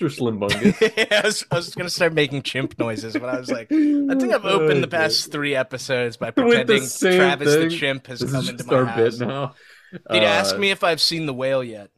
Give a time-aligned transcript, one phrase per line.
[0.00, 0.18] Mr.
[0.18, 1.12] Slimbungus.
[1.22, 4.32] I was, I was gonna start making chimp noises, but I was like, I think
[4.32, 8.30] I've opened the past three episodes by the pretending same Travis the chimp has This
[8.32, 9.18] come is into my our house.
[9.18, 9.54] bit now.
[9.92, 11.90] Did you ask Uh, me if I've seen the whale yet?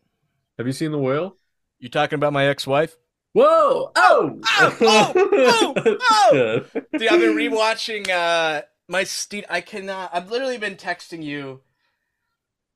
[0.59, 1.37] Have you seen the whale?
[1.79, 2.97] You talking about my ex-wife?
[3.35, 3.91] Whoa!
[3.95, 4.41] Oh!
[4.45, 4.77] Oh!
[4.81, 5.13] Oh!
[5.17, 5.97] Oh!
[6.01, 6.61] Oh!
[6.99, 9.45] Dude, I've been rewatching uh my Steve.
[9.49, 10.11] I cannot.
[10.13, 11.61] I've literally been texting you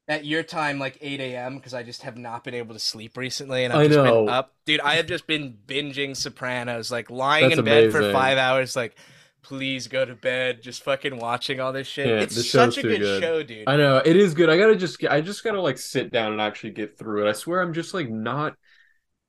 [0.09, 3.17] at your time, like 8 a.m., because I just have not been able to sleep
[3.17, 4.55] recently, and I've I just been up.
[4.65, 8.77] Dude, I have just been binging Sopranos, like lying That's in bed for five hours,
[8.77, 8.97] like.
[9.43, 10.61] Please go to bed.
[10.61, 12.09] Just fucking watching all this shit.
[12.09, 13.23] Yeah, it's such a good, good.
[13.23, 13.69] show, dude.
[13.69, 14.51] I know it is good.
[14.51, 17.31] I gotta just, I just gotta like sit down and actually get through it.
[17.31, 18.57] I swear, I'm just like not.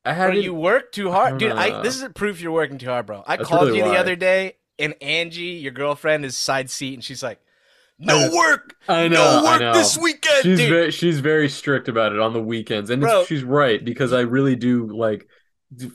[0.04, 1.52] I Bro, you work too hard, dude.
[1.52, 3.24] I this is proof you're working too hard, bro.
[3.28, 6.96] I That's called really you the other day, and Angie, your girlfriend, is side seat,
[6.96, 7.40] and she's like,
[8.00, 9.16] "No I- work, I know.
[9.42, 9.74] no I work know.
[9.74, 13.28] this weekend, She's dude." very, she's very strict about it on the weekends, and it's,
[13.28, 15.28] she's right because I really do like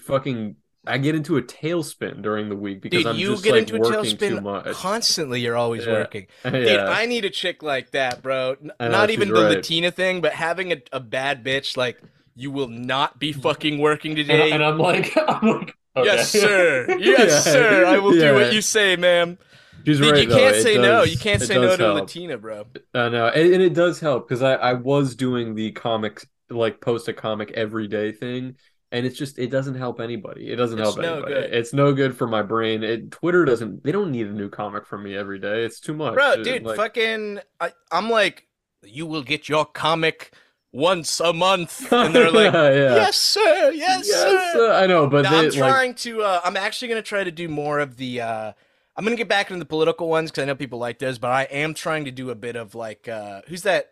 [0.04, 0.56] fucking.
[0.84, 3.60] I get into a tailspin during the week because Dude, I'm you just get like
[3.70, 4.66] into a working too much.
[4.74, 5.40] constantly.
[5.40, 5.92] You're always Yeah.
[5.92, 6.66] working, dude.
[6.66, 6.86] yeah.
[6.86, 8.56] I need a chick like that, bro.
[8.60, 9.56] N- I Not even the right.
[9.58, 12.02] Latina thing, but having a, a bad bitch like
[12.34, 13.42] you will not be mm-hmm.
[13.42, 14.50] fucking working today.
[14.50, 16.04] and I'm like, I'm like, okay.
[16.06, 16.86] Yes, sir.
[16.98, 17.52] Yes, Yeah.
[17.52, 17.84] sir.
[17.86, 19.38] I will do what you say, ma'am.
[19.84, 20.22] She's Dude, right.
[20.28, 21.02] you can't say no.
[21.02, 22.00] You can't say no to help.
[22.00, 22.66] Latina, bro.
[22.94, 26.80] I know, and, and it does help because I I was doing the comics like
[26.80, 28.56] post a comic every day thing,
[28.90, 30.50] and it's just it doesn't help anybody.
[30.50, 31.34] It doesn't It's help no anybody.
[31.34, 31.54] good.
[31.54, 32.82] It's no good for my brain.
[32.82, 33.82] It Twitter doesn't.
[33.84, 35.64] They don't need a new comic from me every day.
[35.64, 38.46] It's too much, Bro, It- dude, like- fucking, I, I'm like,
[38.84, 40.34] you will get your comic
[40.72, 42.94] once a month, and they're like, yeah.
[42.96, 44.72] yes, sir, yes, Yes, sir.
[44.72, 46.22] uh, I know, but Now, they I'm like trying to.
[46.22, 48.20] Uh, I'm actually gonna try to do more of the.
[48.20, 48.52] Uh,
[48.96, 51.30] I'm gonna get back into the political ones because I know people like those, but
[51.30, 53.86] I am trying to do a bit of like, uh, who's that?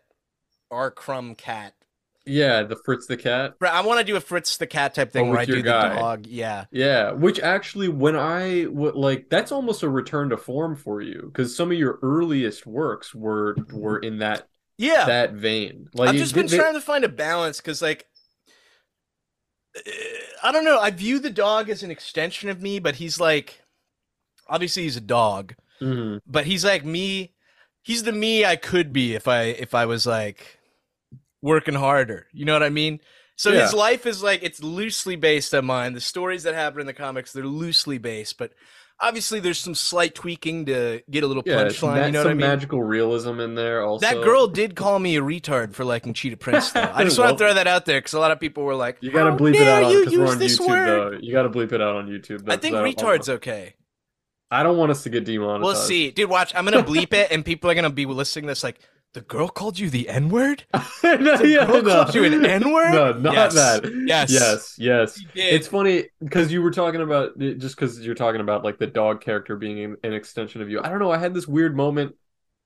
[0.70, 0.91] R.
[0.91, 1.75] Crumb cat.
[2.27, 3.55] yeah, the Fritz the cat.
[3.62, 5.55] I want to do a Fritz the cat type thing Oh, where I with do
[5.55, 6.27] your the dog.
[6.27, 6.66] Yeah.
[6.71, 11.22] Yeah, which actually, when I w- like, that's almost a return to form for you
[11.33, 14.47] because some of your earliest works were were in that
[14.78, 15.06] Yeah.
[15.06, 15.89] that vein.
[15.94, 18.06] Like, I've just been they- trying to find a balance because, like,
[19.77, 19.81] uh,
[20.43, 20.78] I don't know.
[20.78, 23.59] I view the dog as an extension of me, but he's like,
[24.50, 26.21] obviously he's a dog, Mhm.
[26.27, 27.33] but he's like me.
[27.83, 30.59] He's the me I could be if I if I was like
[31.41, 32.27] working harder.
[32.33, 33.00] You know what I mean?
[33.37, 35.94] So his life is like it's loosely based on mine.
[35.94, 38.53] The stories that happen in the comics they're loosely based, but
[39.00, 42.05] obviously there's some slight tweaking to get a little Yeah, punchline.
[42.09, 42.47] you know some what I mean?
[42.47, 44.05] magical realism in there also.
[44.06, 46.83] That girl did call me a retard for liking Cheetah Prince, though.
[46.94, 48.99] I just want to throw that out there because a lot of people were like,
[49.00, 51.19] You gotta bleep it out on you use on this YouTube word?" though.
[51.22, 52.47] You gotta bleep it out on YouTube.
[52.47, 53.72] I think retard's okay.
[54.50, 55.62] I don't want us to get demonetized.
[55.62, 56.28] We'll see, dude.
[56.31, 58.81] Watch, I'm gonna bleep it, and people are gonna be listening to this like,
[59.12, 60.65] the girl called you the N word.
[61.03, 62.05] no, The yeah, girl no.
[62.05, 62.93] called you an N word.
[62.93, 63.55] No, not Yes.
[63.55, 63.93] that.
[64.06, 64.31] Yes.
[64.31, 65.21] Yes, yes.
[65.34, 69.21] It's funny because you were talking about just because you're talking about like the dog
[69.21, 70.81] character being an, an extension of you.
[70.83, 71.10] I don't know.
[71.10, 72.15] I had this weird moment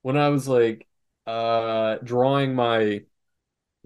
[0.02, 0.86] when I was like
[1.26, 3.00] uh drawing my,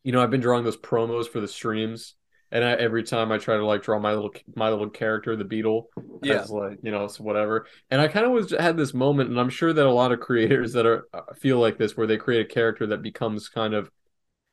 [0.03, 2.15] you know, I've been drawing those promos for the streams,
[2.51, 5.45] and I, every time I try to like draw my little my little character, the
[5.45, 5.89] beetle,
[6.23, 6.41] Yeah.
[6.43, 7.67] as like you know, so whatever.
[7.91, 10.21] And I kind of was had this moment, and I'm sure that a lot of
[10.21, 13.75] creators that are uh, feel like this, where they create a character that becomes kind
[13.75, 13.91] of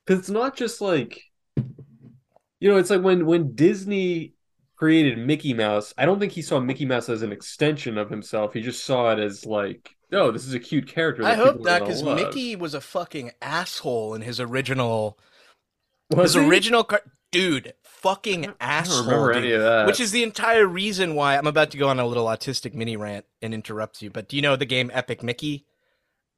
[0.05, 1.21] because it's not just like
[2.59, 4.33] you know, it's like when when Disney
[4.75, 8.53] created Mickey Mouse, I don't think he saw Mickey Mouse as an extension of himself.
[8.53, 11.23] He just saw it as like, oh, this is a cute character.
[11.23, 12.03] I hope that because.
[12.03, 15.17] Mickey was a fucking asshole in his original,
[16.11, 16.49] Was his he?
[16.49, 17.73] original car- dude,
[18.05, 19.03] fucking I don't asshole.
[19.05, 19.43] remember dude.
[19.43, 19.87] any of that.
[19.87, 22.95] Which is the entire reason why I'm about to go on a little autistic mini
[22.97, 24.09] rant and interrupt you.
[24.09, 25.65] But do you know the game Epic Mickey?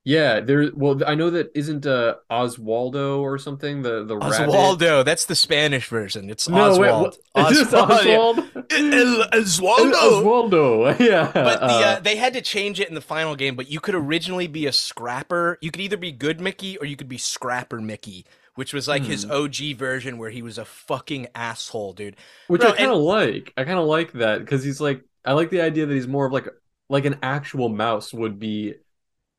[0.06, 0.72] yeah, there.
[0.74, 5.04] Well, I know that isn't uh Oswaldo or something the the rabbit?
[5.06, 6.30] That's the Spanish version.
[6.30, 7.18] It's No, wait, Oswald.
[7.34, 8.38] what- is this Oswald.
[8.72, 9.28] yeah.
[9.34, 9.92] Oswald?
[9.92, 9.92] Oswaldo.
[9.94, 11.00] Oswaldo.
[11.12, 11.30] Yeah.
[11.34, 13.56] But the uh, Uh, they had to change it in the final game.
[13.58, 15.58] But you could originally be a scrapper.
[15.62, 18.26] You could either be good Mickey or you could be scrapper Mickey,
[18.58, 19.32] which was like his Hmm.
[19.32, 22.16] OG version where he was a fucking asshole, dude.
[22.48, 23.54] which bro, I kind of like.
[23.56, 26.26] I kind of like that because he's like, I like the idea that he's more
[26.26, 26.48] of like
[26.90, 28.74] like an actual mouse would be,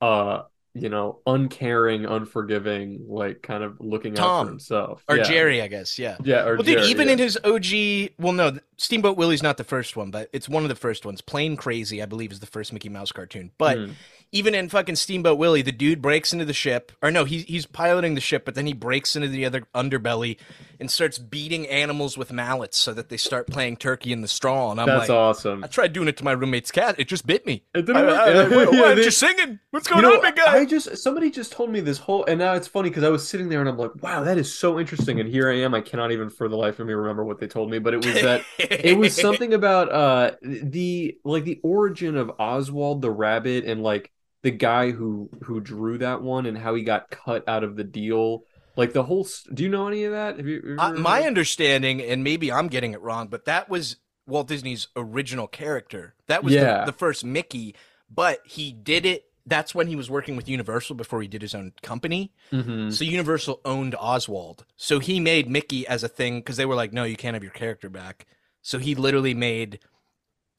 [0.00, 0.42] uh,
[0.74, 5.02] you know, uncaring, unforgiving, like kind of looking out for himself.
[5.08, 5.22] Or yeah.
[5.24, 5.98] Jerry, I guess.
[5.98, 6.18] Yeah.
[6.22, 7.14] Yeah, or Well, dude, Jerry, even yeah.
[7.14, 10.68] in his OG, well, no, Steamboat Willie's not the first one, but it's one of
[10.68, 11.20] the first ones.
[11.20, 13.50] Plane Crazy, I believe, is the first Mickey Mouse cartoon.
[13.58, 13.92] But Mm.
[14.32, 17.66] Even in fucking Steamboat Willie, the dude breaks into the ship, or no, he's he's
[17.66, 20.36] piloting the ship, but then he breaks into the other underbelly,
[20.78, 24.70] and starts beating animals with mallets so that they start playing turkey in the straw.
[24.70, 25.64] And I'm like, That's like, awesome.
[25.64, 26.96] I tried doing it to my roommate's cat.
[26.98, 27.64] It just bit me.
[27.74, 28.12] It didn't I.
[28.12, 29.60] I- I- why, why Yeah, aren't you singing?
[29.70, 30.58] What's going You know, on, big guy?
[30.58, 33.26] I just somebody just told me this whole, and now it's funny because I was
[33.26, 35.20] sitting there and I'm like, wow, that is so interesting.
[35.20, 35.74] And here I am.
[35.74, 38.02] I cannot even for the life of me remember what they told me, but it
[38.02, 43.64] was that it was something about uh the like the origin of Oswald the rabbit
[43.64, 44.10] and like
[44.42, 47.84] the guy who who drew that one and how he got cut out of the
[47.84, 48.44] deal.
[48.76, 49.26] Like the whole.
[49.52, 50.36] Do you know any of that?
[50.36, 50.76] Have you?
[50.78, 53.96] Uh, ever- my understanding, and maybe I'm getting it wrong, but that was
[54.26, 56.14] Walt Disney's original character.
[56.28, 56.84] That was Yeah.
[56.84, 57.74] the, the first Mickey,
[58.08, 59.24] but he did it.
[59.46, 62.32] That's when he was working with Universal before he did his own company.
[62.52, 62.92] Mhm.
[62.92, 64.64] So Universal owned Oswald.
[64.76, 67.42] So he made Mickey as a thing because they were like, no, you can't have
[67.42, 68.26] your character back.
[68.60, 69.80] So he literally made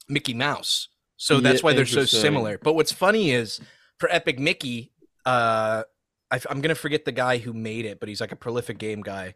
[0.08, 0.88] Mickey Mouse.
[1.22, 2.58] So that's Yeah, why they're so similar.
[2.58, 3.60] But what's funny is
[4.00, 4.94] for Epic Mickey,
[5.26, 5.84] uh,
[6.32, 9.02] I, am gonna forget the guy who made it, but he's like a prolific game
[9.02, 9.36] guy,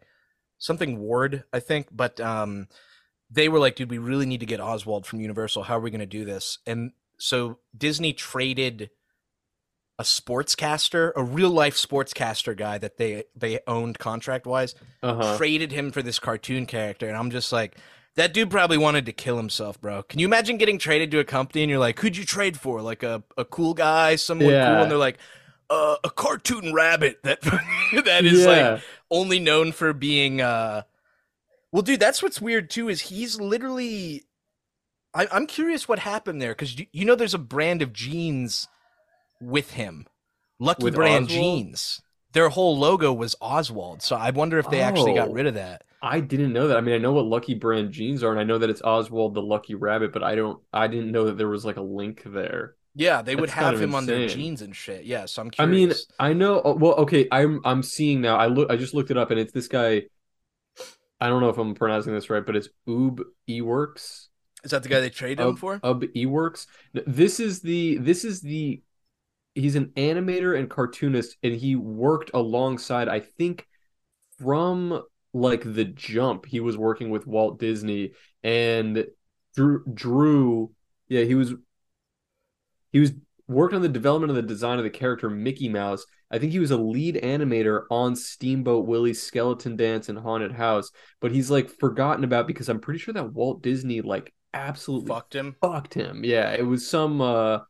[0.58, 1.88] something Ward, I think.
[1.92, 2.68] But um,
[3.30, 5.64] they were like, dude, we really need to get Oswald from Universal.
[5.64, 6.58] How are we gonna do this?
[6.66, 8.88] And so Disney traded
[9.98, 15.36] a sportscaster, a real life sportscaster guy that they they owned contract wise, Uh-huh.
[15.36, 17.76] traded him for this cartoon character, and I'm just like,
[18.16, 20.02] that dude probably wanted to kill himself, bro.
[20.04, 22.80] Can you imagine getting traded to a company and you're like, who'd you trade for?
[22.80, 24.64] Like a, a cool guy, someone Yeah.
[24.66, 25.18] cool, and they're like,
[25.70, 27.40] uh, a cartoon rabbit that
[28.04, 30.82] that is like only known for being uh
[31.72, 34.22] well dude that's what's weird too is he's literally
[35.14, 38.68] I, i'm curious what happened there because you, you know there's a brand of jeans
[39.40, 40.06] with him
[40.60, 41.44] lucky With brand Oswald?
[41.44, 42.02] jeans
[42.32, 45.32] their whole logo was oswald so i wonder if they actually got Oh.
[45.32, 46.76] rid of that I didn't know that.
[46.76, 49.34] I mean, I know what Lucky Brand jeans are, and I know that it's Oswald
[49.34, 50.60] the Lucky Rabbit, but I don't.
[50.72, 52.74] I didn't know that there was like a link there.
[52.94, 55.50] yeah they would That's kind have him on their jeans and shit yeah so i'm
[55.58, 56.62] I mean, I know.
[56.64, 58.36] oh, Well, okay, I'm I'm seeing now.
[58.36, 58.70] I look.
[58.70, 60.02] I just looked it up, and it's this guy.
[61.20, 64.26] I don't know if I'm pronouncing this right, but it's Oob Iwerks.
[64.62, 66.66] is that the guy they traded him for Ub Iwerks.
[66.92, 67.96] This is the.
[67.96, 68.82] This is the.
[69.54, 73.08] He's an animator and cartoonist, and he worked alongside.
[73.08, 73.66] I think
[74.38, 75.02] from
[75.34, 79.04] like the jump, he was working with Walt Disney and
[79.54, 79.84] drew.
[79.92, 80.70] Drew.
[81.08, 81.52] Yeah, he was.
[82.92, 83.12] He was
[83.48, 86.06] worked on the development of the design of the character Mickey Mouse.
[86.30, 90.90] I think he was a lead animator on Steamboat Willie's Skeleton Dance and Haunted House,
[91.20, 95.34] but he's like forgotten about because I'm pretty sure that Walt Disney like absolutely fucked
[95.34, 96.24] him fucked him.
[96.24, 97.60] Yeah, it was some uh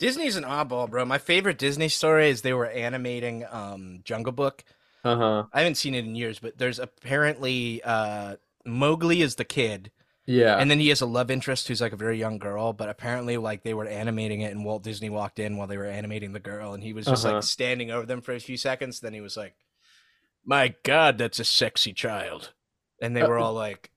[0.00, 4.64] disney's an oddball bro my favorite disney story is they were animating um jungle book
[5.04, 5.44] uh-huh.
[5.52, 8.36] I haven't seen it in years, but there's apparently uh
[8.66, 9.90] Mowgli is the kid,
[10.26, 10.56] Yeah.
[10.58, 12.72] and then he has a love interest who's like a very young girl.
[12.72, 15.84] But apparently, like they were animating it, and Walt Disney walked in while they were
[15.86, 17.34] animating the girl, and he was just Uh-huh.
[17.36, 19.00] like standing over them for a few seconds.
[19.00, 19.54] Then he was like,
[20.44, 22.52] "My God, that's a sexy child,"
[23.02, 23.90] and they Uh, were all like,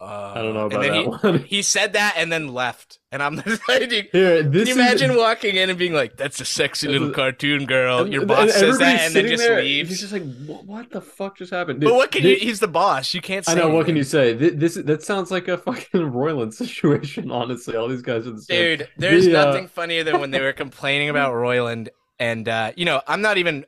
[0.00, 1.38] uh, I don't know and about then that he, one.
[1.46, 4.74] he said that and then left, and I'm just like, dude, Here, can this you
[4.74, 8.52] is imagine walking in and being like, "That's a sexy little cartoon girl." Your boss
[8.52, 9.90] says that, and then just there, leaves.
[9.90, 11.80] He's just like, what, what the fuck just happened?
[11.80, 12.36] But what can thi- you?
[12.36, 13.12] He's the boss.
[13.14, 13.52] You can't say.
[13.52, 13.70] I know.
[13.70, 14.32] What can you say?
[14.34, 17.30] This, this that sounds like a fucking Roiland situation.
[17.30, 18.78] Honestly, all these guys are the same.
[18.78, 22.72] Dude, there's The, uh, nothing funnier than when they were complaining about Roiland, and uh,
[22.76, 23.66] you know, I'm not even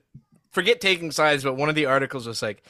[0.50, 2.62] forget taking sides, but one of the articles was like,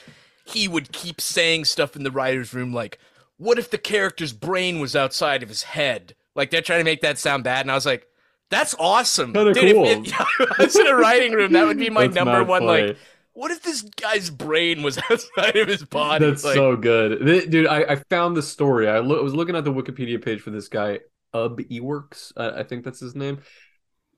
[0.44, 2.98] he would keep saying stuff in the writers' room, like,
[3.40, 7.00] "What if the character's brain was outside of his head?" Like they're trying to make
[7.00, 8.06] that sound bad, and I was like.
[8.50, 9.32] That's awesome.
[9.32, 9.86] Kinda Dude, if- cool.
[9.86, 10.12] if,
[10.58, 12.62] I was in a writing room, that would be my That's number one.
[12.66, 12.88] funny.
[12.88, 12.96] Like,
[13.32, 16.26] what if this guy's brain was outside of his body?
[16.26, 17.68] That's like, so good, dude.
[17.68, 18.88] I, I found the story.
[18.88, 20.98] I, lo- I was looking at the Wikipedia page for this guy,
[21.32, 22.32] Ub Iwerks.
[22.36, 23.38] Uh, I think that's his name.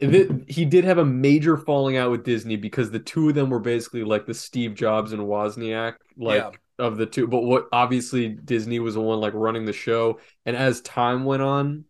[0.01, 3.61] He did have a major falling out with Disney because the two of them were
[3.61, 6.51] basically like the Steve Jobs and Wozniak, like Yeah.
[6.83, 7.29] Of the two.
[7.29, 11.43] But what obviously Disney was the one like running the show, and as time went
[11.43, 11.85] on,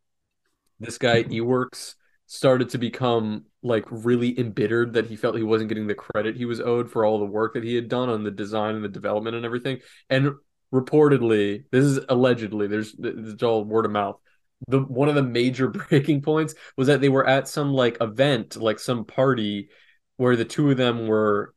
[0.80, 1.32] this guy mm-hmm.
[1.32, 1.94] Iwerks
[2.26, 6.44] started to become like really embittered that he felt he wasn't getting the credit he
[6.44, 8.88] was owed for all the work that he had done on the design and the
[8.88, 9.80] development and everything.
[10.10, 10.32] And
[10.72, 14.16] reportedly, this is allegedly, there's it's all word of mouth.
[14.68, 18.56] The one of the major breaking points was that they were at some like event,
[18.56, 19.70] like some party
[20.16, 21.54] where the two of them were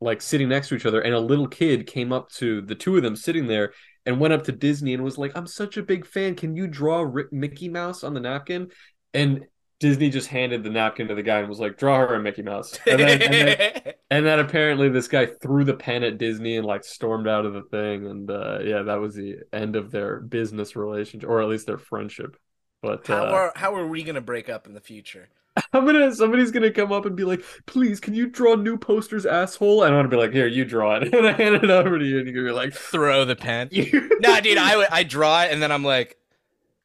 [0.00, 2.96] like sitting next to each other and a little kid came up to the two
[2.96, 3.72] of them sitting there
[4.04, 6.34] and went up to Disney and was like, "I'm such a big fan.
[6.34, 8.70] Can you draw Rick- Mickey Mouse on the napkin?"
[9.14, 9.46] And
[9.80, 12.42] Disney just handed the napkin to the guy and was like, "Draw her a Mickey
[12.42, 16.56] Mouse." And then, and then, and then apparently this guy threw the pen at Disney
[16.56, 18.06] and like stormed out of the thing.
[18.06, 21.78] And uh, yeah, that was the end of their business relationship, or at least their
[21.78, 22.36] friendship.
[22.82, 25.28] But How uh, are how are we gonna break up in the future?
[25.72, 29.24] I'm gonna somebody's gonna come up and be like, "Please, can you draw new posters,
[29.26, 31.98] asshole?" And I'm gonna be like, "Here, you draw it," and I hand it over
[31.98, 33.68] to you, and you're gonna be like, Throw the pen.
[34.20, 36.16] Nah, dude, I I draw it and then I'm like,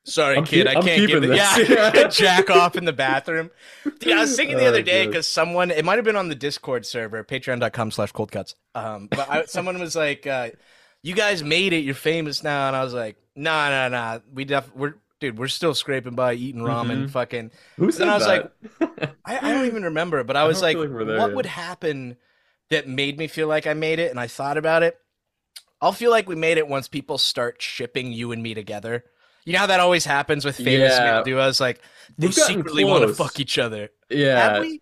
[0.04, 1.28] sorry, I'm kid, keep- I I'm can't give it.
[1.28, 1.70] this.
[1.70, 3.50] Yeah, jack off in the bathroom.
[4.00, 6.28] Dude, I was thinking the Oh, other day because someone, it might have been on
[6.30, 8.56] the Discord server, patreon.com slash cold cuts.
[8.76, 10.50] Um, but I, someone was like, uh,
[11.04, 12.68] you guys made it, you're famous now.
[12.68, 14.20] And I was like, nah, nah, nah.
[14.34, 17.10] We def, we're, dude, we're still scraping by eating ramen, Mhm.
[17.12, 17.52] fucking.
[17.78, 18.52] Who said I was that?
[19.24, 21.36] I, I don't even remember, but I I was don't like, like there what yet.
[21.36, 22.18] would happen
[22.70, 24.12] that made me feel like I made it?
[24.12, 24.98] And I thought about it.
[25.80, 29.06] I'll feel like we made it once people start shipping you and me together.
[29.46, 31.04] You know how that always happens with famous Yeah.
[31.14, 31.60] male duos?
[31.60, 31.82] Like
[32.18, 33.90] they secretly want to fuck each other.
[34.10, 34.82] yeah, Have we?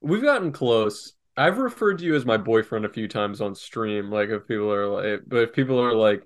[0.00, 1.14] we've gotten close.
[1.36, 4.10] I've referred to you as my boyfriend a few times on stream.
[4.10, 6.22] Like if people are like, but if people are like,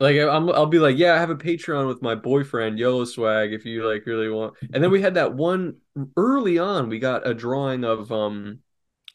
[0.00, 3.52] like I'm, I'll be like, yeah, I have a Patreon with my boyfriend, Yellow Swag.
[3.52, 5.76] If you like really want, and then we had that one
[6.16, 6.88] early on.
[6.88, 8.60] We got a drawing of um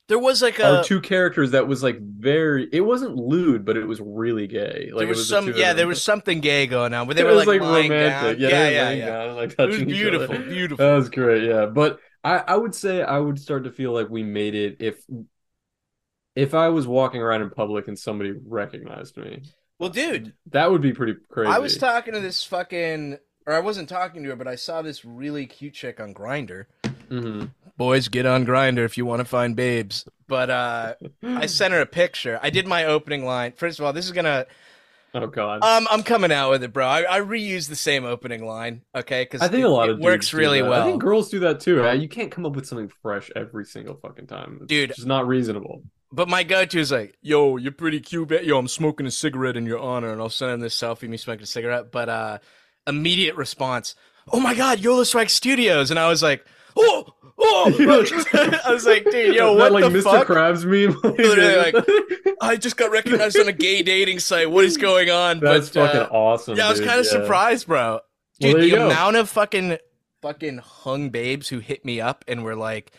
[0.08, 2.68] There was like our a two characters that was like very.
[2.72, 4.92] It wasn't lewd, but it was really gay.
[4.94, 7.24] Like there it was, was some yeah there was something gay going on, but they
[7.24, 8.38] it were was like, like, romantic.
[8.40, 8.40] down.
[8.40, 9.06] Yeah, Yeah, yeah, yeah.
[9.06, 10.86] down like It was beautiful, beautiful.
[10.86, 11.66] That was great, yeah.
[11.68, 15.04] But I, I would say I would start to feel like we made it if
[16.36, 19.44] if I was walking around in public and somebody recognized me.
[19.84, 21.52] Well, dude, That would be pretty crazy.
[21.52, 24.82] I was talking to this fucking, or I wasn't talking to her, but I saw
[24.82, 26.66] this really cute chick on Grindr.
[27.10, 27.50] Mhm.
[27.76, 30.06] Boys, get on Grindr if you want to find babes.
[30.28, 32.40] But uh, I sent her a picture.
[32.42, 33.52] I did my opening line.
[33.58, 34.46] First of all, this is gonna.
[35.16, 35.64] Oh god.
[35.64, 36.88] Um, I'm coming out with it, bro.
[36.88, 39.24] I, I reuse the same opening line, okay?
[39.24, 40.70] Because I think a lot it of works really that.
[40.70, 40.82] well.
[40.82, 41.86] I think girls do that too.
[41.86, 44.60] Uh, You can't come up with something fresh every single fucking time.
[44.62, 44.90] It's Dude.
[44.92, 45.84] It's not reasonable.
[46.14, 48.60] But my go-to is like, "Yo, you're pretty cute, yo.
[48.60, 51.18] I'm smoking a cigarette in your honor," and I'll send him this selfie of me
[51.18, 51.92] smoking a cigarette.
[51.92, 52.38] But uh,
[52.86, 53.96] immediate response,
[54.32, 56.46] "Oh my God, Yola Strike Studios," and I was like,
[56.78, 57.08] "Oh,
[57.40, 57.74] oh!"
[58.66, 60.04] I was like, "Dude, yo, Is that what like the Mr.
[60.04, 61.00] fuck?" Krabs meme?
[61.18, 64.52] Literally, like, I just got recognized on a gay dating site.
[64.52, 65.40] What is going on?
[65.40, 66.58] That's but, fucking uh, awesome.
[66.58, 67.12] Yeah, I was kind of Yeah.
[67.12, 68.02] surprised, bro.
[68.40, 68.86] Dude, there the go.
[68.86, 69.78] amount of fucking
[70.22, 72.92] fucking hung babes who hit me up and were like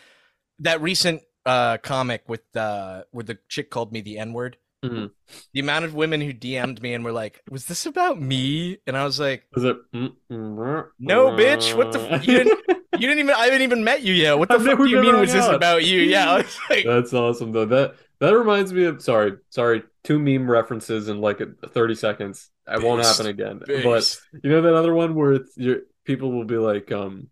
[0.59, 4.57] that recent uh comic with uh where the chick called me the N-word.
[4.85, 5.11] Mhm.
[5.55, 8.97] The amount of women who DM'd me and were like, "Was this about me?" And
[8.97, 9.77] I was like, Is it?
[9.95, 12.61] mm, mm, No, bitch, what the f- you didn't-
[12.99, 14.39] "You didn't even I haven't even met you yet.
[14.39, 16.85] What the I've fuck do you mean was this about you?" Yeah, I was like,
[16.85, 17.65] That's awesome though.
[17.65, 21.41] That that reminds me of sorry, sorry, two meme references in like
[21.73, 22.51] 30 seconds.
[22.69, 23.61] It won't happen again.
[23.67, 24.21] Based.
[24.33, 27.29] But you know that other one where it's your people will be like um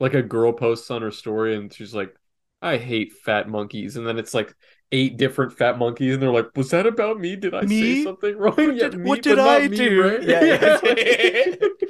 [0.00, 2.14] like a girl posts on her story and she's like
[2.62, 4.54] I hate fat monkeys and then it's like
[4.92, 7.36] eight different fat monkeys and they're like was that about me?
[7.36, 7.68] Did I Me?
[7.68, 8.54] say something wrong?
[8.56, 10.02] What Yeah, did- me, what did I me, do?
[10.02, 10.22] right?
[10.22, 10.58] Yeah, yeah.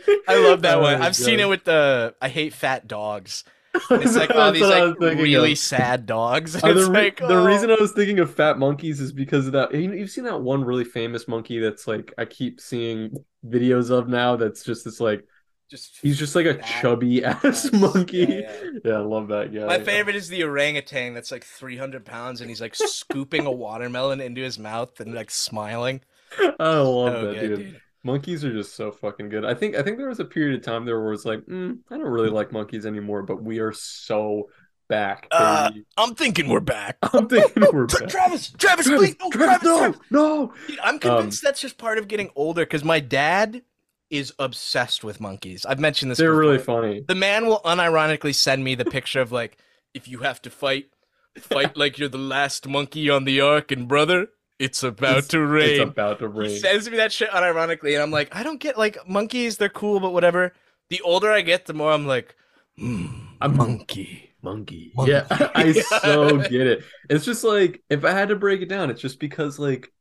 [0.29, 1.01] I love that Oh one.
[1.01, 3.45] I've seen it with the I hate fat dogs.
[4.01, 5.57] It's like all these like really of.
[5.57, 6.57] sad dogs.
[6.63, 7.45] Uh, it's the, re- like the oh.
[7.45, 9.75] reason I was thinking of fat monkeys is because of that.
[9.75, 14.09] You, you've seen that one really famous monkey that's like I keep seeing videos of
[14.09, 14.37] now.
[14.37, 15.27] That's just this like
[15.71, 17.73] just he's just like a fat chubby ass ass.
[17.73, 18.19] monkey.
[18.19, 18.93] Yeah, Yeah, yeah.
[18.95, 19.67] I love that guy.
[19.67, 24.21] My favorite is the orangutan that's like 300 pounds and he's like scooping a watermelon
[24.21, 26.01] into his mouth and like smiling.
[26.39, 27.59] I love Oh, that good, dude.
[27.59, 27.81] dude.
[28.03, 29.45] Monkeys are just so fucking good.
[29.45, 31.79] I think I think there was a period of time there where it's like, mm,
[31.91, 34.49] I don't really like monkeys anymore, but we are so
[34.89, 35.27] back.
[35.33, 35.73] Uh.
[35.97, 36.99] I'm thinking we're back.
[37.13, 38.09] I'm thinking we're Tra- back.
[38.11, 40.01] Travis, Travis, Travis, please, no, Travis, Travis, no, Travis.
[40.11, 40.53] no.
[40.69, 43.63] Dude, I'm convinced that's just part of getting older because my dad
[44.11, 45.67] is obsessed with monkeys.
[45.67, 46.19] I've mentioned this.
[46.19, 47.05] They're really funny.
[47.07, 49.59] The man will unironically send me the picture of like,
[49.95, 50.91] if you have to fight,
[51.39, 55.41] fight like you're the last monkey on the ark, and brother, it's about It's- to
[55.41, 55.81] rain.
[55.81, 56.51] It's about to rain.
[56.51, 59.57] He sends me that shit unironically, and I'm like, I don't get like monkeys.
[59.57, 60.53] They're cool, but whatever.
[60.89, 62.37] The older I get, the more I'm like,
[62.79, 63.11] mm,
[63.41, 64.31] a monkey.
[64.41, 64.93] monkey.
[64.95, 65.11] Monkey.
[65.11, 66.85] Yeah, I so get it.
[67.11, 69.93] It's just like if I had to break it down, it's just because like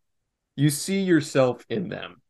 [0.56, 2.22] you see yourself in them.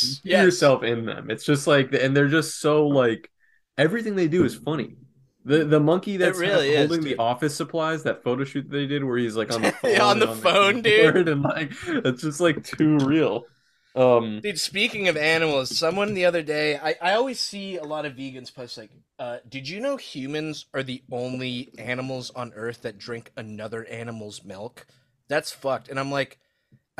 [0.00, 0.40] You Yes, see yes.
[0.40, 1.30] yourself in them.
[1.30, 3.30] It's just like and they're just so like
[3.78, 4.96] everything they do is funny.
[5.44, 9.04] The the monkey that's really is, holding the office supplies, that photo shoot they did
[9.04, 11.28] where he's like on the phone, Yeah, on the phone, dude.
[11.28, 13.46] and like it's just like too real.
[13.94, 18.04] Um Dude, speaking of animals, someone the other day, I, I always see a lot
[18.04, 22.82] of vegans post like, uh, did you know humans are the only animals on earth
[22.82, 24.86] that drink another animal's milk?
[25.28, 25.88] That's fucked.
[25.88, 26.38] And I'm like,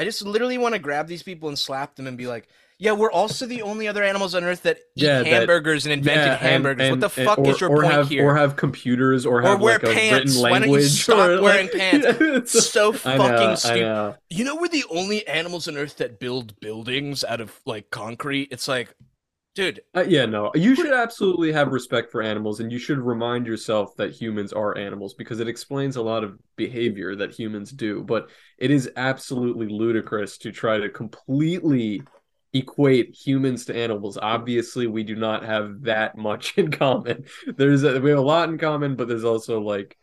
[0.03, 2.91] I just literally want to grab these people and slap them and be like, yeah,
[2.93, 6.27] we're also the only other animals on earth that eat Yeah, that- hamburgers and invented
[6.27, 6.89] Yeah, hamburgers.
[6.89, 8.27] and- what the and- fuck or, is your or point have, here?
[8.27, 10.35] Or have computers, or have wear like a pants.
[10.35, 10.91] written Why don't you language.
[11.03, 12.07] stop or, like- wearing pants?
[12.21, 13.81] It's so fucking stupid.
[13.83, 14.17] know.
[14.31, 18.49] You know, we're the only animals on Earth that build buildings out of like concrete.
[18.51, 18.93] It's like,
[19.55, 19.81] dude.
[19.95, 20.51] Uh, yeah, no.
[20.55, 24.77] You should absolutely have respect for animals, and you should remind yourself that humans are
[24.77, 28.03] animals because it explains a lot of behavior that humans do.
[28.03, 32.03] But it is absolutely ludicrous to try to completely
[32.53, 34.19] equate humans to animals.
[34.21, 37.25] Obviously, we do not have that much in common.
[37.47, 39.97] There's a, we have a lot in common, but there's also like,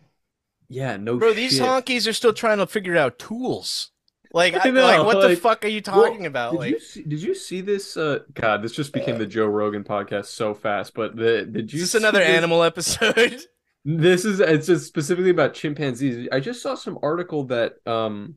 [0.68, 1.18] yeah, no.
[1.18, 1.38] Bro, shit.
[1.38, 3.91] these honkies are still trying to figure out tools.
[4.31, 6.51] Like, I know, like what the fuck are you Well, talking about?
[6.51, 7.98] Did Like, you see, did you see this?
[7.98, 10.93] Uh, God, this just became the Joe Rogan podcast so fast.
[10.93, 13.41] But the did you is this see another this- animal episode?
[13.86, 16.27] This is it's just specifically about chimpanzees.
[16.33, 18.36] I just saw some article that um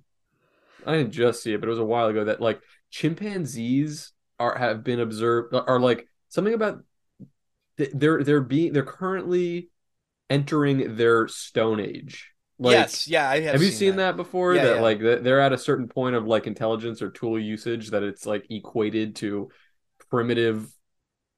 [0.87, 4.57] I didn't just see it, but it was a while ago that like chimpanzees are
[4.57, 6.85] have been observed are like something about
[7.77, 9.69] they're they're being they're currently
[10.31, 12.32] entering their stone age.
[12.63, 14.55] Like yes, yeah, I have, have you seen that, before?
[14.55, 14.83] Yeah, that yeah.
[14.83, 18.47] like they're at a certain point of like intelligence or tool usage that it's like
[18.51, 19.51] equated to
[20.11, 20.73] primitive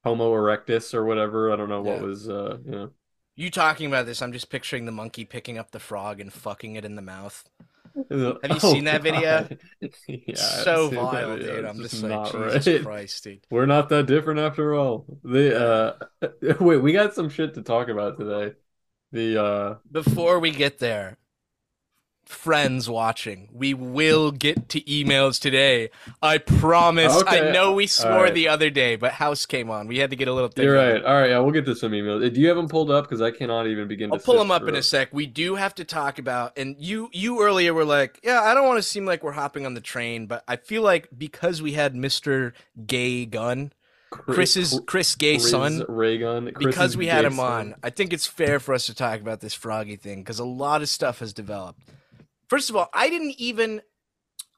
[0.05, 1.51] Homo erectus or whatever.
[1.53, 2.03] I don't know what Yeah.
[2.03, 2.91] was uh you know.
[3.37, 4.23] You talking about this?
[4.23, 7.43] I'm just picturing the monkey picking up the frog and fucking it in the mouth.
[8.11, 9.49] Have you seen that video?
[10.09, 11.65] yeah, so seen that vile, dude.
[11.65, 12.83] I'm just, just like, Jesus right.
[12.83, 13.47] Christ, dude.
[13.51, 15.07] We're not that different after all.
[15.23, 16.29] The uh
[16.61, 18.55] wait, we got some shit to talk about today.
[19.15, 21.19] The uh Before we get there,
[22.25, 25.91] friends watching, we will get to emails today.
[26.21, 27.15] I promise.
[27.23, 28.35] Okay, I know we swore alright.
[28.35, 29.87] the other day, but House came on.
[29.87, 30.49] We had to get a little.
[30.49, 31.05] thing you're right.
[31.05, 32.35] All right, yeah, we'll get to some emails.
[32.35, 33.05] Do you have them pulled up?
[33.05, 35.11] Because I cannot even begin I'll to pull them up in a sec.
[35.13, 38.67] We do have to talk about, and you you earlier were like, yeah, I don't
[38.67, 41.75] want to seem like we're hopping on the train, but I feel like because we
[41.75, 42.53] had Mister
[42.85, 43.73] Gay Gun,
[44.27, 46.53] Chris's Chris Gay son, Raygun.
[46.59, 47.73] because we had him son.
[47.73, 50.45] on, I think it's fair for us to talk about this Froggy thing because a
[50.45, 51.81] lot of stuff has developed.
[52.49, 53.83] First of all, I didn't even.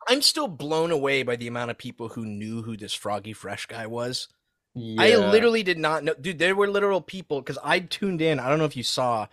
[0.09, 3.67] I'm still blown away by the amount of people who knew who this Froggy Fresh
[3.67, 4.29] guy was.
[4.77, 6.39] I literally did not know, dude.
[6.39, 8.39] There were literal people because I tuned in.
[8.39, 9.27] I don't know if you saw,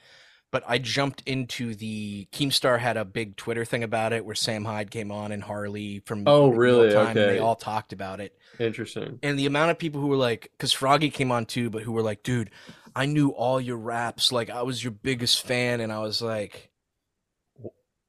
[0.53, 4.63] but I jumped into the Keemstar had a big Twitter thing about it where Sam
[4.65, 6.93] Hyde came on and Harley from Oh, Real really?
[6.93, 7.33] Time, and Okay.
[7.33, 8.37] they all talked about it.
[8.59, 9.17] interesting.
[9.23, 11.91] And the amount of people who were like, because Froggy came on too, but who
[11.91, 12.51] were like, dude,
[12.95, 14.31] I knew all your raps.
[14.31, 15.81] Like, I was your biggest fan.
[15.81, 16.69] And I was like,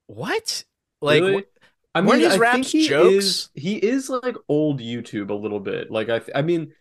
[0.06, 0.64] what?
[1.00, 1.45] Like, Really?
[1.95, 3.25] I Weren't his I think raps he jokes?
[3.25, 5.90] Is, he is like old YouTube a little bit.
[5.90, 6.73] Like I, th- I mean,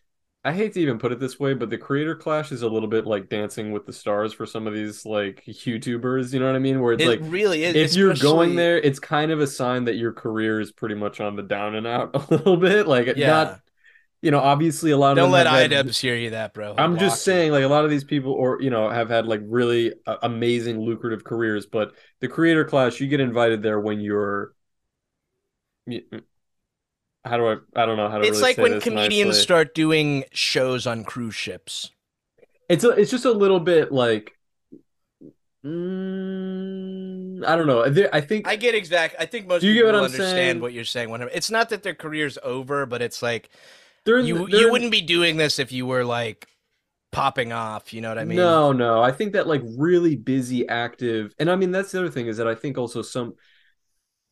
[0.45, 2.89] I hate to even put it this way, but the creator clash is a little
[2.89, 6.33] bit like Dancing with the Stars for some of these like YouTubers.
[6.33, 6.81] You know what I mean?
[6.81, 7.75] Where it's it like really is.
[7.75, 11.21] if you're going there, it's kind of a sign that your career is pretty much
[11.21, 12.87] on the down and out a little bit.
[12.87, 13.27] Like yeah.
[13.27, 13.61] not,
[14.21, 16.75] you know, obviously a lot of Don't let iDubbbz hear you that, bro.
[16.77, 17.31] I'm just you.
[17.31, 20.17] saying, like a lot of these people, or you know, have had like really uh,
[20.23, 21.67] amazing, lucrative careers.
[21.67, 24.53] But the creator clash, you get invited there when you're.
[27.25, 27.81] How do I?
[27.81, 28.25] I don't know how to.
[28.25, 29.41] It's really like when comedians nicely.
[29.41, 31.91] start doing shows on cruise ships.
[32.69, 34.37] It's a, it's just a little bit like.
[35.65, 37.83] Mm, I don't know.
[38.11, 39.15] I think I get exact.
[39.17, 40.59] I think most Do you get people what I'm understand saying?
[40.59, 41.09] what you're saying.
[41.09, 43.49] When it's not that their career's over, but it's like
[44.05, 46.47] they're you they're you wouldn't be doing this if you were like
[47.13, 47.93] popping off.
[47.93, 48.37] You know what I mean?
[48.37, 49.01] No, no.
[49.01, 52.37] I think that like really busy, active, and I mean that's the other thing is
[52.37, 53.35] that I think also some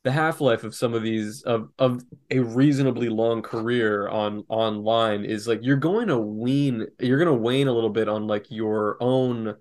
[0.04, 5.26] the half life of some of these of of a reasonably long career on online
[5.26, 8.48] is like you're going to wean you're going to wane a little bit on like
[8.50, 9.56] your own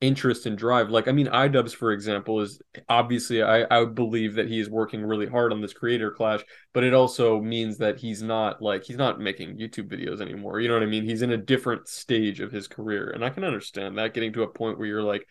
[0.00, 0.90] interest and drive.
[0.90, 5.04] Like I mean, iDubbbz for example is obviously I I believe that he is working
[5.04, 6.40] really hard on this creator clash,
[6.72, 10.60] but it also means that he's not like he's not making YouTube videos anymore.
[10.60, 11.04] You know what I mean?
[11.04, 14.42] He's in a different stage of his career, and I can understand that getting to
[14.42, 15.26] a point where you're like,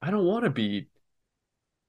[0.00, 0.86] I don't want to be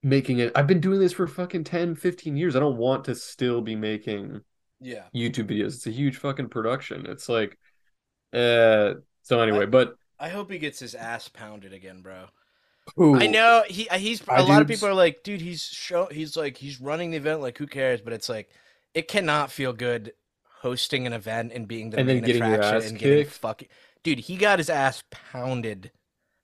[0.04, 0.52] making it.
[0.56, 2.56] I've been doing this for fucking 10, 15 years.
[2.56, 4.42] I don't want to still be making
[4.80, 5.10] Yeah.
[5.16, 5.76] YouTube videos.
[5.76, 7.06] It's a huge fucking production.
[7.08, 7.58] It's like,
[8.34, 8.96] uh.
[9.24, 12.28] So anyway, but I hope he gets his ass pounded again, bro.
[12.96, 16.08] who I know he he's a I lot of people are like, dude, he's show
[16.12, 18.02] he's like he's running the event, like who cares?
[18.02, 18.50] But it's like
[18.94, 20.14] it cannot feel good
[20.62, 23.32] hosting an event and being the And main getting attraction and getting kicked.
[23.32, 23.68] fucking
[24.04, 25.92] dude, he got his ass pounded.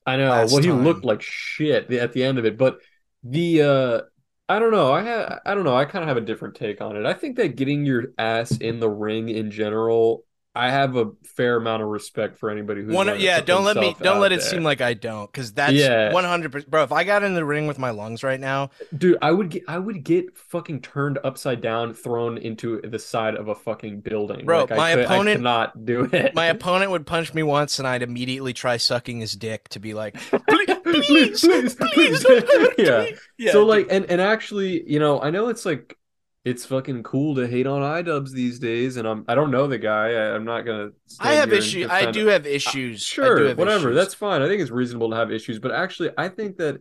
[0.05, 0.45] I know.
[0.49, 0.83] Well, he time.
[0.83, 2.79] looked like shit at the end of it, but
[3.25, 4.01] the uh
[4.47, 4.93] I don't know.
[4.93, 5.75] I ha I don't know.
[5.75, 7.05] I kind of have a different take on it.
[7.05, 10.23] I think that getting your ass in the ring in general,
[10.55, 13.75] I have a fair amount of respect for anybody who's One, to yeah, don't let
[13.75, 14.49] me don't let it there.
[14.49, 16.83] seem like I don't, because that's one hundred percent, bro.
[16.83, 19.63] If I got in the ring with my lungs right now, Dude, I would get
[19.67, 24.45] I would get fucking turned upside down, thrown into the side of a fucking building.
[24.45, 26.33] Bro, Like, I my could- opponent- cannot do it.
[26.35, 29.93] my opponent would punch me once, and I'd immediately try sucking his dick to be
[29.93, 30.15] like,
[30.83, 31.75] please, please, please,
[32.23, 32.25] please.
[32.77, 33.05] Yeah.
[33.37, 33.51] yeah.
[33.51, 35.97] so like and and actually, you know, I know it's like
[36.45, 39.79] it's fucking cool to hate on iDubbbz these days, and I'm I don't know the
[39.79, 40.09] guy.
[40.11, 40.89] I, am not gonna.
[41.19, 41.89] I have uh, issues.
[41.89, 43.01] I do have issues.
[43.01, 43.89] Sure, have whatever.
[43.89, 43.95] Issues.
[43.95, 44.43] That's fine.
[44.43, 46.77] I think it's reasonable to have issues, but actually, I think that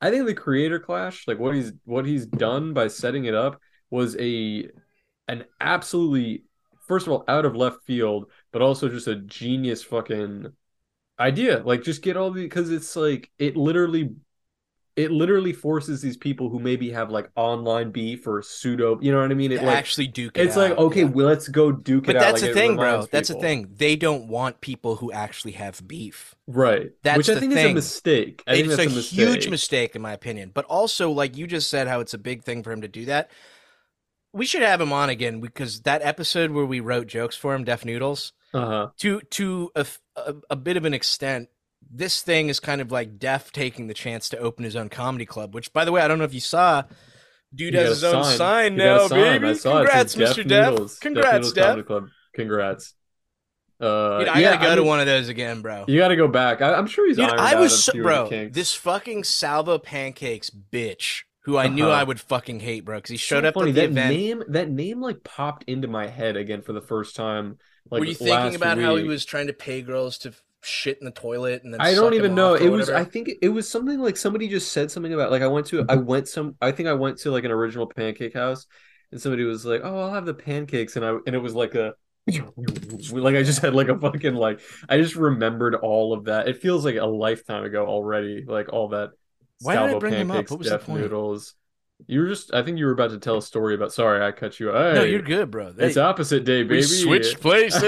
[0.00, 3.60] I think the creator clash, like what he's what he's done by setting it up,
[3.88, 4.68] was a
[5.28, 6.42] an absolutely
[6.88, 10.48] first of all out of left field, but also just a genius fucking
[11.20, 11.62] idea.
[11.64, 14.10] Like just get all the because it's like it literally
[14.96, 19.20] it literally forces these people who maybe have like online beef or pseudo, you know
[19.20, 19.50] what I mean?
[19.50, 20.42] It like, actually duke it.
[20.42, 20.70] It's out.
[20.70, 21.06] like okay, yeah.
[21.06, 22.20] well, let's go duke but it out.
[22.20, 23.06] But that's like the thing, bro.
[23.10, 23.68] That's the thing.
[23.76, 26.36] They don't want people who actually have beef.
[26.46, 26.92] Right.
[27.02, 27.66] That's which I think thing.
[27.66, 28.42] is a mistake.
[28.46, 30.52] I it's think a, a huge mistake in my opinion.
[30.54, 33.06] But also, like you just said, how it's a big thing for him to do
[33.06, 33.30] that.
[34.32, 37.64] We should have him on again because that episode where we wrote jokes for him,
[37.64, 38.88] Def Noodles, uh-huh.
[38.98, 41.48] to to a, a, a bit of an extent,
[41.94, 45.24] this thing is kind of like Def taking the chance to open his own comedy
[45.26, 45.54] club.
[45.54, 46.82] Which, by the way, I don't know if you saw.
[47.54, 48.36] Dude has his own sign.
[48.36, 49.20] sign now, sign.
[49.20, 49.48] baby.
[49.48, 49.82] I saw it.
[49.82, 50.46] It Congrats, Mr.
[50.46, 50.70] Def.
[50.70, 50.98] Noodles.
[50.98, 51.64] Congrats, Def.
[51.64, 52.08] Comedy Club.
[52.34, 52.94] Congrats.
[53.80, 55.84] Uh, Dude, I yeah, gotta go I to one of those again, bro.
[55.86, 56.62] You gotta go back.
[56.62, 57.16] I, am sure he's.
[57.16, 58.28] Dude, I was so, bro.
[58.50, 61.92] This fucking Salvo Pancakes bitch, who I knew Uh-huh.
[62.00, 63.70] I would fucking hate, bro, because he showed so up funny.
[63.70, 64.10] at the that event.
[64.14, 64.42] name.
[64.48, 67.58] That name like popped into my head again for the first time.
[67.90, 70.32] Like Were you thinking about how he was trying to pay girls to
[70.64, 72.54] shit in the toilet and then I don't even know.
[72.54, 72.88] It was.
[72.88, 72.98] whatever?
[72.98, 75.84] I think it was something like somebody just said something about like I went to.
[75.88, 76.56] I went some.
[76.60, 78.66] I think I went to like an original pancake house,
[79.12, 81.74] and somebody was like, "Oh, I'll have the pancakes," and I and it was like
[81.74, 81.94] a.
[83.12, 86.48] Like I just had like a fucking like I just remembered all of that.
[86.48, 88.44] It feels like a lifetime ago already.
[88.46, 89.10] Like all that.
[89.60, 90.34] Why did I Salvo bring him up?
[90.36, 91.02] pancakes, What was the point?
[91.02, 91.54] noodles.
[92.06, 92.52] You were just.
[92.52, 93.92] I think you were about to tell a story about.
[93.92, 94.68] Sorry, I cut you.
[94.72, 95.72] Hey, no, you're good, bro.
[95.78, 96.76] It's opposite day, baby.
[96.76, 97.82] we switched places.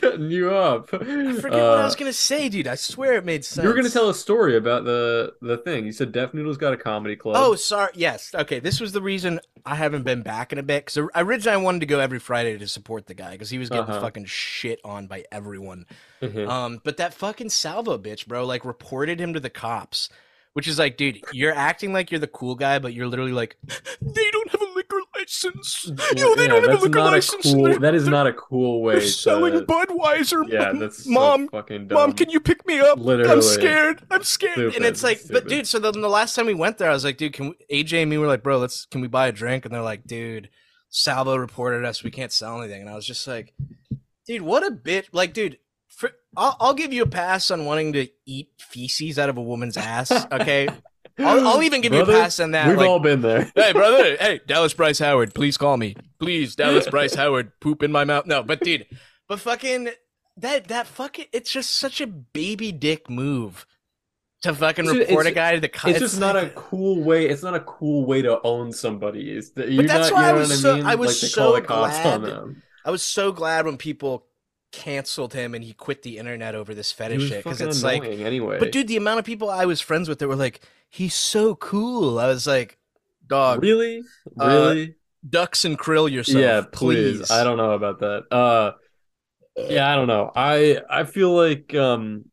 [0.00, 0.92] Cutting you up.
[0.92, 2.66] I forget what I was gonna say, dude.
[2.66, 3.62] I swear it made sense.
[3.62, 5.86] You were going to tell a story about the the thing.
[5.86, 7.36] You said Def Noodle's got a comedy club.
[7.38, 7.92] Oh, sorry.
[7.94, 8.34] Yes.
[8.34, 8.58] Okay.
[8.58, 11.80] This was the reason I haven't been back in a bit because originally I wanted
[11.80, 14.00] to go every Friday to support the guy because he was getting Uh-huh.
[14.00, 15.86] fucking shit on by everyone.
[16.20, 16.48] Mhm.
[16.48, 20.08] Um, but that fucking Salvo bitch, bro, like reported him to the cops,
[20.54, 23.56] which is like, dude, you're acting like you're the cool guy, but you're literally like,
[24.02, 25.86] they don't have a liquor license.
[26.16, 27.46] Yo, they Yeah, don't have a liquor not license.
[27.52, 27.78] a cool.
[27.78, 28.94] That is not a cool way.
[28.94, 30.48] They're selling Budweiser.
[30.48, 31.48] Yeah, that's so mom.
[31.48, 31.96] fucking dumb.
[31.96, 32.98] Mom, can you pick me up?
[32.98, 33.30] Literally.
[33.30, 34.02] I'm scared.
[34.10, 34.74] I'm scared.
[34.74, 37.04] and it's like, but dude, so then the last time we went there, I was
[37.04, 39.32] like, dude, can we, AJ and me were like, bro, let's can we buy a
[39.32, 39.64] drink?
[39.64, 40.50] And they're like, dude,
[40.88, 42.02] Salvo reported us.
[42.02, 42.80] We can't sell anything.
[42.80, 43.54] And I was just like,
[44.26, 45.06] dude, what a bitch.
[45.12, 45.58] Like, dude,
[45.88, 49.42] for, I'll, I'll give you a pass on wanting to eat feces out of a
[49.42, 50.10] woman's ass.
[50.32, 50.68] Okay,
[51.18, 52.68] I'll, I'll even give you a pass on that.
[52.68, 53.50] We've like, all been there.
[53.54, 57.92] hey brother hey dallas bryce howard please call me please dallas bryce howard poop in
[57.92, 58.86] my mouth no but dude
[59.28, 59.90] but fucking
[60.36, 63.66] that that fucking it's just such a baby dick move
[64.42, 65.90] to fucking Dude, report a guy to the cops.
[65.90, 67.28] It's just not a cool way.
[67.28, 69.30] It's not a cool way to own somebody.
[69.30, 70.86] Is that you're that's not, why you I was so- I mean?
[70.86, 74.26] I was like so call the cops on glad i was so glad when people
[74.72, 78.58] canceled him and he quit the internet over this fetish shit because it's like anyway.
[78.58, 81.56] but dude the amount of people i was friends with that were like he's so
[81.56, 82.78] cool i was like
[83.26, 84.02] dog really,
[84.40, 84.94] uh, really,
[85.28, 87.30] ducks and krill yourself yeah, please.
[87.30, 88.24] I don't know about that.
[88.30, 88.72] Uh,
[89.56, 90.30] yeah, I don't know.
[90.34, 92.26] I I feel like um,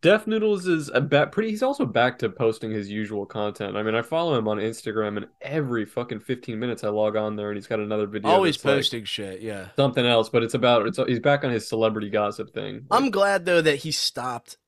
[0.00, 1.50] Def Noodles is a bet pretty.
[1.50, 3.76] He's also back to posting his usual content.
[3.76, 7.36] I mean, I follow him on Instagram, and every fucking fifteen minutes I log on
[7.36, 8.30] there, and he's got another video.
[8.30, 11.50] always that's, like, posting shit yeah something else, but it's about it's he's back on
[11.50, 12.84] his celebrity gossip thing.
[12.90, 14.58] I'm glad though that he stopped.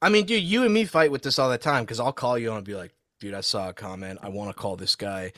[0.00, 2.38] I mean, dude, you and me fight with this all the time because I'll call
[2.38, 4.20] you and I'll be like, dude, I saw a comment.
[4.22, 5.32] I want to call this guy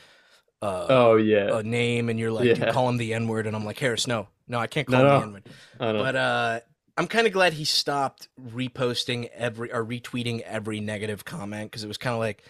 [0.61, 2.71] uh, oh yeah, a name, and you're like, Yeah.
[2.71, 5.05] call him the N word, and I'm like, Harris, no, no, I can't No, call
[5.05, 5.19] him no.
[5.19, 6.03] the N word.
[6.03, 6.59] But uh,
[7.01, 11.87] I'm kind of glad he stopped reposting every or retweeting every negative comment because it
[11.87, 12.43] was kind of like,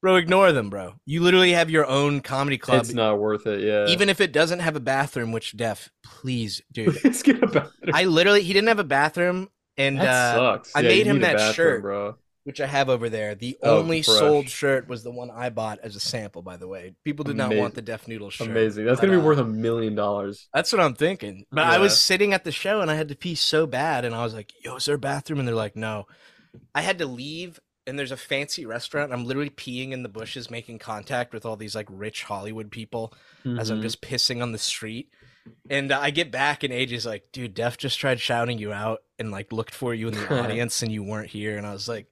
[0.00, 0.94] bro, ignore them, bro.
[1.06, 2.84] You literally have your own comedy club.
[2.84, 3.62] it's not worth it.
[3.64, 7.00] Yeah, Even if it doesn't have a bathroom, which def, please, dude.
[7.04, 7.72] Let's get a bathroom.
[7.92, 10.72] I literally he didn't have a bathroom, and that uh, sucks.
[10.76, 11.82] I Yeah, made him that bathroom, shirt.
[11.82, 12.14] bro.
[12.50, 13.36] Which I have over there.
[13.36, 16.66] The Oh, only sold shirt was the one I bought as a sample, by the
[16.66, 16.94] way.
[17.04, 18.48] People did not want the Def Noodle shirt.
[18.48, 18.86] Amazing.
[18.86, 20.48] That's gonna be uh, worth a million dollars.
[20.52, 21.46] That's what I'm thinking.
[21.52, 24.14] But I was sitting at the show and I had to pee so bad, and
[24.16, 26.06] I was like, "Yo, is there a bathroom?" And they're like, "No."
[26.74, 29.12] I had to leave, and there's a fancy restaurant.
[29.12, 33.14] I'm literally peeing in the bushes, making contact with all these like rich Hollywood people
[33.46, 33.82] as I'm Mhm.
[33.82, 35.10] just pissing on the street.
[35.70, 39.30] And I get back, and AJ's like, "Dude, Def just tried shouting you out and
[39.30, 40.26] like looked for you in the
[40.60, 42.09] audience, and you weren't here." And I was like,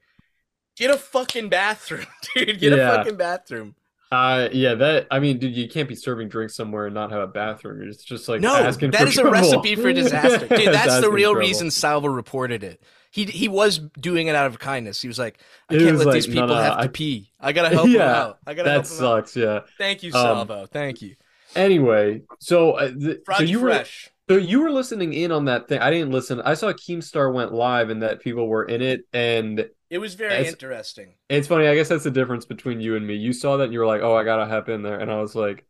[0.79, 2.59] "Get a fucking bathroom, dude!
[2.61, 2.93] Get Yeah.
[2.93, 3.75] a fucking bathroom."
[4.11, 7.21] Uh, yeah, that I mean, dude, you can't be serving drinks somewhere and not have
[7.21, 7.87] a bathroom.
[7.89, 10.73] It's just like No, asking that is a recipe for disaster, dude.
[10.73, 11.47] That's the real trouble.
[11.47, 12.83] reason Salvo reported it.
[13.11, 15.03] He he was doing it out of kindness.
[15.03, 17.31] He was like, "I He can't let like, these people no, have to I- pee.
[17.41, 18.39] I gotta help them out.
[18.47, 19.37] I gotta That help them out." sucks.
[19.37, 19.61] Yeah.
[19.77, 20.67] Thank you, Um, Salvo.
[20.67, 21.15] Thank you.
[21.55, 23.85] Anyway, so uh, th- so you were
[24.29, 25.81] so you were listening in on that thing.
[25.81, 26.41] I didn't listen.
[26.43, 30.35] I saw Keemstar went live and that people were in it, and It was very
[30.35, 31.15] It's- interesting.
[31.31, 31.67] it's funny.
[31.67, 33.15] I guess that's the difference between you and me.
[33.15, 35.21] You saw that and you were like, "Oh, I gotta hop in there," and I
[35.21, 35.65] was like.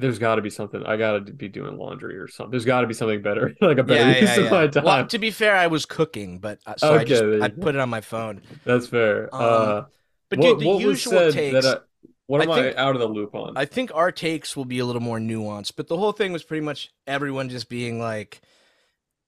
[0.00, 0.86] There's got to be something.
[0.86, 2.52] I got to be doing laundry or something.
[2.52, 4.84] There's got to be something better, like a better Yeah, use yeah, of my time.
[4.84, 7.80] Well, to be fair, I was cooking, but uh, so I just I put it
[7.80, 8.42] on my phone.
[8.64, 9.24] That's fair.
[9.34, 9.82] Um, uh,
[10.30, 11.64] But what, dude, the usual said takes.
[11.64, 13.56] that I, what am I, think- out of the loop on?
[13.56, 16.44] I think our takes will be a little more nuanced, but the whole thing was
[16.44, 18.40] pretty much everyone just being like,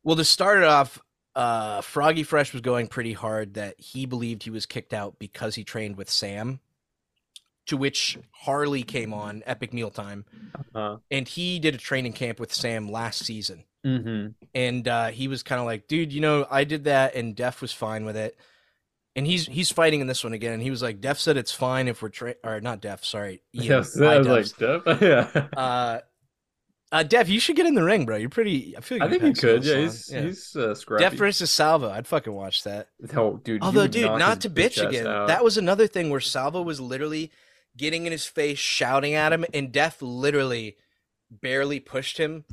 [0.05, 1.01] well, to start it off,
[1.37, 5.55] uh, Froggy Fresh was going pretty hard that he believed he was kicked out because
[5.55, 6.61] he trained with Sam.
[7.67, 10.25] To which Harley came on Epic Mealtime,
[10.75, 13.63] uh, and he did a training camp with Sam last season.
[13.85, 17.37] hmm and uh, he was kind of like, dude, you know, I did that, and
[17.37, 18.37] Def was fine with it.
[19.15, 21.53] And he's he's fighting in this one again, and he was like, Def said it's
[21.53, 25.01] fine if we're tra- or not Def, sorry, Ian, Yes, I was like, Def?
[25.03, 25.47] yeah.
[25.57, 26.01] uh,
[26.93, 28.17] uh, Def, you should get in the ring, bro.
[28.17, 28.77] You're pretty.
[28.77, 29.65] I feel like I think some could.
[29.65, 30.23] Yeah, he's on.
[30.25, 31.05] he's uh, scrappy.
[31.05, 31.91] Def versus Salvo.
[31.91, 32.89] I'd fucking watch that.
[33.15, 33.63] Oh, dude.
[33.63, 35.07] Although, dude, not to bitch again.
[35.07, 35.29] out.
[35.29, 37.31] That was another thing where Salvo was literally
[37.77, 40.77] getting in his face, shouting at him, and Def literally
[41.31, 42.45] barely pushed him.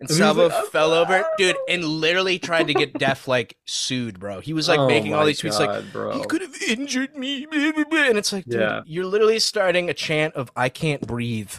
[0.00, 3.56] And And Salvo like, "I'm fell over, dude, and literally tried to get Def like
[3.64, 4.40] sued, bro.
[4.40, 6.16] He was like Oh making all these tweets like, bro.
[6.16, 8.82] he could have injured me, and it's like, dude, Yeah.
[8.86, 11.50] you're literally starting a chant of "I can't breathe"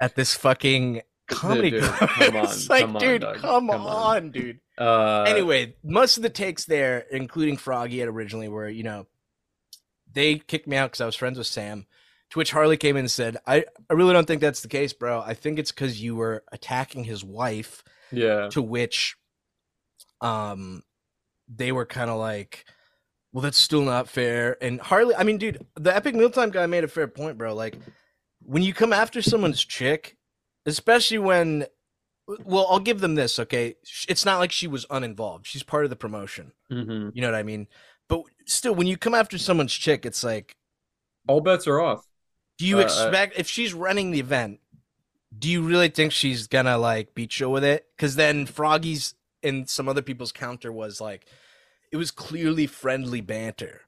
[0.00, 3.80] at this fucking comedy dude, come on, it's like, come on, dude, Doug, come, come
[3.82, 4.16] on.
[4.16, 8.82] on, dude Uh, anyway, most of the takes there, including Froggy had originally, were you
[8.82, 9.06] know,
[10.12, 11.86] they kicked me out because I was friends with Sam.
[12.30, 14.92] To which Harley came in and said, "I, I really don't think that's the case,
[14.92, 15.22] bro.
[15.22, 18.48] I think it's because you were attacking his wife." yeah.
[18.50, 19.16] To which,
[20.20, 20.82] um,
[21.48, 22.66] they were kind of like,
[23.32, 26.84] "Well, that's still not fair." And Harley, I mean, dude, the Epic Mealtime guy made
[26.84, 27.54] a fair point, bro.
[27.54, 27.78] Like,
[28.42, 30.17] when you come after someone's chick,
[30.68, 31.66] especially when
[32.44, 33.74] well i'll give them this okay
[34.08, 37.34] it's not like she was uninvolved she's part of the promotion hmm you know what
[37.34, 37.66] i mean
[38.08, 40.56] but still when you come after someone's chick it's like
[41.26, 42.04] All bets are off.
[42.58, 44.60] do you Uh, uh, expect if she's running the event
[45.38, 49.68] do you really think she's gonna like beat chill with it because then froggy's and
[49.68, 51.26] some other people's counter was like
[51.92, 53.82] it was clearly friendly banter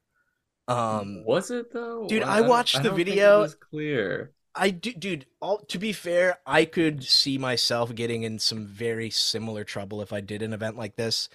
[0.68, 2.06] um was it though?
[2.06, 3.40] dude, Well, I watched I the don't think it video.
[3.40, 4.32] was clear.
[4.54, 5.26] I do, dude.
[5.40, 10.12] All to be fair, I could see myself getting in some very similar trouble if
[10.12, 11.28] I did an event like this.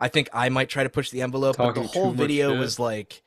[0.00, 3.22] I think I might try to push the envelope, but the whole video was like,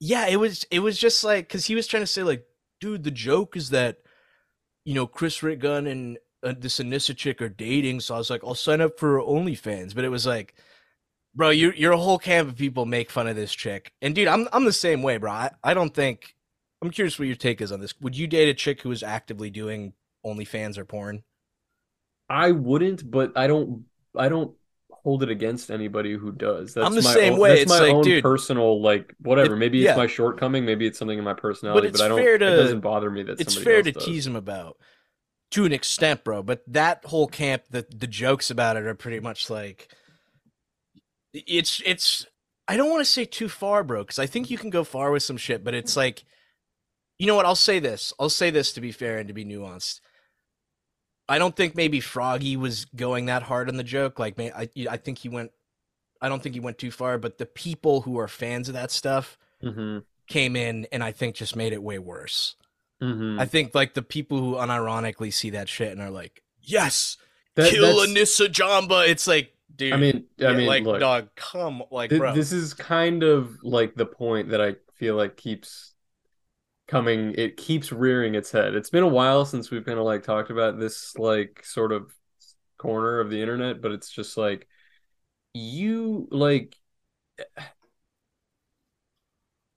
[0.00, 0.66] yeah, it was.
[0.70, 2.44] It was just like because he was trying to say like,
[2.80, 3.98] dude, the joke is that,
[4.84, 8.42] you know, Chris Raygun and uh, this Anisa chick are dating, so I was like,
[8.44, 10.54] I'll sign up for OnlyFans, but it was like.
[11.34, 14.26] Bro, you you're a whole camp of people make fun of this chick, and dude,
[14.26, 15.30] I'm I'm the same way, bro.
[15.30, 16.34] I, I don't think
[16.82, 17.94] I'm curious what your take is on this.
[18.00, 21.22] Would you date a chick who is actively doing OnlyFans or porn?
[22.28, 23.84] I wouldn't, but I don't.
[24.16, 24.54] I don't
[24.90, 26.74] hold it against anybody who does.
[26.74, 27.48] That's I'm the my same own, way.
[27.50, 29.54] That's It's my like, own dude, personal like whatever.
[29.54, 29.90] it- Maybe yeah.
[29.90, 30.64] it's my shortcoming.
[30.64, 31.88] Maybe it's something in my personality.
[31.88, 32.18] But, it's I don't.
[32.18, 34.04] fair it doesn't bother me that It's fair to does.
[34.04, 34.76] tease him about
[35.52, 36.42] to an extent, bro.
[36.42, 39.88] But that whole camp, the the jokes about it are pretty much like
[41.32, 42.26] it's it's.
[42.66, 45.10] I don't want to say too far, bro, because I think you can go far
[45.10, 45.64] with some shit.
[45.64, 46.24] But it's like,
[47.18, 47.46] you know what?
[47.46, 48.12] I'll say this.
[48.18, 50.00] I'll say this to be fair and to be nuanced.
[51.28, 54.18] I don't think maybe Froggy was going that hard on the joke.
[54.18, 55.50] Like, man, I I think he went.
[56.20, 58.90] I don't think he went too far, but the people who are fans of that
[58.90, 62.54] stuff hmm came in and I think just made it way worse.
[63.00, 67.16] hmm I think like the people who unironically see that shit and are like, "Yes,
[67.54, 69.92] That- kill Anisa Jomha." It's like, dude.
[69.92, 72.34] I mean, I mean, like, look, dog, come, like, th- bro.
[72.34, 75.92] this is kind of like the point that I feel like keeps
[76.88, 77.34] coming.
[77.36, 78.74] It keeps rearing its head.
[78.74, 82.12] It's been a while since we've kind of like talked about this like sort of
[82.78, 84.68] corner of the internet, but it's just like
[85.54, 86.76] you like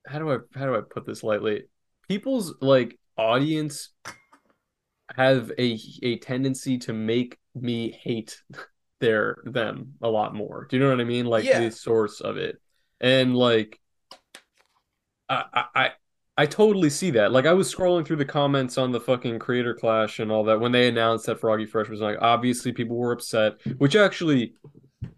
[0.07, 1.65] how do I how do I put this lightly?
[2.07, 3.89] People's like audience
[5.15, 8.41] have a a tendency to make me hate
[8.99, 10.67] their them a lot more.
[10.69, 11.25] Do you know what I mean?
[11.25, 11.59] Like Yeah.
[11.59, 12.61] the source of it.
[12.99, 13.79] And like
[15.29, 15.91] I I
[16.41, 17.31] I I totally see that.
[17.31, 20.59] Like I was scrolling through the comments on the fucking creator clash and all that
[20.59, 24.53] when they announced that Froggy Fresh was like obviously people were upset, which actually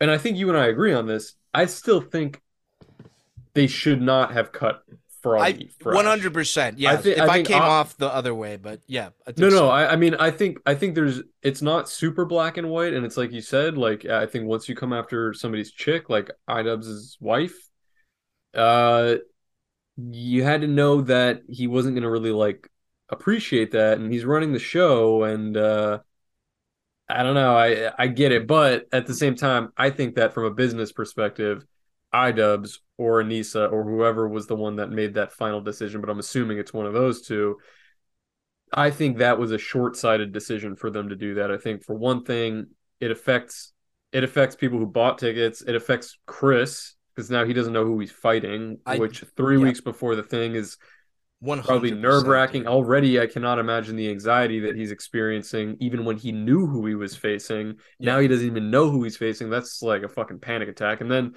[0.02, 1.36] and I think you and I agree on this.
[1.54, 2.42] I still think
[3.54, 4.84] they should not have cut
[5.22, 5.96] Froggy Fresh.
[5.96, 6.78] One hundred percent.
[6.80, 6.98] Yeah.
[6.98, 9.10] thi- if I I, came I- off the other way, but yeah.
[9.26, 9.70] I think No, no.
[9.70, 13.06] I, I mean, I think I think there's it's not super black and white, and
[13.06, 13.78] it's like you said.
[13.78, 17.56] Like I think once you come after somebody's chick, like iDubbbz' wife,
[18.54, 19.16] uh,
[19.98, 22.70] you had to know that he wasn't gonna really like
[23.10, 26.00] appreciate that, and he's running the show, and uh,
[27.10, 30.34] I don't know, I I get it, but at the same time, I think that
[30.34, 31.66] from a business perspective,
[32.14, 36.20] iDubbbz or Anisa or whoever was the one that made that final decision, but I'm
[36.20, 37.58] assuming it's one of those two.
[38.72, 41.52] I think that was a short-sighted decision for them to do that.
[41.52, 42.68] I think for one thing,
[43.00, 43.74] it affects
[44.12, 45.62] it affects people who bought tickets.
[45.62, 49.64] It affects Chris because now he doesn't know who he's fighting, I- which three yeah.
[49.64, 50.78] weeks before the thing is
[51.40, 52.68] One probably nerve wracking.
[52.68, 56.96] Already, I cannot imagine the anxiety that he's experiencing, even when he knew who he
[56.96, 57.80] was facing.
[58.00, 59.50] Now he doesn't even know who he's facing.
[59.50, 61.02] That's like a fucking panic attack.
[61.02, 61.34] And then,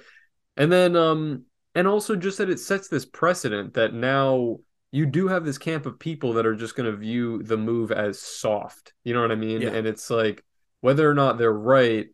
[0.55, 1.43] and then, um,
[1.75, 4.57] and also just that it sets this precedent that now
[4.91, 7.91] you do have this camp of people that are just going to view the move
[7.91, 8.93] as soft.
[9.03, 9.61] You know what I mean?
[9.61, 9.71] Yeah.
[9.71, 10.43] And it's like
[10.79, 12.07] whether or not they're right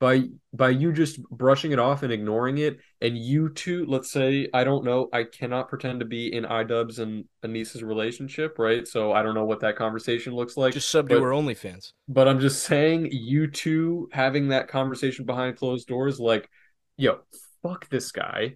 [0.00, 4.48] by by you just brushing it off and ignoring it and you two let's say
[4.54, 8.86] i don't know i cannot pretend to be in idubbbz and Anisa's relationship right?
[8.86, 11.92] So i don't know what that conversation looks like Just sub to but- her OnlyFans.
[12.08, 16.48] but i'm just saying you two having that conversation behind closed doors like
[16.96, 17.20] yo
[17.62, 18.54] fuck this guy.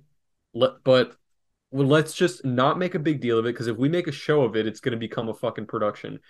[0.55, 1.17] Let, but
[1.73, 4.13] well, let's just not make a big deal of it because if we make a
[4.13, 6.21] show of it it's going to become a fucking production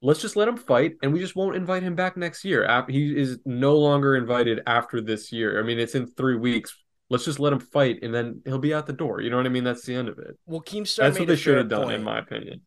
[0.00, 2.84] let's just let him fight and we just won't invite him back next year.
[2.88, 5.58] He is no longer invited after this year.
[5.58, 6.76] I mean it's in three weeks.
[7.10, 9.20] Let's just let him fight and then he'll be out the door.
[9.20, 9.64] You know what i mean?
[9.64, 10.38] That's the end of it.
[10.46, 11.96] Well, Keemstar that's what they should have done point.
[11.96, 12.60] in my opinion.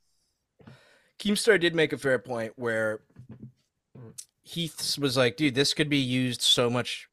[1.19, 3.01] Keemstar did make a fair point where
[4.43, 7.07] Heath was like, dude, this could be used so much,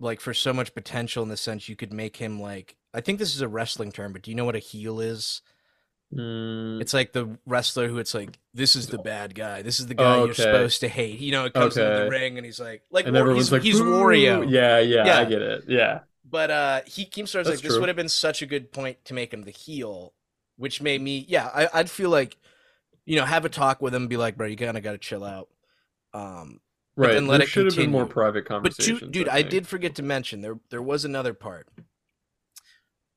[0.00, 3.18] like for so much potential in the sense you could make him like, I think
[3.18, 5.40] this is a wrestling term, but do you know what a heel is?
[6.14, 9.62] Mm, It's like the wrestler who it's like, this is the bad guy.
[9.62, 11.18] This is the guy Oh, you're supposed to hate.
[11.18, 13.52] You know, it comes into the ring and he's like, like, and War- everyone's he's,
[13.52, 14.48] like he's "Boo!" Wario.
[14.48, 17.80] yeah, yeah i get it yeah But uh he Keemstar was like, That's this true.
[17.80, 20.12] would have been such a good point to make him the heel,
[20.56, 22.36] which made me, yeah, I, I'd feel like,
[23.06, 24.98] you know, have a talk with him, be like, bro, you kind of got to
[24.98, 25.48] chill out.
[26.12, 26.60] Um,
[26.96, 28.12] right then let there it should have been more continue.
[28.12, 29.50] private but conversations two, dude, I, think.
[29.50, 31.68] did forget to mention there there was another part.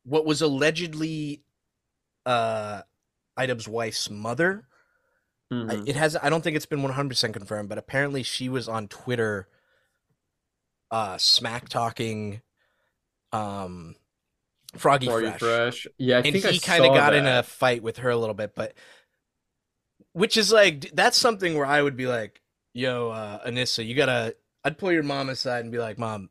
[0.03, 1.43] What was allegedly
[2.27, 2.81] uh
[3.39, 4.67] Idub's wife's mother.
[5.51, 5.87] I, Mhm.
[5.87, 9.47] it has I don't think it's been 100% confirmed, but apparently she was on Twitter
[10.91, 12.41] uh smack talking
[13.31, 13.95] um
[14.75, 15.39] Froggy, Froggy Fresh.
[15.39, 15.87] Fresh.
[15.97, 18.53] Yeah, I and he kind of got in a fight with her a little bit,
[18.53, 18.73] but
[20.13, 22.41] which is like that's something where I would be like,
[22.73, 26.29] "Yo, uh, Anisa, you gotta." I'd pull your mom aside and be like, "Mom,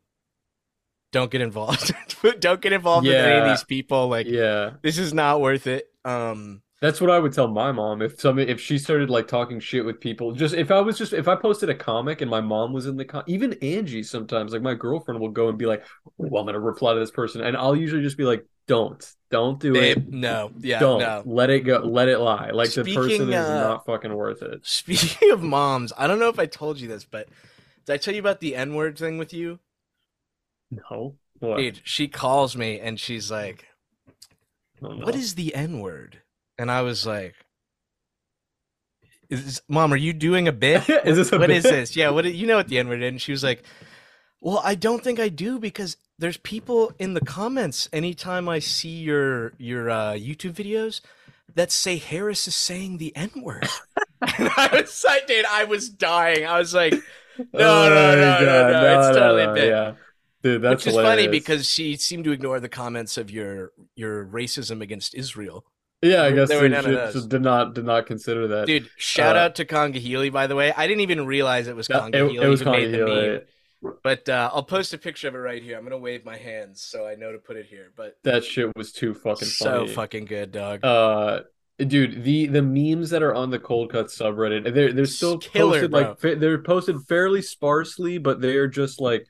[1.17, 1.93] don't get involved.
[2.39, 4.07] don't get involved with any of these people.
[4.07, 8.03] Like, Yeah, this is not worth it." Um, that's what I would tell my mom
[8.03, 10.33] if some if she started like talking shit with people.
[10.33, 12.97] Just if I was just if I posted a comic and my mom was in
[12.97, 15.83] the com- even Angie sometimes like my girlfriend will go and be like,
[16.17, 19.59] "Well, I'm gonna reply to this person," and I'll usually just be like, "Don't, don't
[19.59, 20.09] do babe, it.
[20.09, 21.23] no, yeah, don't no.
[21.25, 21.79] let it go.
[21.79, 22.51] Let it lie.
[22.51, 26.29] Like the person is uh, not fucking worth it." Speaking of moms, I don't know
[26.29, 27.27] if I told you this, but
[27.87, 29.59] did I tell you about the N word thing with you?
[30.71, 31.57] No, what?
[31.57, 33.65] Dude, she calls me and she's like,
[34.81, 35.05] Oh, no.
[35.05, 36.21] what is the N word?
[36.57, 37.35] And I was like,
[39.29, 40.87] is Mom, are you doing a bit?
[41.05, 41.71] Is this a What is bit?
[41.71, 41.95] this?
[41.95, 43.09] Yeah, what you know what the N word is?
[43.09, 43.63] And she was like,
[44.39, 48.89] Well, I don't think I do because there's people in the comments anytime I see
[48.97, 51.01] your your uh, YouTube videos
[51.55, 53.67] that say Harris is saying the N word.
[54.21, 56.45] and I was like, dude, I was dying.
[56.45, 56.93] I was like,
[57.37, 59.67] no, no, no, no, no, it's totally a bit.
[59.69, 59.93] Yeah,
[60.43, 64.25] dude, that's which is funny because she seemed to ignore the comments of your your
[64.25, 65.65] racism against Israel.
[66.01, 67.27] yeah, I guess there they were none of should- those.
[67.27, 68.67] did not did not consider that.
[68.67, 70.71] Dude, shout Uh, out to Conga Healy, by the way.
[70.75, 73.27] I didn't even realize it was Conga it, Healy it was made Conga the Healy.
[73.29, 73.41] meme.
[74.03, 75.77] But uh, I'll post a picture of it right here.
[75.77, 77.91] I'm gonna wave my hands so I know to put it here.
[77.95, 79.93] But That shit was too fucking so funny.
[79.93, 80.83] fucking good, dog.
[80.83, 81.41] Uh,
[81.77, 85.73] dude, the the memes that are on the Cold Cut subreddit, they're they're still Killer,
[85.73, 85.99] posted bro.
[86.31, 89.27] like they're posted fairly sparsely, but they're just like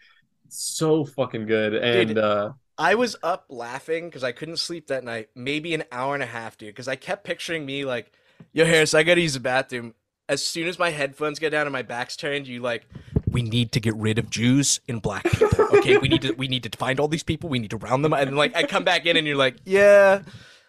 [0.50, 1.76] so fucking good.
[1.76, 5.30] And Dude, uh, I was up laughing because I couldn't sleep that night.
[5.36, 6.70] Maybe an hour and a half, dude.
[6.70, 8.12] Because I kept picturing me like,
[8.54, 9.94] "Yo, Harris, I gotta use the bathroom."
[10.30, 12.86] As soon as my headphones get down and my back's turned, you like,
[13.28, 16.48] "We need to get rid of Jews and black people." Okay, we need to we
[16.48, 17.50] need to find all these people.
[17.50, 18.14] We need to round them.
[18.14, 18.20] Up.
[18.20, 20.22] And like, I come back in and you're like, "Yeah."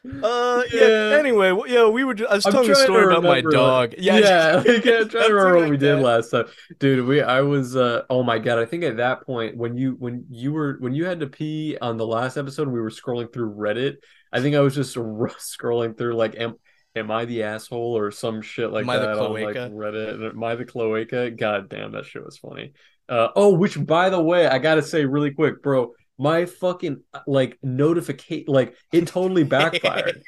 [0.04, 1.10] Uh yeah.
[1.10, 1.16] Yeah.
[1.18, 2.14] Anyway, well, yeah, we were.
[2.14, 3.94] Just, I was I'm telling a story about my remember, dog.
[3.98, 6.02] yeah, Yeah, like, I'm trying to remember what we did that.
[6.02, 6.46] last time,
[6.78, 7.06] dude.
[7.06, 10.24] We I was uh oh my god, I think at that point when you when
[10.30, 13.54] you were when you had to pee on the last episode, we were scrolling through
[13.54, 13.96] Reddit.
[14.32, 16.54] I think I was just scrolling through like am
[16.94, 19.56] am I the asshole or some shit like Am I the that on like?
[19.56, 20.14] Reddit.
[20.14, 21.30] And Am I the cloaca?
[21.30, 22.72] God damn, that shit was funny.
[23.08, 25.92] Uh oh, which by the way, I gotta say really quick, bro.
[26.18, 30.22] My fucking like notification, like it totally backfired.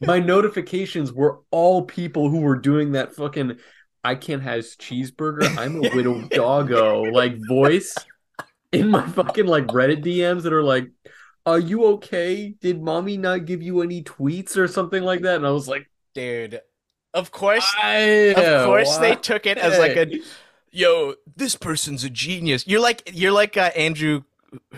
[0.00, 3.58] my notifications were all people who were doing that fucking
[4.04, 5.58] I can't have cheeseburger.
[5.58, 7.94] I'm a widow doggo like voice
[8.72, 10.88] in my fucking like Reddit DMs that are like,
[11.44, 12.54] "Are you okay?
[12.60, 15.90] Did mommy not give you any tweets or something like that?" And I was like,
[16.14, 16.60] Dude,
[17.14, 17.98] of course, I,
[18.36, 20.20] of course they took it as like a
[20.70, 22.66] yo, this person's a genius.
[22.66, 24.22] You're like you're like uh, Andrew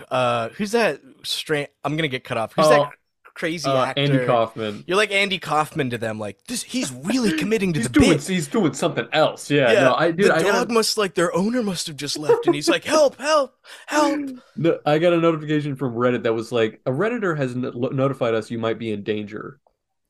[0.09, 2.53] uh who's that strange I'm to get cut off.
[2.55, 2.89] Who's Oh, that
[3.33, 4.01] crazy uh, actor?
[4.01, 4.83] Andy Kaufman.
[4.87, 8.09] You're like Andy Kaufman to them like this he's really committing to He's the doing
[8.17, 8.27] bit.
[8.27, 9.49] he's doing something else.
[9.49, 11.95] Yeah, no, I dude, the I dog got, a, must like their owner must have
[11.95, 13.17] just left, and he's like, "Help!
[13.17, 13.55] Help!
[13.87, 17.69] Help!" no, I got a notification from Reddit that was like a redditor has no-
[17.71, 19.59] notified us you might be in danger.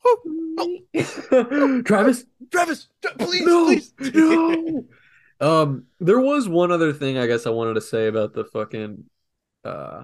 [1.85, 2.87] Travis, Travis,
[3.19, 3.93] please, no, please.
[4.13, 4.85] no.
[5.39, 9.05] Um, there was one other thing I guess I wanted to say about the fucking
[9.63, 10.03] uh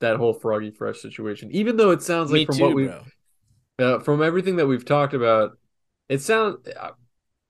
[0.00, 1.50] that whole Froggy Fresh situation.
[1.52, 2.90] Even though it sounds like Me from too, what we
[3.78, 5.58] uh, from everything that we've talked about,
[6.08, 6.58] it sounds.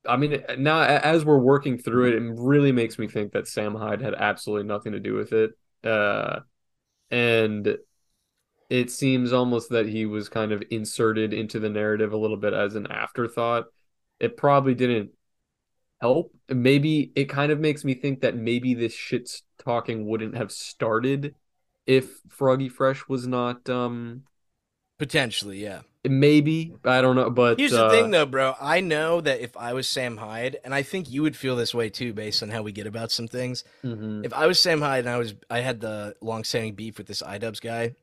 [0.07, 3.75] I mean, now as we're working through it, it really makes me think that Sam
[3.75, 5.51] Hyde had absolutely nothing to do with it.
[5.85, 6.41] Uh,
[7.11, 7.77] and
[8.71, 12.53] it seems almost that he was kind of inserted into the narrative a little bit
[12.53, 13.67] as an afterthought.
[14.21, 15.11] It probably didn't
[16.01, 16.33] help.
[16.49, 21.35] Maybe it kind of makes me think that maybe this shit talking wouldn't have started
[21.87, 24.23] if Froggy Fresh was not um
[24.99, 25.83] Potentially, yeah.
[26.05, 28.55] maybe I don't know, but Here's uh, the thing, though, bro.
[28.61, 31.73] I know that if I was Sam Hyde, and I think you would feel this
[31.73, 33.63] way too, based on how we get about some things.
[33.85, 34.27] mhm.
[34.27, 37.23] If I was Sam Hyde and I was, I had the long-standing beef with this
[37.23, 37.95] iDubbbz guy,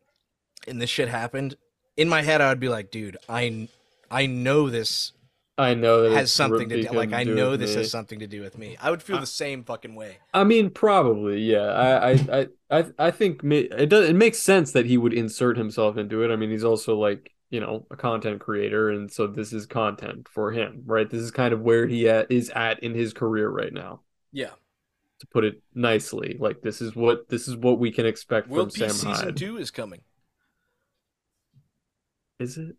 [0.70, 1.58] and this shit happened,
[1.98, 3.68] in my head I would be like, dude, I,
[4.10, 5.12] I know this
[5.58, 6.89] I know that has something to do.
[6.89, 7.78] Like I do know this me.
[7.78, 8.76] has something to do with me.
[8.82, 10.18] I would feel I- the same fucking way.
[10.34, 11.68] I mean, probably, yeah.
[11.68, 14.10] I, I, I, I, think it does.
[14.10, 16.32] It makes sense that he would insert himself into it.
[16.32, 20.28] I mean, he's also like you know a content creator, and so this is content
[20.28, 21.10] for him, right?
[21.10, 24.01] This is kind of where he at, is at in his career right now.
[24.34, 24.51] Yeah.
[25.20, 28.74] To put it nicely, like this is what this is what we can expect World
[28.74, 29.38] from Peace Sam season Hyde.
[29.38, 30.01] two is coming.
[32.38, 32.76] Is it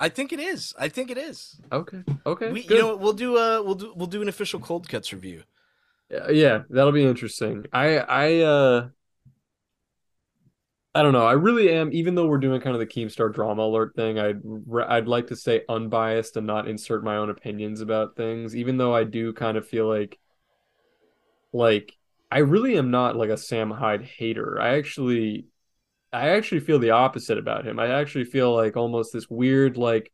[0.00, 0.74] I think it is.
[0.78, 1.60] I think it is.
[1.70, 2.02] okay?
[2.24, 5.12] Okay, We, you know, we'll do a we'll do we'll do an official cold cuts
[5.12, 5.42] review.
[6.10, 7.66] Yeah, yeah, that'll be interesting.
[7.72, 8.88] I I uh
[10.94, 11.26] I don't know.
[11.26, 14.40] I really am even though we're doing kind of the Keemstar drama alert thing, I'd
[14.88, 18.94] I'd like to stay unbiased and not insert my own opinions about things, even though
[18.94, 20.18] I do kind of feel like
[21.52, 21.96] like
[22.30, 24.60] I really am not like a Sam Hyde hater.
[24.60, 25.46] I actually
[26.12, 27.78] I actually feel the opposite about him.
[27.78, 30.12] I actually feel like almost this weird like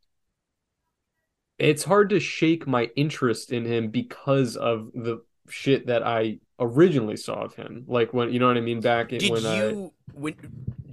[1.58, 7.16] it's hard to shake my interest in him because of the shit that I originally
[7.16, 7.84] saw of him.
[7.86, 10.34] Like when you know what I mean back in Did when I you when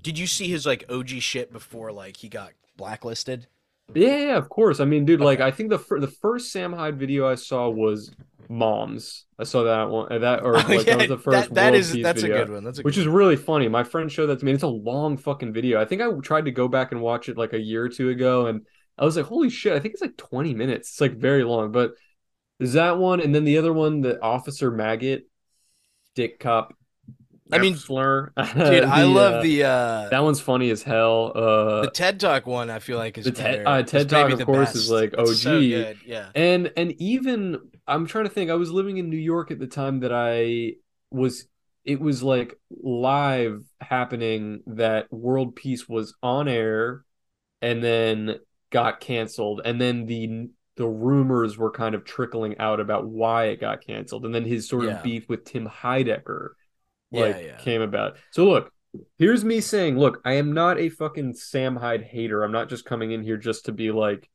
[0.01, 3.47] did you see his like OG shit before like he got blacklisted?
[3.93, 4.79] Yeah, yeah, of course.
[4.79, 7.69] I mean, dude, like I think the fir- the first Sam Hyde video I saw
[7.69, 8.11] was
[8.53, 9.25] Moms.
[9.39, 10.11] I saw that one.
[10.11, 12.35] uh, That or Oh, like that was the first that, that World Peace that's video.
[12.35, 12.63] a good one.
[12.63, 13.67] That's a which good is really funny.
[13.67, 14.51] My friend showed that to me.
[14.51, 15.81] It's a long fucking video.
[15.81, 18.09] I think I tried to go back and watch it like a year or two
[18.09, 18.61] ago, and
[18.97, 20.89] I was like, "Holy shit!" I think it's like twenty minutes.
[20.91, 21.71] It's like very long.
[21.71, 21.91] But
[22.59, 25.23] there's that one, and then the other one, the Officer Maggot,
[26.15, 26.73] Dick Cop.
[27.51, 28.31] I mean, slur.
[28.55, 28.83] dude.
[28.83, 31.31] I love uh, the uh that one's funny as hell.
[31.35, 32.69] Uh, the TED Talk one.
[32.69, 34.75] I feel like is the TED- uh, TED Talk, of course, best.
[34.75, 35.21] is, like, so
[35.57, 35.59] OG.
[35.61, 35.97] good.
[36.05, 36.29] Yeah.
[36.35, 38.49] And and even I'm trying to think.
[38.49, 40.75] I was living in New York at the time that I
[41.11, 41.45] was.
[41.85, 47.03] It was like live happening that World Peace was on air,
[47.61, 53.05] and then got canceled, and then the the rumors were kind of trickling out about
[53.07, 54.97] why it got canceled, and then his sort Yeah.
[54.97, 56.49] of beef with Tim Heidecker
[57.11, 57.57] like yeah.
[57.57, 58.17] came about.
[58.31, 58.71] So look,
[59.17, 62.43] here's me saying, look, I am not a fucking Sam Hyde hater.
[62.43, 64.29] I'm not just coming in here just to be like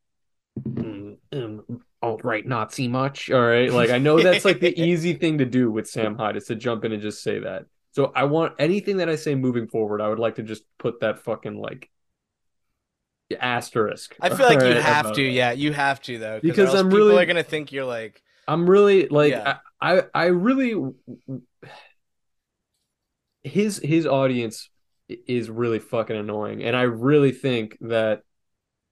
[0.60, 1.64] mm, um,
[2.02, 3.30] alt-right Nazi much.
[3.30, 3.72] All right.
[3.72, 6.54] Like I know that's like the easy thing to do with Sam Hyde is to
[6.54, 7.66] jump in and just say that.
[7.92, 11.00] So I want anything that I say moving forward, I would like to just put
[11.00, 11.90] that fucking like
[13.40, 14.14] asterisk.
[14.20, 15.22] I feel like you have to.
[15.24, 15.30] that.
[15.30, 16.40] Yeah, you have to though.
[16.40, 18.22] Because I'm people really- are gonna think you're like.
[18.46, 19.58] I'm really like Yeah.
[19.80, 20.74] I, I I really
[23.42, 24.70] his his audience
[25.08, 28.22] is really fucking annoying and I really think that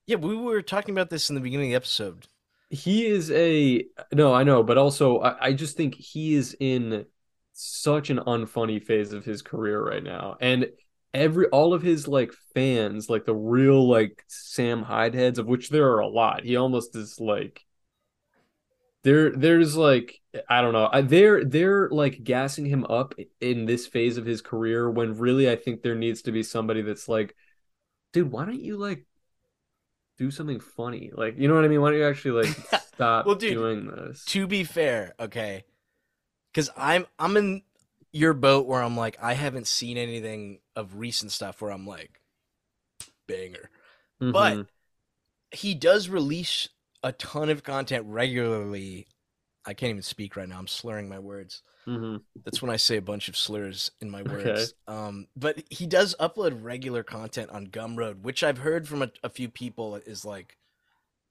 [0.06, 2.26] Yeah, we were talking about this in the beginning of the episode.
[2.68, 7.06] He is a no I know but also I, I just think he is in
[7.52, 10.36] such an unfunny phase of his career right now.
[10.40, 10.68] And
[11.14, 15.70] every all of his like fans like the real like Sam Hyde heads of which
[15.70, 17.64] there are a lot he almost is like
[19.02, 24.18] there there's like I don't know they're they're like gassing him up in this phase
[24.18, 27.34] of his career when really I think there needs to be somebody that's like
[28.12, 29.06] dude why don't you like
[30.18, 31.10] do something funny.
[31.14, 31.80] Like, you know what I mean?
[31.80, 32.56] Why don't you actually like
[32.94, 34.24] stop Well, dude, doing this?
[34.26, 35.64] To be fair, okay,
[36.52, 37.62] because I'm I'm in
[38.12, 42.20] your boat where I'm like I haven't seen anything of recent stuff where I'm like
[43.26, 43.70] banger,
[44.32, 44.68] but Mhm.
[45.52, 46.68] he does release
[47.02, 49.06] a ton of content regularly.
[49.66, 50.58] I can't even speak right now.
[50.58, 51.62] I'm slurring my words.
[51.86, 52.20] Mhm.
[52.44, 54.74] That's when I say a bunch of slurs in my words.
[54.88, 54.98] Okay.
[54.98, 59.28] Um, but he does upload regular content on Gumroad, which I've heard from a, a
[59.28, 60.56] few people is like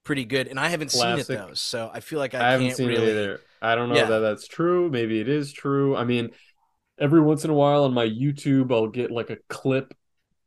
[0.05, 2.71] pretty good, and I haven't seen it though, so I feel like I, I, haven't
[2.75, 3.03] seen really.
[3.07, 3.41] it either.
[3.61, 4.05] I don't know Yeah.
[4.05, 4.89] that that's true.
[4.89, 5.95] Maybe it is true.
[5.95, 6.29] I mean,
[6.99, 9.93] every once in a while on my YouTube, I'll get like a clip,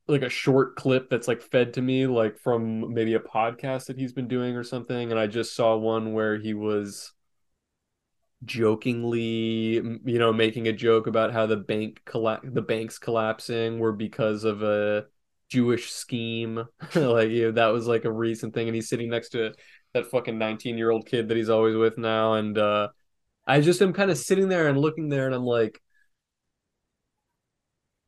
[0.06, 3.98] like a short clip that's like fed to me, like from maybe a podcast that
[3.98, 5.10] he's been doing or something.
[5.10, 7.12] And I just saw one where he was
[8.44, 9.74] jokingly,
[10.04, 14.44] you know, making a joke about how the bank colla- the banks collapsing were because
[14.44, 15.06] of a
[15.48, 16.64] Jewish scheme.
[16.94, 18.68] like, you know, that was like a recent thing.
[18.68, 19.52] And he's sitting next to
[19.94, 22.34] that fucking 19 year old kid that he's always with now.
[22.34, 22.88] And uh,
[23.46, 25.80] I just am kind of sitting there and looking there and I'm like,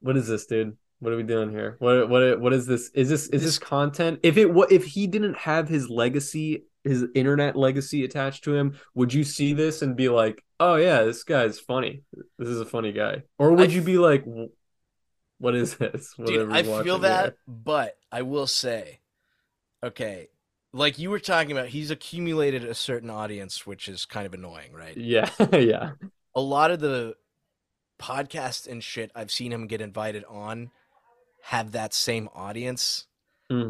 [0.01, 0.77] what is this, dude?
[1.01, 1.77] What are we doing here?
[1.79, 2.91] What what what is this?
[2.95, 4.21] Is this is this This- content?
[4.23, 8.77] If it what if he didn't have his legacy, his internet legacy attached to him,
[8.95, 12.03] would you see this and be like, "Oh yeah, this guy's funny.
[12.39, 14.25] This is a funny guy," or would I you be like,
[15.39, 17.37] "What is this?" Dude, I feel that, here.
[17.47, 19.01] but I will say,
[19.83, 20.29] okay,
[20.73, 24.73] like you were talking about, he's accumulated a certain audience, which is kind of annoying,
[24.73, 24.97] right?
[24.97, 25.93] Yeah, yeah,
[26.35, 27.17] A lot of the
[27.99, 30.71] podcasts and shit I've seen him get invited on
[31.45, 33.07] have that same audience.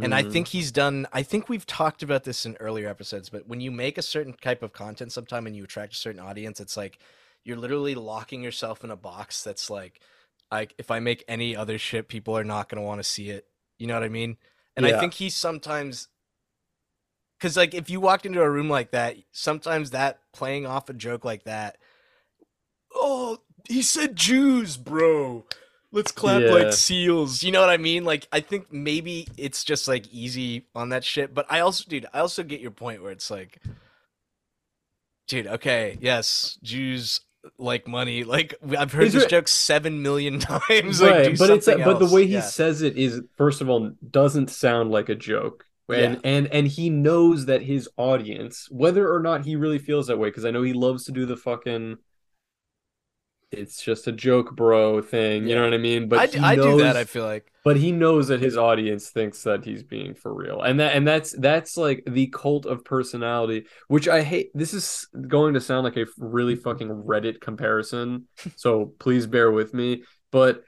[0.02, 0.30] And I Mhm.
[0.30, 3.70] think he's done, I think we've talked about this in earlier episodes, but when you
[3.70, 6.98] make a certain type of content sometime and you attract a certain audience, it's like
[7.44, 10.00] you're literally locking yourself in a box that's like,
[10.50, 13.30] like if I make any other shit, people are not going to want to see
[13.30, 13.46] it.
[13.78, 14.36] You know what I mean?
[14.76, 16.08] And I think he's sometimes,
[17.38, 20.94] because like if you walked into a room like that, sometimes that playing off a
[20.94, 21.78] joke like that,
[22.94, 25.44] oh, he said Jews, bro.
[25.92, 26.50] Let's clap Yeah.
[26.52, 27.42] like seals.
[27.42, 28.04] You know what I mean?
[28.04, 31.34] Like I think maybe it's just like easy on that shit.
[31.34, 33.60] But I also, dude, I also get your point where it's like,
[35.28, 37.20] dude, okay, yes, Jews
[37.58, 38.22] like money.
[38.24, 41.00] Like I've heard Is this it- joke seven million times.
[41.00, 42.40] Like, right, do but it's but the way he Yeah.
[42.40, 45.64] says it is first of all doesn't sound like a joke.
[45.88, 46.20] And Yeah.
[46.22, 50.28] and and he knows that his audience, whether or not he really feels that way,
[50.28, 51.96] because I know he loves to do the fucking
[53.50, 55.46] it's just a joke, bro thing.
[55.46, 56.08] You know what I mean?
[56.08, 56.96] But I, d- I do that.
[56.96, 60.62] I feel like but he knows that his audience thinks that he's being for real
[60.62, 65.08] and that and that's that's like the cult of personality which i hate this is
[65.28, 68.26] going to sound like a really fucking reddit comparison
[68.56, 70.62] so please bear with me but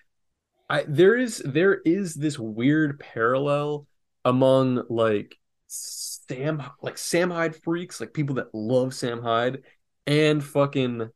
[0.69, 3.87] i there is there is this weird parallel
[4.25, 9.63] among like sam like sam hyde freaks like people that love sam hyde
[10.07, 11.09] and fucking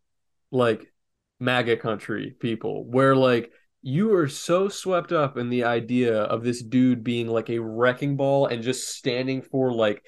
[0.50, 0.90] like
[1.38, 3.50] maga country people where like
[3.82, 8.16] you are so swept up in the idea of this dude being like a wrecking
[8.16, 10.02] ball and just standing for like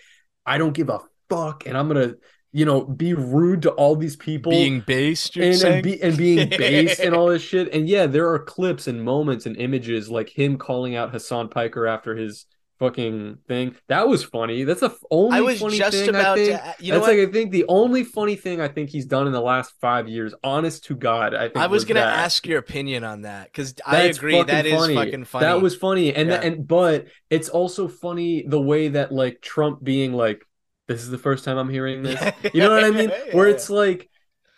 [0.45, 2.15] I don't give a fuck and I'm gonna
[2.51, 5.37] you know be rude to all these people being based.
[5.37, 8.89] And, and, be, and being based and all this shit and yeah there are clips
[8.89, 12.47] and moments and images like him calling out Hasan Piker after his
[12.79, 16.37] fucking thing that was funny that's the only I was funny just thing I about
[16.37, 16.75] think to.
[16.79, 17.19] You know that's what?
[17.19, 20.09] like I think the only funny thing I think he's done in the last five
[20.09, 22.19] years honest to God I think I was gonna that.
[22.21, 25.45] ask your opinion on that because I agree that is fucking funny.
[25.45, 26.51] That was funny, and that, Yeah.
[26.53, 30.45] and but it's also funny the way that like Trump being like,
[30.87, 32.21] "This is the first time I'm hearing this."
[32.55, 33.11] You know what I mean?
[33.33, 34.09] Where it's like,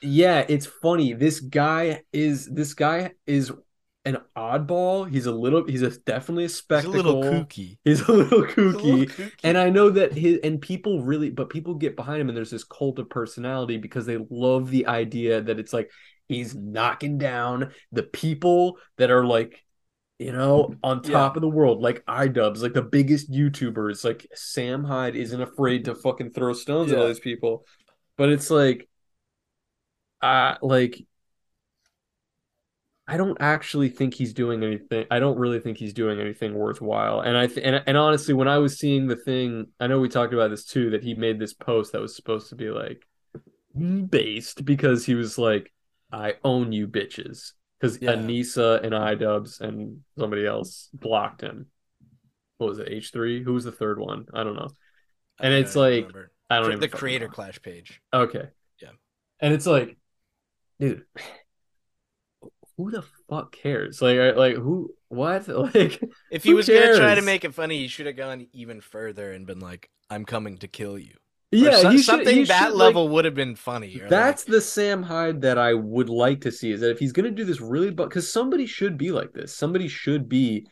[0.03, 1.12] yeah, it's funny.
[1.14, 3.53] This guy is this guy is
[4.05, 5.11] an oddball.
[5.11, 5.67] He's a little.
[5.67, 6.93] He's a definitely a spectacle.
[6.95, 7.79] He's a little kooky.
[7.85, 9.07] He's a little He's a little kooky.
[9.07, 9.33] kooky.
[9.45, 12.51] And I know that his and people really, but people get behind him, and there's
[12.51, 15.91] this cult of personality because they love the idea that it's like
[16.29, 19.65] he's knocking down the people that are like,
[20.19, 21.13] you know, on Yeah.
[21.13, 24.05] top of the world, like iDubbbz, like the biggest YouTubers.
[24.05, 27.65] Like Sam Hyde isn't afraid to fucking throw stones at all these people,
[28.17, 28.89] but it's like,
[30.23, 31.05] uh, like.
[33.13, 35.05] I don't actually think he's doing anything.
[35.11, 37.21] I don't really think he's doing anything worthwhile.
[37.23, 40.09] And I th- and and honestly, when I was seeing the thing, I know we
[40.09, 40.91] talked about this too.
[40.91, 43.05] That he made this post that was supposed to be like
[44.09, 45.73] based because he was like,
[46.13, 48.13] "I own you, bitches," because Yeah.
[48.15, 51.67] Anisa and iDubbbz and somebody else blocked him.
[52.59, 52.89] What was it?
[52.91, 53.43] H three?
[53.43, 54.27] Who was the third one?
[54.35, 54.69] I don't know.
[55.41, 56.33] And it's even like- remember.
[56.53, 57.33] I don't the creator know.
[57.33, 58.01] clash page.
[58.13, 58.49] Okay.
[58.83, 58.89] Yeah.
[59.41, 59.97] And it's like,
[60.81, 61.05] dude,
[62.85, 64.01] who the fuck cares?
[64.01, 64.95] Like, like who?
[65.09, 65.47] what?
[65.74, 66.01] Like,
[66.31, 69.33] If he was gonna try to make it funny, he should have gone even further
[69.33, 71.14] and been like, "I'm coming to kill you."
[71.53, 74.01] Yeah, so- should- something he that should, like- level would have been funny.
[74.09, 76.70] That's like- the Sam Hyde that I would like to see.
[76.72, 79.55] Is that if he's gonna do this really, but because somebody should be like this.
[79.55, 80.66] Somebody should be,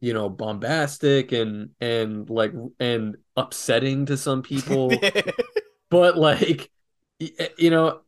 [0.00, 4.90] you know, bombastic and and like and upsetting to some people.
[5.90, 6.70] but like,
[7.20, 8.00] eh, you know,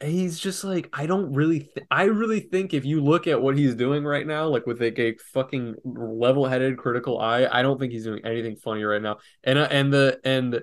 [0.00, 1.60] he's just like I don't really.
[1.60, 4.80] Th- I really think if you look at what he's doing right now, like with
[4.80, 9.18] like a fucking level-headed, critical eye, I don't think he's doing anything funny right now.
[9.44, 10.60] And uh, and the and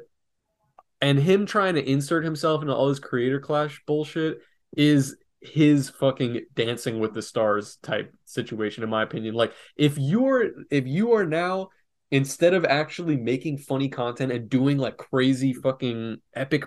[1.02, 4.40] and him trying to insert himself into all this creator clash bullshit
[4.76, 10.52] is his fucking dancing with the stars type situation in my opinion like if you're
[10.72, 11.68] if you are now
[12.12, 16.64] instead of actually making funny content and doing like crazy fucking epic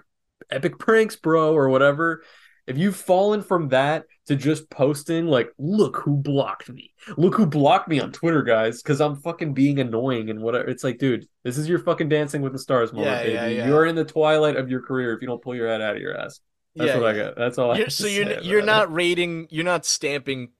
[0.50, 2.22] epic pranks bro or whatever
[2.66, 7.46] if you've fallen from that to just posting like look who blocked me look who
[7.46, 11.26] blocked me on twitter guys because i'm fucking being annoying and whatever it's like dude
[11.44, 13.66] this is your fucking dancing with the stars moment Yeah, baby yeah, yeah.
[13.68, 16.02] you're in the twilight of your career if you don't pull your head out of
[16.02, 16.40] your ass
[16.74, 18.66] that's Yeah, what i got that's all I You're, so you're you're it.
[18.66, 20.50] not rating, you're not stamping.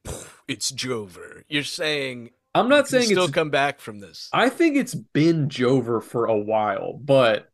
[0.49, 1.43] It's Jover.
[1.49, 4.31] You're saying i'm you not saying still come back from this.
[4.33, 7.49] i think it's been jover for a while but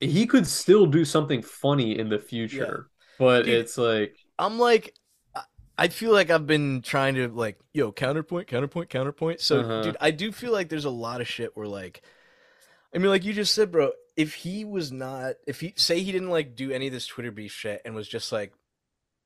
[0.00, 4.94] he could still do something funny in the future but Dude, it's like I'm like,
[5.78, 9.40] I- feel like I've been trying to like, yo, counterpoint, counterpoint, counterpoint.
[9.40, 9.82] So, Uh-huh.
[9.82, 12.02] dude, I do feel like there's a lot of shit where like,
[12.94, 13.92] I mean, like you just said, bro.
[14.16, 17.32] If he was not, if he say he didn't like do any of this Twitter
[17.32, 18.52] beef shit and was just like,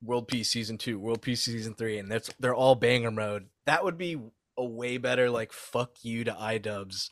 [0.01, 3.47] World Peace season two, World Peace season three, and that's they're all banger mode.
[3.65, 4.17] That would be
[4.57, 7.09] a way better like fuck you to iDubbbz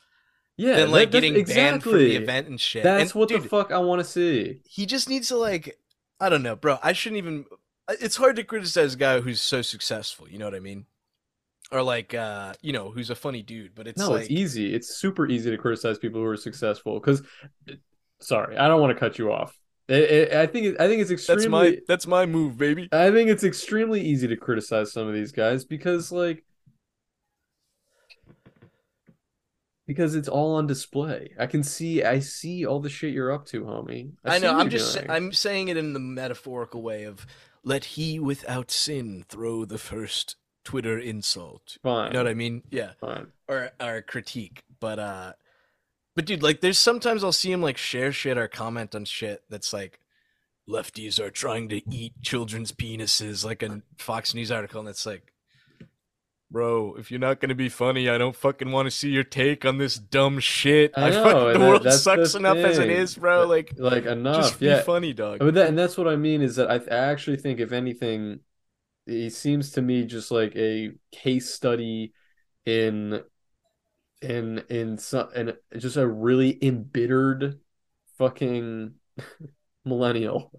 [0.58, 2.82] yeah than like getting banned from the event and shit.
[2.82, 5.78] that's And, what dude, the fuck i want to see he just needs to like
[6.20, 6.78] I don't know, bro.
[6.82, 7.44] I shouldn't even
[7.88, 10.86] it's hard to criticize a guy who's so successful, you know what I mean?
[11.70, 14.74] Or like uh, you know, who's a funny dude, but it's no, like it's easy.
[14.74, 16.98] It's super easy to criticize people who are successful.
[16.98, 17.22] Because,
[18.20, 19.58] sorry, I don't want to cut you off.
[19.86, 21.42] It, it, I think it, I think it's extremely.
[21.44, 22.88] that's my that's my move, baby.
[22.92, 26.44] I think it's extremely easy to criticize some of these guys because, like,
[29.88, 31.30] because it's all on display.
[31.38, 34.12] I can see, I see all the shit you're up to, homie.
[34.24, 35.10] I, see know, I'm just doing.
[35.10, 37.26] I'm saying it in the metaphorical way of
[37.64, 41.78] let he without sin throw the first Twitter insult.
[41.82, 42.08] fine.
[42.08, 42.62] You know what I mean?
[42.70, 42.92] Yeah.
[43.00, 43.28] Fine.
[43.48, 45.32] or or critique but uh
[46.14, 49.42] but dude like there's sometimes i'll see him like share shit or comment on shit
[49.48, 49.98] that's like
[50.68, 55.32] lefties are trying to eat children's penises like a fox news article and it's like
[56.50, 59.64] bro if you're not gonna be funny i don't fucking want to see your take
[59.66, 62.56] on this dumb shit I know, fucking, the and that- world that's the sucks enough
[62.56, 64.36] as it is, bro like Like enough.
[64.36, 64.80] just be yeah.
[64.82, 67.60] funny dog But that, and that's what I mean is that I, I actually think,
[67.60, 68.40] if anything,
[69.04, 72.12] he seems to me just like a case study
[72.64, 73.22] in
[74.22, 77.60] in in some in just a really embittered
[78.18, 78.94] fucking
[79.84, 80.50] millennial.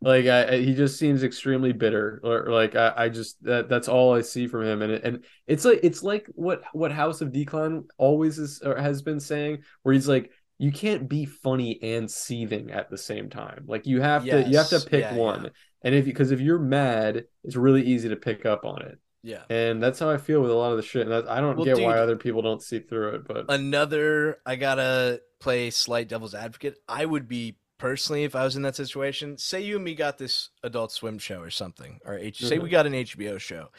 [0.00, 3.88] Like I, I- he just seems extremely bitter, or like I, I just that that's
[3.88, 7.20] all I see from him, and it, and it's like it's like what what House
[7.20, 11.78] of Decline always is or has been saying, where he's like, you can't be funny
[11.82, 13.64] and seething at the same time.
[13.66, 15.50] Like you have to you have to pick yeah, one, yeah.
[15.82, 19.42] and if because if you're mad, it's really easy to pick up on it, yeah
[19.50, 21.02] and that's how I feel with a lot of the shit.
[21.02, 24.38] And that, I don't Well, get why other people don't see through it, but another
[24.46, 28.76] i gotta play slight devil's advocate i would be personally if i was in that
[28.76, 32.58] situation say you and me got this adult swim show or something or H- say
[32.58, 32.72] we Mhm.
[32.72, 33.70] got an hbo show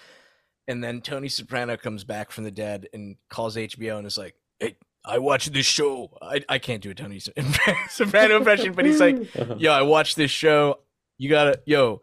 [0.68, 4.36] and then tony soprano comes back from the dead and calls hbo and is like
[4.60, 7.20] hey i watched this show i, I can't do a tony
[7.90, 9.56] soprano impression but he's like Uh-huh.
[9.58, 10.80] yo i watched this show
[11.18, 12.02] you gotta yo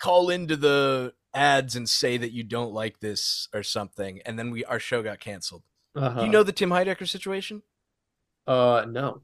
[0.00, 4.50] call into the ads and say that you don't like this or something and then
[4.52, 5.62] we our show got canceled
[5.96, 6.20] Uh-huh.
[6.20, 7.62] do you know the tim heidecker situation
[8.46, 9.22] Uh, no.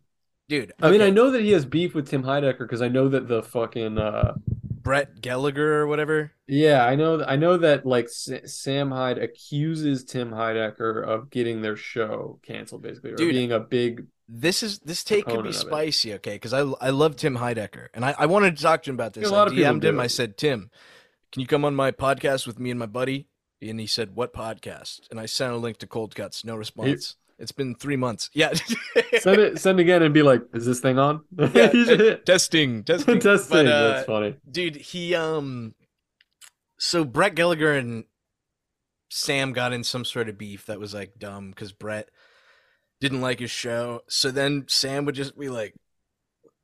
[0.51, 0.73] Dude.
[0.83, 3.29] I mean, I know that he has beef with Tim Heidecker because I know that
[3.29, 4.35] the fucking uh,
[4.83, 6.33] Brett Gallagher or whatever.
[6.47, 11.63] yeah, I know, I know that like S- Sam Hyde accuses Tim Heidecker of getting
[11.63, 14.07] their show canceled, basically, or Dude, being a big.
[14.29, 16.35] This is this take could be spicy, okay?
[16.35, 19.15] Because I I love Tim Heidecker, and I, I wanted to talk to him about
[19.15, 19.29] this.
[19.29, 19.99] A lot I of DM'd him.
[19.99, 20.71] I said, Tim,
[21.33, 23.29] can you come on my podcast with me and my buddy?
[23.63, 25.01] And he said, What podcast?
[25.11, 26.45] And I sent a link to Cold Cuts.
[26.45, 27.17] No response.
[27.41, 28.31] It's been three months.
[28.35, 28.53] Yeah.
[29.19, 33.65] Send it, send again, and be like, "Is this thing on?" Yeah, testing, testing, Testing.
[33.65, 34.37] But, uh, That's funny.
[34.51, 35.75] dude he um
[36.79, 38.05] so brett gallagher and
[39.11, 42.09] sam got in some sort of beef that was like dumb because brett
[43.01, 45.75] didn't like his show so then sam would just be like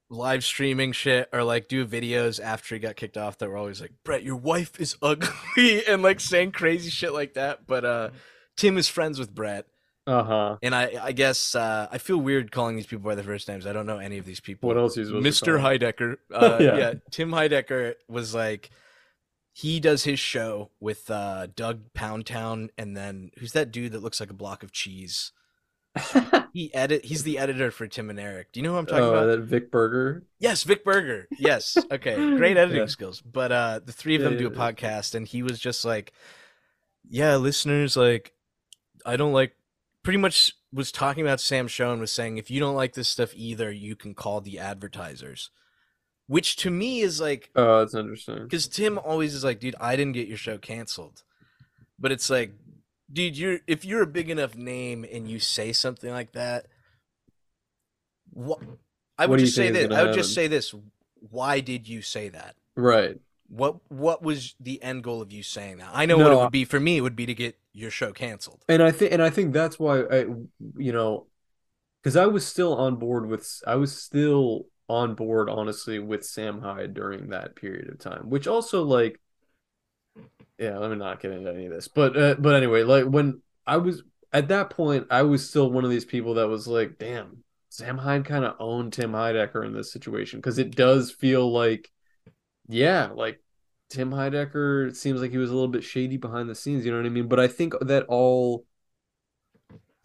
[0.09, 3.81] live streaming shit or like do videos after he got kicked off that were always
[3.81, 8.11] like brett your wife is ugly and like saying crazy shit like that but uh
[8.57, 9.67] Tim is friends with Brett,
[10.07, 10.57] Uh huh.
[10.63, 13.67] and I I guess uh, I feel weird calling these people by their first names.
[13.67, 14.69] I don't know any of these people.
[14.69, 15.61] What else is Mr.
[15.61, 16.17] Heidecker.
[16.33, 16.77] Uh, Yeah.
[16.79, 16.95] yeah.
[17.11, 18.71] Tim Heidecker was like,
[19.53, 24.21] he does his show with uh, Doug Poundtown, and then who's that dude that looks
[24.21, 25.33] like a block of cheese?
[26.53, 27.05] He edit.
[27.05, 28.51] He's the editor for Tim and Eric.
[28.53, 29.27] Do you know who I'm talking Oh, about?
[29.27, 30.25] that Vic Berger.
[30.39, 31.29] Yes, Vic Berger.
[31.39, 31.77] Yes.
[31.91, 32.15] Okay.
[32.15, 32.87] Great editing Yeah.
[32.87, 33.21] skills.
[33.21, 34.57] But uh the three of them Yeah, do a yeah.
[34.57, 36.15] podcast and he was just like
[37.11, 38.33] Yeah, listeners like
[39.05, 39.55] I don't like
[40.07, 43.33] pretty much was talking about Sam and was saying if you don't like this stuff
[43.35, 45.51] either, you can call the advertisers.
[46.29, 48.45] Which to me is like Oh, that's interesting.
[48.45, 51.25] because Tim always is like, dude, I didn't get your show canceled.
[51.99, 52.53] But it's like,
[53.13, 56.67] dude, you're if you're a big enough name and you say something like that,
[58.31, 58.61] what
[59.19, 59.91] I would you just say this.
[59.91, 60.73] I would just say this.
[61.19, 62.55] Why did you say that?
[62.77, 63.19] Right.
[63.49, 65.91] What what was the end goal of you saying that?
[65.93, 66.97] I know No, what it would be for me.
[66.97, 68.65] It would be to get your show canceled.
[68.69, 70.25] And I think, and I think that's why I,
[70.77, 71.27] you know,
[72.03, 76.63] because I was still on board with, I was still on board, honestly, with Sam
[76.63, 79.21] Hyde during that period of time, which also like,
[80.59, 83.43] yeah, let me not get into any of this, but, uh, but anyway, like when
[83.67, 84.03] I was
[84.33, 87.99] at that point, I was still one of these people that was like, damn, Sam
[87.99, 91.91] Hyde kind of owned Tim Heidecker in this situation because it does feel like,
[92.69, 93.43] yeah, like
[93.89, 96.91] Tim Heidecker it seems like he was a little bit shady behind the scenes, you
[96.91, 97.29] know what I mean?
[97.29, 98.65] But I think that all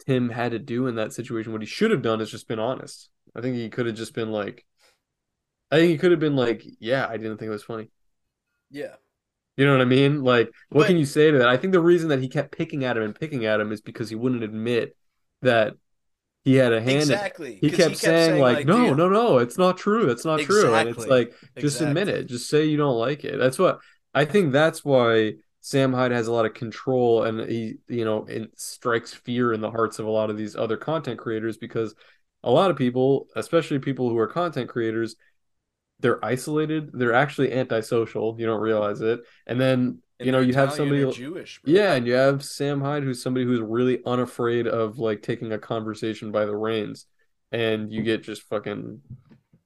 [0.06, 2.58] Tim had to do in that situation, what he should have done is just been
[2.58, 3.08] honest.
[3.34, 4.64] I think he could have just been like,
[5.70, 7.88] I think he could have been like, yeah, I didn't think it was funny.
[8.70, 8.94] Yeah.
[9.56, 10.22] You know what I mean?
[10.22, 11.48] Like, what But- can you say to that?
[11.48, 13.80] I think the reason that he kept picking at him and picking at him is
[13.80, 14.96] because he wouldn't admit
[15.42, 15.74] that
[16.44, 17.02] he had a hand in it.
[17.02, 17.58] Exactly.
[17.60, 20.10] He 'cause kept, saying, like, no, dude, no, no, it's not true.
[20.10, 20.74] It's not true.
[20.74, 22.26] And it's like, just admit it.
[22.26, 23.38] Just say you don't like it.
[23.38, 23.78] That's what
[24.14, 24.52] I think.
[24.52, 29.14] That's why Sam Hyde has a lot of control, and he, you know, it strikes
[29.14, 31.94] fear in the hearts of a lot of these other content creators because
[32.42, 35.14] a lot of people, especially people who are content creators,
[36.00, 36.90] they're isolated.
[36.92, 38.34] They're actually antisocial.
[38.36, 41.18] You don't realize it, and then you know you have Italian somebody.
[41.18, 41.60] Jewish.
[41.62, 41.72] bro.
[41.72, 45.58] Yeah, and you have Sam Hyde, who's somebody who's really unafraid of like taking a
[45.58, 47.06] conversation by the reins,
[47.50, 49.00] and you get just fucking,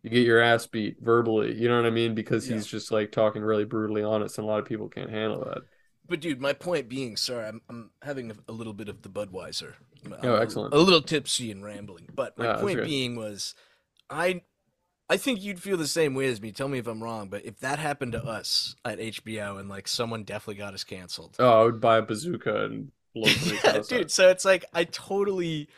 [0.02, 1.54] you get your ass beat verbally.
[1.54, 2.14] You know what I mean?
[2.14, 5.44] Because he's just like talking really brutally honest, and a lot of people can't handle
[5.44, 5.62] that.
[6.08, 9.08] But dude, my point being, sorry, I'm I'm having a, a little bit of the
[9.08, 9.74] Budweiser.
[10.10, 10.72] Oh, I'm Oh, a- excellent.
[10.74, 12.08] A, little tipsy and rambling.
[12.14, 13.54] But my Yeah, point being was,
[14.08, 14.42] I
[15.08, 16.50] I think you'd feel the same way as me.
[16.52, 19.86] Tell me if I'm wrong, but if that happened to us at HBO and like
[19.86, 21.36] someone definitely got us canceled.
[21.38, 23.28] Oh, I would buy a bazooka and blow
[23.64, 23.88] yeah, up.
[23.88, 24.10] dude.
[24.10, 25.68] So it's like I totally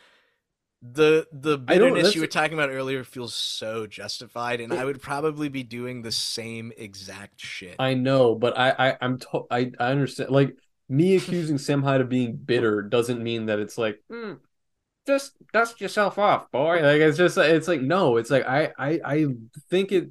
[0.80, 5.48] the the bitterness you were talking about earlier feels so justified, and I would probably
[5.48, 7.76] be doing the same exact shit.
[7.78, 10.30] I know, but I, I I'm to- I I understand.
[10.30, 10.56] Like
[10.88, 14.34] me accusing Sam Hyde of being bitter doesn't mean that it's like "Hmm,
[15.08, 16.76] just dust yourself off, boy.
[16.82, 19.26] Like it's just it's like no, it's like I I I
[19.70, 20.10] think it.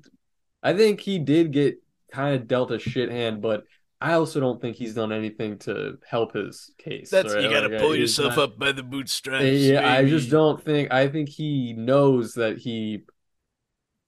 [0.61, 1.77] I think he did get
[2.11, 3.63] kind of dealt a shit hand, but
[4.01, 7.09] I also don't think he's done anything to help his case.
[7.09, 7.43] That's right?
[7.43, 9.43] you gotta Like, pull yourself not- up by the bootstraps.
[9.45, 10.91] Eh, yeah, I just don't think.
[10.91, 13.03] I think he knows that he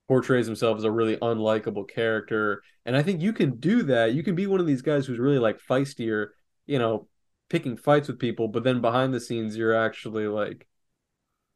[0.08, 4.14] portrays himself as a really unlikable character, and I think you can do that.
[4.14, 6.34] You can be one of these guys who's really like feisty or
[6.66, 7.08] you know
[7.50, 10.68] picking fights with people, but then behind the scenes you're actually like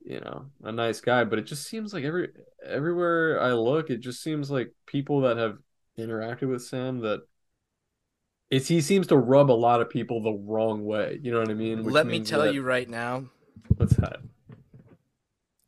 [0.05, 1.23] you know a nice guy.
[1.23, 2.29] But it just seems like every
[2.65, 5.57] everywhere I look, it just seems like people that have
[5.97, 7.23] interacted with Sam that.
[8.51, 11.19] It's, he seems to rub a lot of people the wrong way.
[11.23, 11.83] You know what I mean?
[11.83, 13.25] Which Let me tell that- you right now,
[13.77, 14.17] What's that?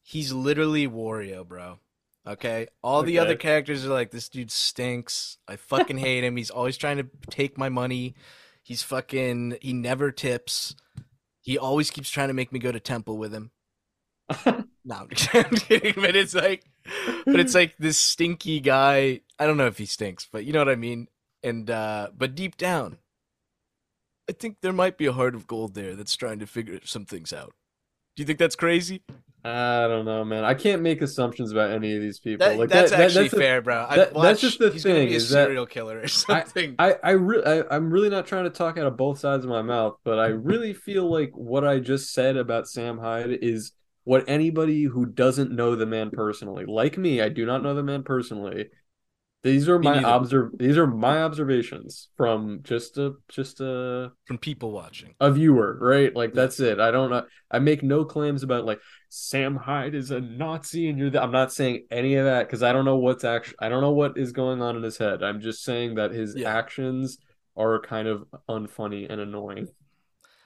[0.04, 1.80] he's literally Wario, bro.
[2.28, 5.38] Okay, all the other characters are like, this dude stinks.
[5.48, 6.38] I fucking hate him.
[6.38, 8.16] He's always trying to take my money.
[8.64, 9.58] He's fucking.
[9.62, 10.76] He never tips.
[11.42, 13.52] He always keeps trying to make me go to temple with him.
[14.88, 15.08] No, I'm
[15.56, 16.64] kidding, but it's like,
[17.26, 19.22] but it's like this stinky guy.
[19.40, 21.08] I don't know if he stinks, but you know what I mean.
[21.44, 22.98] And uh but deep down,
[24.30, 27.06] I think there might be a heart of gold there that's trying to figure some
[27.06, 27.54] things out.
[28.16, 29.02] Do you think that's crazy?
[29.44, 30.44] I don't know, man.
[30.44, 32.48] I can't make assumptions about any of these people.
[32.48, 33.86] That, like that's that, actually that's the- fair, bro.
[33.88, 36.08] I that- that's just the he's gonna thing, be a is that serial killer or
[36.08, 36.76] something.
[36.80, 39.50] I, I really, I, I'm really not trying to talk out of both sides of
[39.52, 43.72] my mouth, but I really feel like what I just said about Sam Hyde is
[44.06, 47.84] what anybody who doesn't know the man personally, like me, I do not know the
[47.84, 48.68] man personally.
[49.44, 50.08] These are Me my neither.
[50.08, 50.52] observe.
[50.58, 55.14] These are my observations from just a just a From people watching.
[55.20, 56.16] a viewer, right?
[56.16, 56.80] Like that's it.
[56.80, 57.26] I don't know.
[57.52, 58.80] I make no claims about like
[59.10, 61.12] Sam Hyde is a Nazi and you're.
[61.12, 63.58] The, I'm not saying any of that because I don't know what's actually.
[63.60, 65.22] I don't know what is going on in his head.
[65.22, 66.52] I'm just saying that his Yeah.
[66.58, 67.20] actions
[67.56, 69.68] are kind of unfunny and annoying.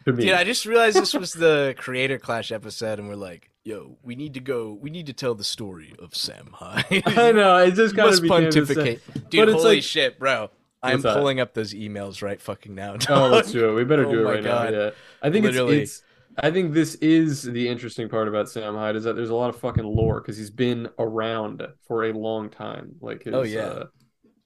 [0.06, 0.26] to me.
[0.26, 4.16] Dude, I just realized this was the Creator Clash episode, and we're like, "Yo, we
[4.16, 4.78] need to go.
[4.82, 8.20] We need to tell the story of Sam Hyde." I know it just kind of
[8.20, 8.28] thing.
[8.30, 9.42] pontificate, dude.
[9.42, 10.50] But it's Holy like- shit, bro!
[10.82, 11.16] I'm that?
[11.18, 12.96] pulling up those emails right fucking now.
[13.10, 13.74] Oh, let's do it.
[13.74, 14.72] We better Oh do it right God.
[14.74, 14.80] now.
[14.80, 14.90] Yeah,
[15.22, 15.82] I think Literally.
[15.82, 16.04] it's it's.
[16.42, 19.50] I think this is the interesting part about Sam Hyde is that there's a lot
[19.50, 22.96] of fucking lore because he's been around for a long time.
[23.02, 23.60] Like, his, Oh, yeah.
[23.60, 23.86] Uh,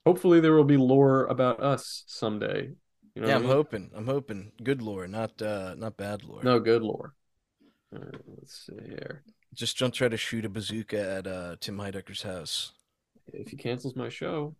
[0.04, 2.70] hopefully, there will be lore about us someday.
[3.14, 3.52] You know yeah, I'm I mean?
[3.54, 3.90] hoping.
[3.94, 4.50] I'm hoping.
[4.60, 6.42] Good lore, not uh, not bad lore.
[6.42, 7.14] No good lore.
[7.94, 9.22] Right, let's see here.
[9.54, 12.72] Just don't try to shoot a bazooka at uh, Tim Heidecker's house.
[13.32, 14.56] If he cancels my show,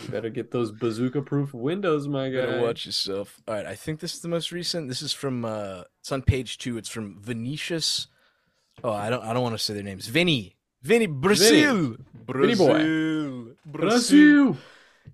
[0.00, 2.46] you better get those bazooka-proof windows, my guy.
[2.46, 3.40] gotta watch yourself.
[3.46, 4.88] All right, I think this is the most recent.
[4.88, 5.44] This is from.
[5.44, 6.78] uh It's on page two.
[6.78, 8.06] It's from Venetius.
[8.82, 9.22] Oh, I don't.
[9.22, 10.06] I don't want to say their names.
[10.06, 10.56] Vinny.
[10.82, 11.96] Vinny Brazil.
[12.26, 12.72] Vinny boy.
[12.78, 13.46] Brazil.
[13.66, 14.56] Brazil.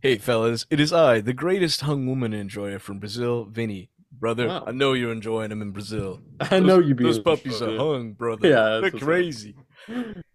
[0.00, 3.90] Hey, fellas, it is I, the greatest hung woman enjoyer from Brazil, Vinny.
[4.18, 4.64] Brother, Wow.
[4.66, 6.20] I know you're enjoying them in Brazil.
[6.40, 8.48] I know you be Those puppies are hung, brother.
[8.48, 9.54] Yeah, they're crazy.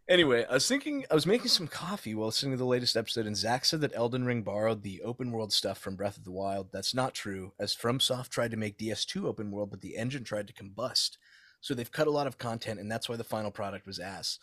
[0.09, 3.25] Anyway, I was thinking, I was making some coffee while listening to the latest episode,
[3.25, 6.32] and Zach said that Elden Ring borrowed the open world stuff from Breath of the
[6.32, 6.67] Wild.
[6.73, 10.47] That's not true, as FromSoft tried to make DS2 open world, but the engine tried
[10.47, 11.17] to combust.
[11.61, 14.38] So they've cut a lot of content, and that's why the final product was ass.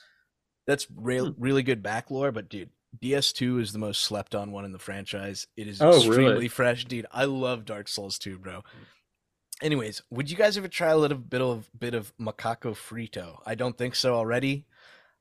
[0.66, 1.42] That's real, Hmm.
[1.42, 2.70] really good back lore, but dude,
[3.02, 5.46] DS2 is the most slept on one in the franchise.
[5.56, 6.48] It is Oh, extremely really?
[6.48, 7.06] fresh, dude.
[7.12, 8.62] I love Dark Souls 2, bro.
[9.62, 13.40] Anyways, would you guys ever try a little bit of bit of macaco frito?
[13.44, 14.66] I don't think so already.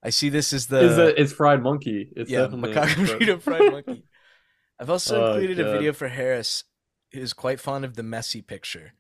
[0.04, 2.12] I see this as the Is that it's fried monkey?
[2.16, 4.04] It's yeah macaco frito fried monkey.
[4.80, 6.64] I've also Oh, included a video for Harris,
[7.12, 8.94] who's quite fond of the Messi picture.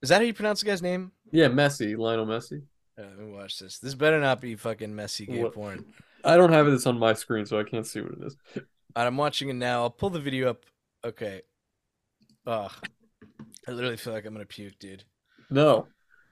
[0.00, 1.12] Is that how you pronounce the guy's name?
[1.30, 2.62] Yeah, Messi, Lionel Messi.
[2.98, 3.78] Uh, let me watch this.
[3.78, 5.84] This better not be fucking Messi gay What- porn.
[6.24, 8.36] I don't have this on my screen, so I can't see what it is.
[8.56, 9.82] Right, I'm watching it now.
[9.82, 10.64] I'll pull the video up.
[11.04, 11.42] Okay.
[12.46, 12.72] Ugh.
[13.68, 15.04] I literally feel like I'm gonna puke, dude.
[15.50, 15.88] No,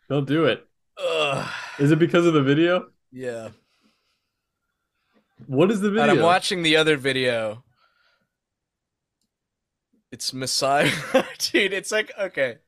[0.09, 0.67] don't do it.
[0.99, 1.51] Ugh.
[1.79, 2.91] Is it because of the video?
[3.11, 3.49] Yeah.
[5.47, 6.03] What is the video?
[6.05, 7.65] And I'm watching the other video.
[10.13, 10.93] It's Messiah.
[11.39, 12.59] Dude, it's like, okay.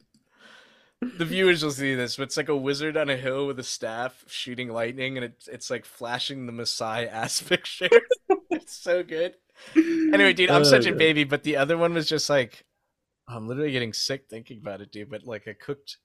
[1.01, 3.63] The viewers will see this, but it's like a wizard on a hill with a
[3.63, 7.89] staff shooting lightning, and it's it's like flashing the Messiah ass picture.
[8.51, 9.35] it's so good.
[9.77, 12.66] Anyway, dude, I'm Oh, such a baby, but the other one was just like,
[13.29, 15.11] I'm literally getting sick thinking about it, dude.
[15.11, 15.99] But like a cooked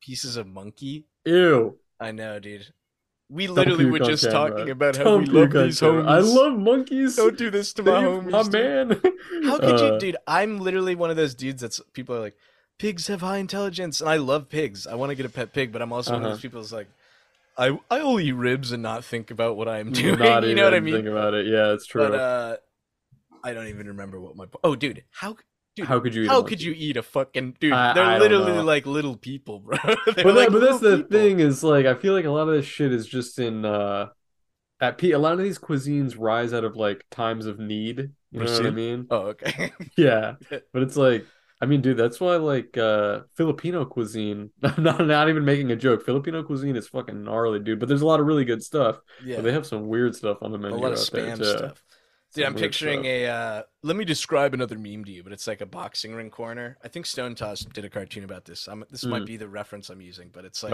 [0.00, 1.06] pieces of monkey.
[1.24, 1.76] Ew.
[2.00, 2.66] I know, dude.
[3.30, 4.50] We literally were just camera.
[4.50, 6.06] talking about how Don't we love these homies.
[6.08, 7.16] I love monkeys.
[7.16, 8.30] Don't do this to my homies.
[8.30, 8.88] my man.
[9.44, 10.16] How could Uh, you, dude?
[10.26, 12.36] I'm literally one of those dudes that's people are like,
[12.78, 14.86] pigs have high intelligence, and I love pigs.
[14.86, 16.34] I want to get a pet pig, but I'm also one of Uh-huh.
[16.36, 16.88] those people that's like,
[17.58, 20.18] I I will eat ribs and not think about what I am doing.
[20.18, 20.94] Not you know what I mean?
[20.94, 21.46] Think about it.
[21.46, 22.08] Yeah, it's true.
[22.08, 22.56] But uh,
[23.44, 25.36] I don't even remember what my oh, dude, how
[25.78, 26.22] dude, How could you?
[26.22, 27.72] Eat a how could you eat a fucking dude?
[27.72, 29.78] I- they're I literally like little people, bro.
[29.84, 31.10] But, like but that's the people.
[31.10, 34.08] thing is like I feel like a lot of this shit is just in uh
[34.80, 38.10] at P a lot of these cuisines rise out of like times of need.
[38.30, 39.06] You know what I mean?
[39.10, 39.72] Oh, okay.
[39.96, 40.34] Yeah.
[40.50, 41.26] But it's like
[41.60, 45.76] I mean, dude, that's why like uh Filipino cuisine I'm not not even making a
[45.76, 46.04] joke.
[46.04, 47.80] Filipino cuisine is fucking gnarly, dude.
[47.80, 49.00] But there's a lot of really good stuff.
[49.24, 49.36] yeah.
[49.36, 50.76] But they have some weird stuff on the menu.
[50.76, 51.44] a lot of out there spam too.
[51.44, 51.82] stuff.
[52.34, 53.06] Dude, I'm picturing stuff.
[53.06, 53.26] a.
[53.26, 56.76] Uh, let me describe another meme to you, but it's like a boxing ring corner.
[56.84, 58.68] I think StoneToss did a cartoon about this.
[58.68, 59.26] I'm, this might Mm.
[59.26, 60.72] be the reference I'm using, but it's like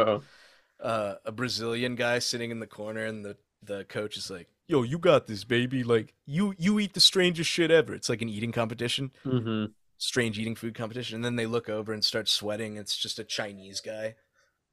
[0.81, 4.83] uh, a Brazilian guy sitting in the corner, and the the coach is like, "Yo,
[4.83, 5.83] you got this, baby!
[5.85, 9.67] Like you you eat the strangest shit ever." It's like an eating competition, hmm
[9.99, 12.77] strange eating food competition, and then they look over and start sweating.
[12.77, 14.17] It's just a Chinese guy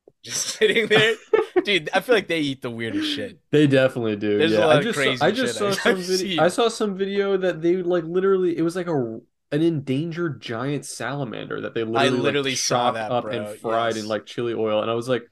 [0.24, 1.16] just sitting there.
[1.64, 3.40] Dude, I feel like they eat the weirdest shit.
[3.52, 4.38] They definitely do.
[4.38, 6.02] There's a yeah, lot I of just crazy saw, I just shit saw I've some
[6.02, 6.44] video.
[6.44, 8.58] I saw some video that they like literally.
[8.58, 9.20] It was like a
[9.54, 13.60] an endangered giant salamander that they literally, like, literally saw chopped that, up bro, and
[13.60, 15.24] fried in like chili oil, and I was like,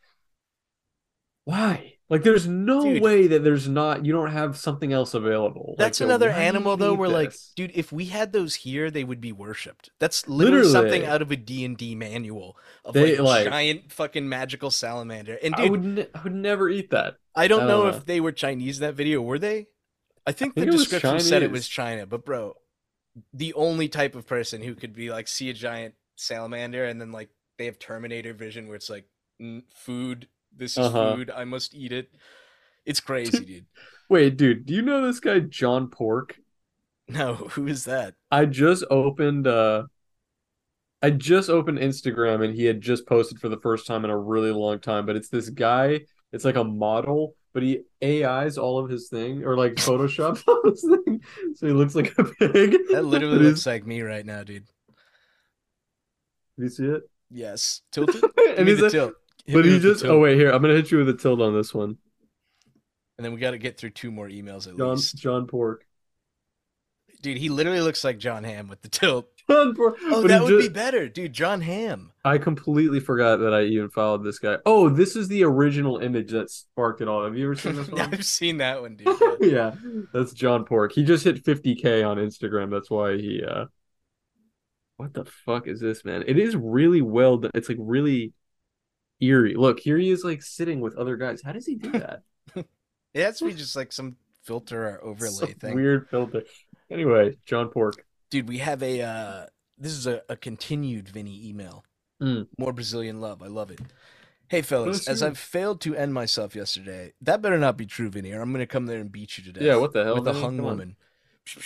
[1.46, 1.99] why?
[2.10, 3.04] Like, there's no Dude.
[3.04, 4.04] way that there's not.
[4.04, 5.76] You don't have something else available.
[5.78, 6.96] That's so another why do you animal though.
[6.96, 9.92] Where like, dude, if we had those here, they would be worshipped.
[10.00, 13.92] That's literally, something out of a D and D manual of They, like, like- giant
[13.92, 15.38] fucking magical salamander.
[15.44, 17.18] And I dude, would ne- I would never eat that.
[17.36, 19.22] I don't I know if they were Chinese in that video.
[19.22, 19.68] Were they?
[20.26, 22.56] I think, think the description said it was China, but bro,
[23.34, 27.12] the only type of person who could be like see a giant salamander and then
[27.12, 29.06] like they have Terminator vision where it's like
[29.42, 30.28] "Mm, food.
[30.60, 31.16] This is Uh-huh.
[31.16, 31.32] food.
[31.36, 32.12] I must eat it.
[32.86, 33.66] It's crazy, dude.
[34.10, 36.38] Wait, dude, do you know this guy John Pork?
[37.12, 38.14] No, who is that?
[38.30, 39.86] I just opened uh
[41.02, 44.18] I just opened Instagram and he had just posted for the first time in a
[44.18, 46.02] really long time, but it's this guy,
[46.32, 50.70] it's like a model, but he AIs all of his thing or like Photoshop all
[50.70, 51.22] his thing.
[51.56, 52.76] So he looks like a pig.
[52.92, 54.68] That literally looks like me right now, dude.
[56.58, 57.10] Do you see it?
[57.32, 58.24] Yes, tilted.
[58.56, 59.14] and he's like, tilt.
[59.50, 60.06] Hit but he just.
[60.06, 61.98] Oh wait, here I'm gonna hit you with a tilt on this one.
[63.18, 65.18] and then we got to get through two more emails at John least.
[65.18, 65.86] John Pork.
[67.22, 69.28] Dude, he literally looks like Jon Hamm with the tilt.
[69.50, 69.98] John Pork.
[70.04, 71.34] Oh, but that would ju- be better, dude.
[71.34, 72.14] John Ham.
[72.24, 74.58] I completely forgot that I even followed this guy.
[74.66, 77.26] Oh, this is the original image that sparked it all.
[77.26, 78.00] Have you ever seen this one?
[78.02, 79.08] I've seen that one, dude.
[79.42, 79.48] yeah.
[79.50, 79.76] yeah,
[80.14, 80.94] that's John Pork.
[80.94, 82.70] He just hit 50k on Instagram.
[82.72, 83.44] That's why he.
[83.44, 83.66] uh
[84.96, 86.24] What the fuck is this, man?
[86.26, 87.52] It is really well done.
[87.54, 88.32] It's like really
[89.22, 89.56] eerie.
[89.56, 91.42] Look, here he is, like sitting with other guys.
[91.44, 92.24] How does he do that?
[93.14, 95.76] It has to be just like some filter or overlay Some thing.
[95.76, 96.44] Weird filter.
[96.92, 98.06] Anyway, John Pork.
[98.30, 99.46] Dude, we have a uh
[99.78, 101.84] this is a, a continued Vinny email.
[102.22, 102.48] Mm.
[102.58, 103.42] More Brazilian love.
[103.42, 103.80] I love it.
[104.50, 105.22] Hey fellas, as.
[105.22, 108.66] I've failed to end myself yesterday, that better not be true, Vinny, or I'm gonna
[108.66, 109.64] come there and beat you to death.
[109.64, 110.16] Yeah, what the hell?
[110.16, 110.72] With a hung Come on.
[110.72, 110.96] woman.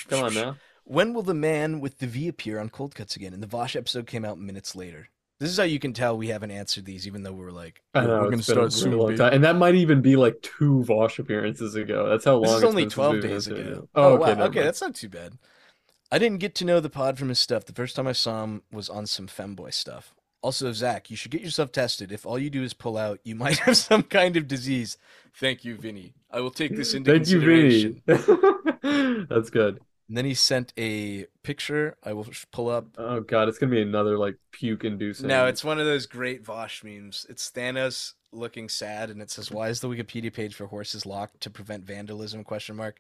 [0.10, 0.58] Come on now.
[0.84, 3.34] When will the man with the V appear on Cold Cuts again?
[3.34, 5.08] And the Vaush episode came out minutes later.
[5.44, 7.82] This is how you can tell we haven't answered these, even though we were like,
[7.94, 8.98] I know, we're it's a start really soon.
[8.98, 9.34] long time.
[9.34, 12.08] and that might even be like two Vaush appearances ago.
[12.08, 12.44] That's how long.
[12.44, 13.90] This is it's only 12 days ago.
[13.94, 14.22] Oh, Oh, wow.
[14.24, 14.68] okay, never Okay, mind.
[14.68, 15.38] that's not too bad.
[16.12, 17.66] I didn't get to know the pod from his stuff.
[17.66, 20.16] The first time I saw him was on some femboy stuff.
[20.42, 22.12] Also, Zach, you should get yourself tested.
[22.12, 24.98] If all you do is pull out, you might have some kind of disease.
[25.34, 26.14] Thank you, Vinny.
[26.32, 28.02] I will take this into consideration.
[28.08, 28.76] Thank you.
[28.82, 29.26] Vinny.
[29.30, 29.82] That's good.
[30.10, 31.96] And then he sent a picture.
[32.04, 32.88] I will pull up.
[32.98, 35.28] Oh god, it's gonna be another like puke inducing.
[35.28, 37.26] No, it's one of those great Vaush memes.
[37.30, 41.40] It's Thanos looking sad, and it says, "Why is the Wikipedia page for horses locked
[41.42, 43.00] to prevent vandalism?" Question mark.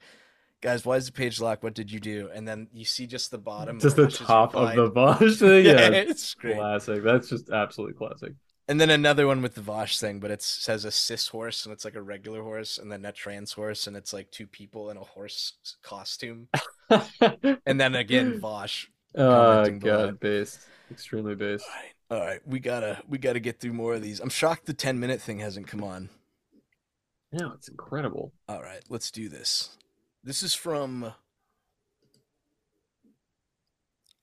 [0.61, 1.61] Guys, why is the page locked?
[1.61, 2.29] What did you do?
[2.33, 5.65] And then you see just the bottom, just the top of the Vaush thing.
[5.65, 6.55] yeah, Yeah, it's great.
[6.55, 7.03] classic.
[7.03, 8.31] That's just absolutely classic.
[8.69, 11.73] And then another one with the Vaush thing, but it says a cis horse, and
[11.73, 14.89] it's like a regular horse, and then a trans horse, and it's like two people
[14.89, 15.51] in a horse
[15.81, 16.47] costume.
[17.65, 18.87] And then again, Vaush.
[19.15, 20.59] oh god, based,
[20.91, 21.65] extremely based.
[21.65, 21.75] All
[22.19, 24.19] right, all right, we gotta we gotta get through more of these.
[24.19, 26.09] I'm shocked the 10 minute thing hasn't come on.
[27.31, 28.31] No, it's incredible.
[28.47, 29.77] All right, let's do this.
[30.23, 31.13] This is from.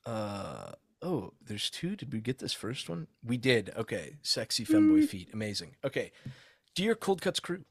[0.07, 1.97] Uh oh, there's two.
[1.97, 3.07] Did we get this first one?
[3.25, 3.73] We did.
[3.77, 5.77] Okay, sexy femboy feet, amazing.
[5.85, 6.13] Okay,
[6.75, 7.65] dear Cold Cuts crew,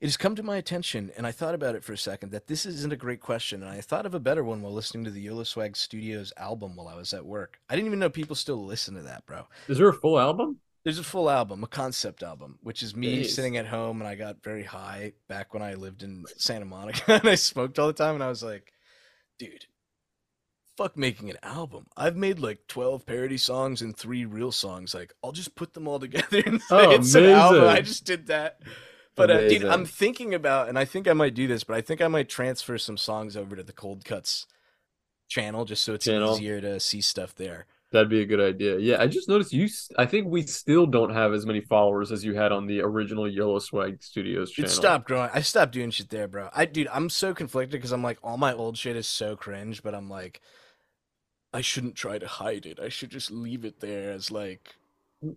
[0.00, 2.46] it has come to my attention, and I thought about it for a second that
[2.46, 5.10] this isn't a great question, and I thought of a better one while listening to
[5.10, 7.58] the YOLO Swag Studios album while I was at work.
[7.68, 9.46] I didn't even know people still listen to that, bro.
[9.68, 10.58] Is there a full album?
[10.84, 13.34] There's a full album, a concept album, which is me Nice.
[13.34, 17.02] sitting at home and I got very high back when I lived in Santa Monica
[17.14, 18.70] and I smoked all the time and I was like,
[19.38, 19.64] dude,
[20.76, 21.86] fuck making an album.
[21.96, 24.94] I've made like 12 parody songs and three real songs.
[24.94, 27.64] Like, I'll just put them all together and say Oh, it's an album.
[27.64, 28.60] I oh, just did that.
[29.16, 31.80] But uh, dude, I'm thinking about, and I think I might do this, but I
[31.80, 34.46] think I might transfer some songs over to the Cold Cuts
[35.28, 36.34] channel just so it's Channel.
[36.34, 37.66] easier to see stuff there.
[37.92, 38.76] That'd be a good idea.
[38.78, 39.68] Yeah, I just noticed you.
[39.96, 43.28] I think we still don't have as many followers as you had on the original
[43.28, 44.68] YOLO Swag Studios channel.
[44.68, 45.30] It stopped growing.
[45.32, 46.48] I stopped doing shit there, bro.
[46.52, 49.80] I dude, I'm so conflicted because I'm like, all my old shit is so cringe,
[49.84, 50.40] but I'm like,
[51.52, 52.80] I shouldn't try to hide it.
[52.80, 54.74] I should just leave it there as like,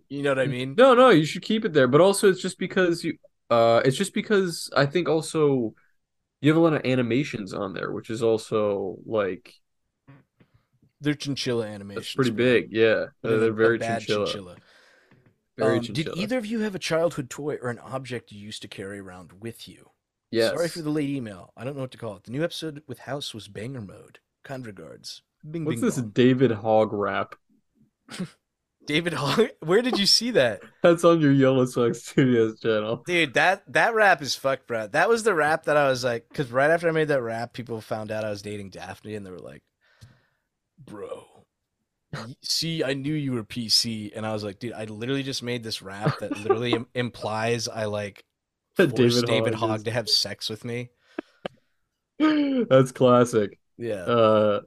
[0.08, 0.74] you know what I mean?
[0.76, 1.86] No, no, you should keep it there.
[1.86, 3.16] But also, it's just because you.
[3.50, 5.74] Uh, it's just because I think also
[6.40, 9.54] you have a lot of animations on there, which is also like
[11.00, 12.06] They're chinchilla animations.
[12.06, 12.68] that's pretty big.
[12.72, 14.56] Yeah, They're they're, very bad chinchilla.
[15.56, 16.14] Very Um, chinchilla.
[16.14, 18.98] Did either of you have a childhood toy or an object you used to carry
[18.98, 19.90] around with you?
[20.30, 20.50] Yes.
[20.54, 21.52] Sorry for the late email.
[21.56, 22.24] I don't know what to call it.
[22.24, 24.18] The new episode with House was banger mode.
[24.44, 25.22] Kind regards.
[25.48, 25.96] Bing, What's bing, this.
[25.96, 27.34] David Hogg rap?
[28.88, 29.50] David Hogg.
[29.60, 30.62] Where did you see that?
[30.82, 33.04] That's on your YOLO Swag Studios channel.
[33.06, 34.88] Dude, that that rap is fucked, bro.
[34.88, 37.52] That was the rap that I was like, because right after I made that rap,
[37.52, 39.62] people found out I was dating Daphne, and they were like,
[40.78, 41.24] "Bro,
[42.42, 45.62] see, I knew you were PC," and I was like, "Dude, I literally just made
[45.62, 48.24] this rap that literally im- implies I like
[48.74, 50.88] forced David, Hogg Hogg is- to have sex with me."
[52.18, 53.58] That's classic.
[53.76, 54.60] Yeah, Uh,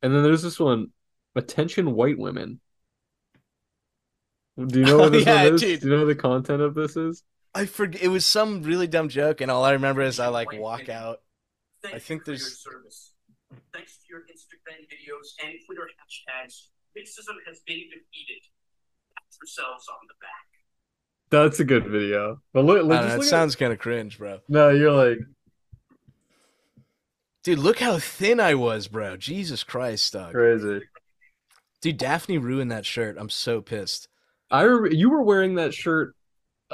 [0.00, 0.88] and then there's this one,
[1.36, 2.60] attention white women.
[4.58, 5.60] Do you know Oh, what this yeah, one is?
[5.60, 5.80] dude.
[5.80, 7.22] Do you know what the content of this is?
[7.54, 8.02] I forget.
[8.02, 11.18] It was some really dumb joke, and all I remember is I like walk out.
[11.82, 13.08] Thank I think for your there's- service.
[13.74, 18.42] Thanks to your Instagram videos and Twitter hashtags, racism has been defeated.
[19.14, 20.46] Pat yourselves on the back.
[21.30, 22.40] That's a good video.
[22.54, 24.38] But look, I look, just know, it look at- sounds kind of cringe, bro.
[24.48, 25.18] No, you're like,
[27.42, 29.16] Dude, look how thin I was, bro.
[29.16, 30.32] Jesus Christ, dog.
[30.32, 30.80] crazy.
[31.80, 33.16] Dude, Daphne ruined that shirt.
[33.18, 34.08] I'm so pissed.
[34.52, 36.14] I re- you were wearing that shirt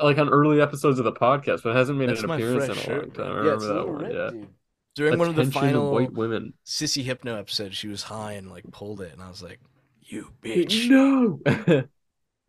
[0.02, 2.70] like on early episodes of the podcast, but it hasn't made That's an appearance in
[2.72, 3.02] a shirt.
[3.02, 3.26] long time.
[3.26, 4.02] I yeah, remember it's that one.
[4.02, 4.30] red, yeah.
[4.30, 4.48] dude.
[4.94, 6.54] During one of the final white women.
[6.66, 9.60] Sissy Hypno episodes, she was high and like pulled it, and I was like,
[10.02, 11.84] "You bitch." No.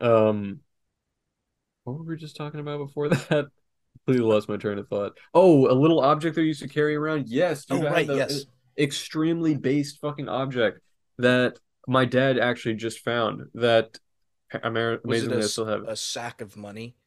[0.02, 0.60] Um,
[1.84, 3.48] what were we just talking about before that?
[4.06, 5.12] Completely lost my train of thought.
[5.34, 7.28] Oh, a little object they used to carry around.
[7.28, 8.44] Yes, dude, Oh, right, the- yes.
[8.78, 10.80] extremely based fucking object
[11.18, 13.98] that my dad actually just found that
[14.64, 15.84] Amer- Was it amazingly a I s- still have.
[15.86, 16.96] a sack of money?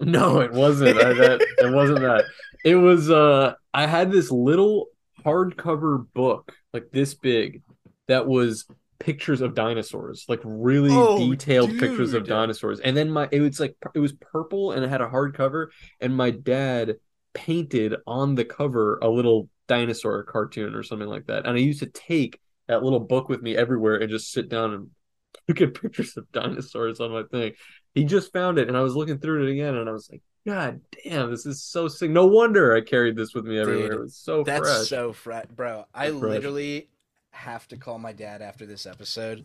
[0.00, 0.98] No, it wasn't.
[0.98, 2.24] I, that, it wasn't that.
[2.64, 4.88] It was uh I had this little
[5.24, 7.62] hardcover book like this big
[8.08, 8.66] that was
[8.98, 12.80] pictures of dinosaurs, like really Oh, detailed pictures of dinosaurs.
[12.80, 15.68] And then my it was like it was purple and it had a hardcover
[16.00, 16.96] and my dad
[17.34, 21.46] painted on the cover a little dinosaur cartoon or something like that.
[21.46, 24.74] And I used to take that little book with me everywhere and just sit down
[24.74, 24.90] and
[25.48, 27.52] look at pictures of dinosaurs on my thing.
[27.94, 30.22] He just found it and I was looking through it again and I was like,
[30.46, 32.10] God damn, this is so sick.
[32.10, 33.88] No wonder I carried this with me everywhere.
[33.88, 34.88] Dude, it was so That's fresh.
[34.88, 35.84] so fresh, bro.
[35.94, 36.20] I fresh.
[36.20, 36.88] literally
[37.30, 39.44] have to call my dad after this episode.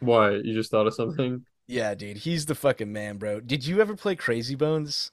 [0.00, 0.32] Why?
[0.32, 1.44] You just thought of something?
[1.68, 3.40] Yeah, dude, he's the fucking man, bro.
[3.40, 5.12] Did you ever play Crazy Bones?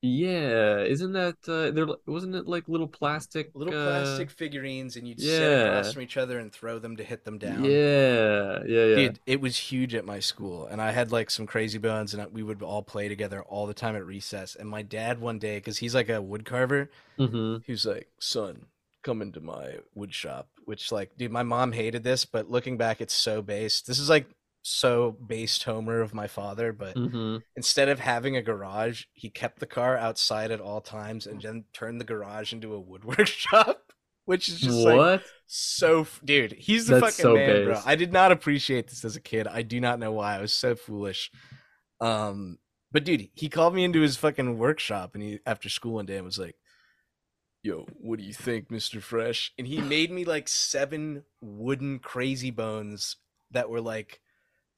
[0.00, 5.06] Yeah, isn't that uh there wasn't it like little plastic Little uh, plastic figurines, and
[5.08, 5.52] you'd sit yeah.
[5.52, 7.80] across from each other and throw them to hit them down.
[7.80, 9.10] Yeah, yeah, yeah.
[9.10, 12.32] Dude, it was huge at my school, and I had like some crazy bones, and
[12.32, 14.56] we would all play together all the time at recess.
[14.56, 18.08] And my dad one day, because he's like a wood carver, hmm he was like,
[18.20, 18.66] "Son,
[19.02, 23.00] come into my wood shop." Which, like, dude, my mom hated this, but looking back,
[23.00, 23.86] it's so based.
[23.86, 24.28] This is like
[24.68, 29.60] so based Homer of my father, but hmm instead of having a garage, he kept
[29.60, 33.92] the car outside at all times, and then turned the garage into a woodwork shop.
[34.26, 35.06] Which is just like
[35.46, 37.80] so dude he's the That's fucking so man bro.
[37.84, 39.46] i did not appreciate this as a kid.
[39.46, 40.36] I do not know why.
[40.36, 41.30] I was so foolish.
[42.00, 42.58] Um
[42.92, 46.16] but dude he called me into his fucking workshop and he after school one day
[46.16, 46.56] and was like
[47.62, 49.52] yo what do you think mr fresh?
[49.58, 53.16] And he made me like seven wooden crazy bones
[53.50, 54.20] that were like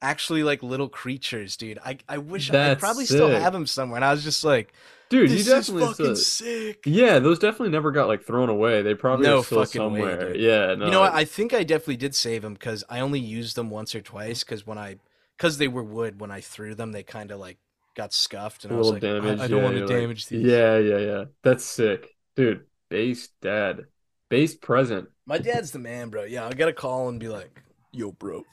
[0.01, 3.97] actually like little creatures dude i i wish i That's probably still have them somewhere
[3.97, 4.73] and i was just like
[5.11, 6.47] Dude, this you is definitely fucking still...
[6.47, 8.81] sick Yeah, those definitely never got like thrown away.
[8.81, 10.31] They probably No are still way, somewhere.
[10.31, 10.41] dude.
[10.41, 10.85] Yeah, no.
[10.85, 11.13] you know what?
[11.13, 14.45] I think I definitely did save them because I only used them once or twice.
[14.45, 14.99] Because when I,
[15.37, 17.57] because they were wood, when I threw them, they kind of like
[17.93, 19.39] got scuffed, and a I was little like, damage.
[19.41, 20.45] I, I don't yeah, want to you're like- damage these.
[20.45, 21.23] Yeah, yeah, yeah.
[21.43, 22.07] That's sick.
[22.37, 23.87] Dude, base dad.
[24.29, 25.09] Base present.
[25.25, 26.23] My dad's the man, bro.
[26.23, 28.45] Yeah, I gotta call and be like, Yo, bro,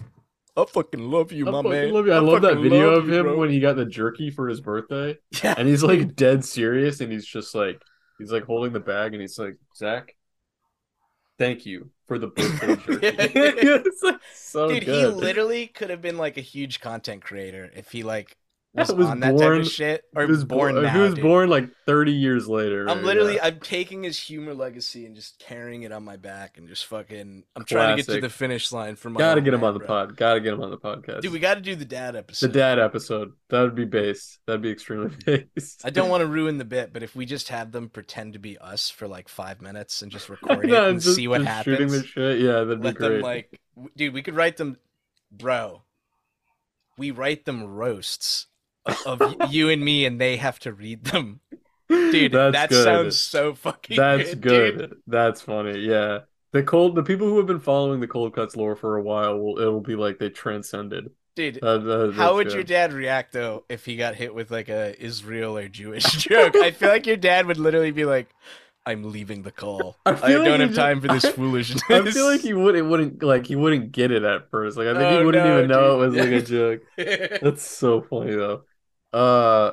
[0.58, 1.92] I fucking love you, I my man.
[1.92, 2.12] love you.
[2.12, 4.60] I, love that video love of him bro." when he got the jerky for his
[4.60, 5.16] birthday.
[5.42, 7.80] yeah, And he's like dead serious and he's just like
[8.18, 10.14] he's like holding the bag and he's like, Zach,
[11.38, 13.90] thank you for the birthday jerky.
[14.02, 18.02] Like so dude, he literally could have been like a huge content creator if he
[18.02, 18.36] like
[18.78, 20.92] was, Was on that type born- of shit or was born born, now.
[20.92, 21.22] he was dude.
[21.22, 22.88] born like 30 years later.
[22.88, 23.46] I'm literally Yeah.
[23.46, 27.44] I'm taking his humor legacy and just carrying it on my back and just fucking
[27.56, 29.74] I'm trying to get to the finish line for my gotta get him man, on
[29.74, 29.86] the bro.
[29.88, 30.16] pod.
[30.16, 31.22] Gotta get him on the podcast.
[31.22, 32.46] Dude, we got to do the dad episode.
[32.48, 33.32] the dad episode.
[33.50, 34.38] That would be base.
[34.46, 35.10] That'd be extremely
[35.54, 35.82] based.
[35.84, 38.38] I don't want to ruin the bit, but if we just have them pretend to
[38.38, 42.12] be us for like five minutes and just record it and just- see what happens.
[42.16, 43.08] Yeah, that'd be let great.
[43.08, 43.60] them like,
[43.96, 44.76] dude, we could write them,
[45.30, 45.82] bro.
[46.98, 48.47] We write them roasts
[49.06, 51.40] of you and me, and they have to read them,
[51.88, 52.32] dude.
[52.32, 52.84] That's that good.
[52.84, 53.96] sounds so fucking.
[53.96, 54.78] That's good, good.
[54.78, 54.94] dude.
[55.06, 55.78] That's funny.
[55.80, 56.20] Yeah.
[56.52, 59.38] The cold the people who have been following the cold cuts lore for a while
[59.38, 61.10] will it'll be like they transcended.
[61.36, 61.58] dude.
[61.62, 62.54] How would good.
[62.54, 66.56] your dad react though if he got hit with like a Israel or Jewish joke?
[66.56, 68.30] I feel like your dad would literally be like,
[68.86, 69.96] "I'm leaving the call.
[70.06, 72.54] I I, like don't have just- time for this I- foolishness." I feel like he
[72.54, 74.78] would it wouldn't like he wouldn't get it at first.
[74.78, 76.80] Like I think Oh, he wouldn't no, even know it was like a joke.
[77.42, 78.62] That's so funny though.
[79.12, 79.72] Uh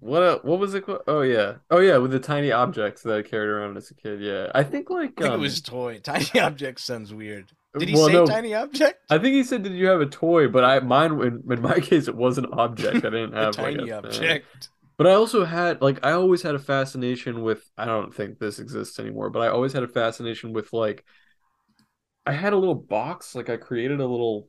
[0.00, 1.02] what uh, what was it called?
[1.06, 1.56] Oh yeah.
[1.70, 4.22] Oh yeah, with the tiny objects that I carried around as a kid.
[4.22, 4.50] Yeah.
[4.54, 5.98] I think like I think um, it was toy.
[6.02, 7.52] Tiny object sounds weird.
[7.78, 9.00] Did he well, say no, tiny object?
[9.10, 11.78] I think he said, "Did you have a toy?" But I mine in, in my
[11.80, 13.04] case it was an object.
[13.04, 14.70] I didn't A have like tiny a- object.
[14.96, 18.58] But I also had like I always had a fascination with I don't think this
[18.58, 21.04] exists anymore, but I always had a fascination with like
[22.24, 24.48] I had a little box, like I created a little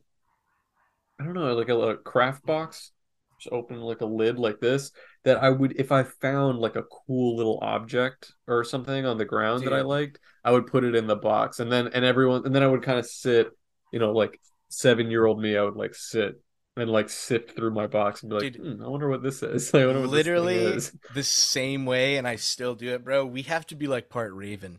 [1.20, 2.92] I don't know, like a, little craft box,
[3.40, 4.92] just open like a lid like this
[5.24, 9.24] that I would if I found like a cool little object or something on the
[9.24, 12.44] ground that I liked, I would put it in the box and then and everyone
[12.44, 13.48] and then I would kind of sit,
[13.92, 14.38] you know, like
[14.70, 16.40] 7-year-old me, I would like sit
[16.76, 19.42] and like sift through my box and be like, Dude, hmm, I wonder what this
[19.42, 19.74] is.
[19.74, 20.92] I wonder what this Literally is.
[21.14, 23.26] the same way, and I still do it, bro.
[23.26, 24.78] We have to be like part Raven.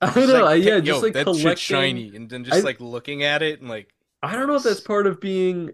[0.00, 1.56] I Just, know, like, yeah, pick- just like that collecting.
[1.56, 4.62] shiny, and then just I- like looking at it and like I don't know if
[4.62, 5.72] that's part of being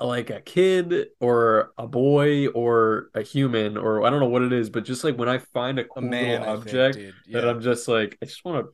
[0.00, 4.52] like a kid or a boy or a human or I don't know what it
[4.52, 7.14] is, but just like when I find a a cool man little I think, object
[7.32, 8.72] that I'm just like, I just want to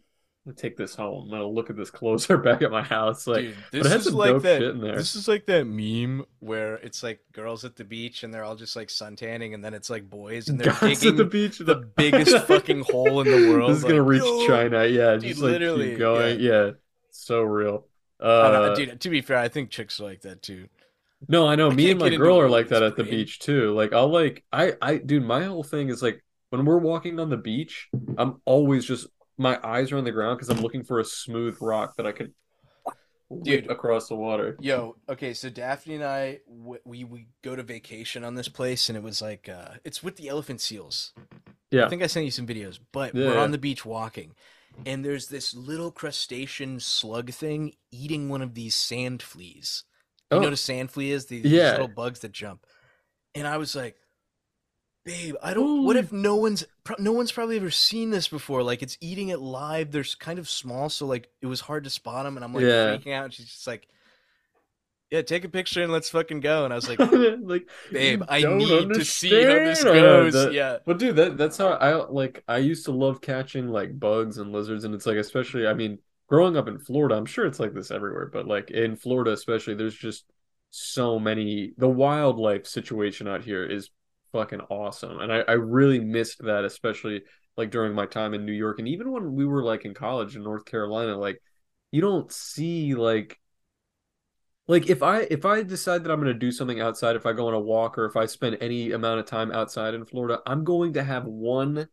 [0.55, 1.27] take this home.
[1.27, 3.28] I'm gonna look at this closer back at my house.
[3.28, 4.61] Like, Dude, this is like that.
[4.61, 4.97] shit in there.
[4.97, 8.57] This is like that meme where it's like girls at the beach and they're all
[8.57, 11.59] just like suntanning, and then it's like boys and they're at digging the beach.
[11.59, 13.70] the biggest fucking hole in the world.
[13.70, 14.85] This is gonna reach "Yo!" China.
[14.85, 16.40] Yeah, Dude, just like literally, keep going.
[16.40, 16.70] Yeah.
[17.11, 17.86] so real.
[18.20, 20.69] Uh, I don't know, dude, to be fair, I think chicks are like that too.
[21.28, 21.70] No, I know.
[21.70, 23.74] I Me and my girl are like that at the beach too.
[23.74, 27.31] Like I'll like I I dude, my whole thing is like when we're walking on
[27.31, 27.89] the beach,
[28.19, 29.07] I'm always just
[29.39, 32.12] my eyes are on the ground because I'm looking for a smooth rock that I
[32.12, 32.32] could
[33.28, 33.70] whip Dude.
[33.70, 34.57] across the water.
[34.61, 36.40] Yo, okay, so Daphne and I
[36.85, 40.16] we we go to vacation on this place, and it was like, uh, it's with
[40.16, 41.12] the elephant seals.
[41.70, 41.86] Yeah.
[41.86, 43.43] I think I sent you some videos, but Yeah, we're yeah.
[43.43, 44.35] on the beach walking,
[44.85, 49.85] and there's this little crustacean slug thing eating one of these sand fleas.
[50.32, 50.40] You Oh.
[50.40, 51.26] know what a sand flea is?
[51.26, 51.72] These, these Yeah.
[51.72, 52.66] little bugs that jump.
[53.34, 53.96] And I was like,
[55.04, 55.84] babe, I don't.
[55.84, 56.64] What if no one's
[56.98, 58.62] no one's probably ever seen this before?
[58.62, 59.90] Like it's eating it live.
[59.90, 62.36] They're kind of small, so like it was hard to spot them.
[62.36, 62.96] And I'm like Yeah.
[62.96, 63.24] freaking out.
[63.26, 63.88] And she's just like,
[65.10, 66.64] yeah, take a picture and let's fucking go.
[66.64, 66.98] And I was like,
[67.42, 70.32] like, babe, I need to see how this goes.
[70.32, 70.78] That- yeah.
[70.86, 74.52] But dude, that that's how I like I used to love catching like bugs and
[74.52, 75.98] lizards and it's like especially I mean
[76.32, 79.74] growing up in Florida, I'm sure it's like this everywhere, but like in Florida especially
[79.74, 80.24] there's just
[80.70, 83.90] so many the wildlife situation out here is
[84.32, 85.20] fucking awesome.
[85.20, 87.20] And I I really missed that especially
[87.59, 90.34] like during my time in New York and even when we were like in college
[90.34, 91.38] in North Carolina like
[91.90, 93.38] you don't see like
[94.68, 97.34] like if I if I decide that I'm going to do something outside, if I
[97.34, 100.40] go on a walk or if I spend any amount of time outside in Florida,
[100.46, 101.88] I'm going to have one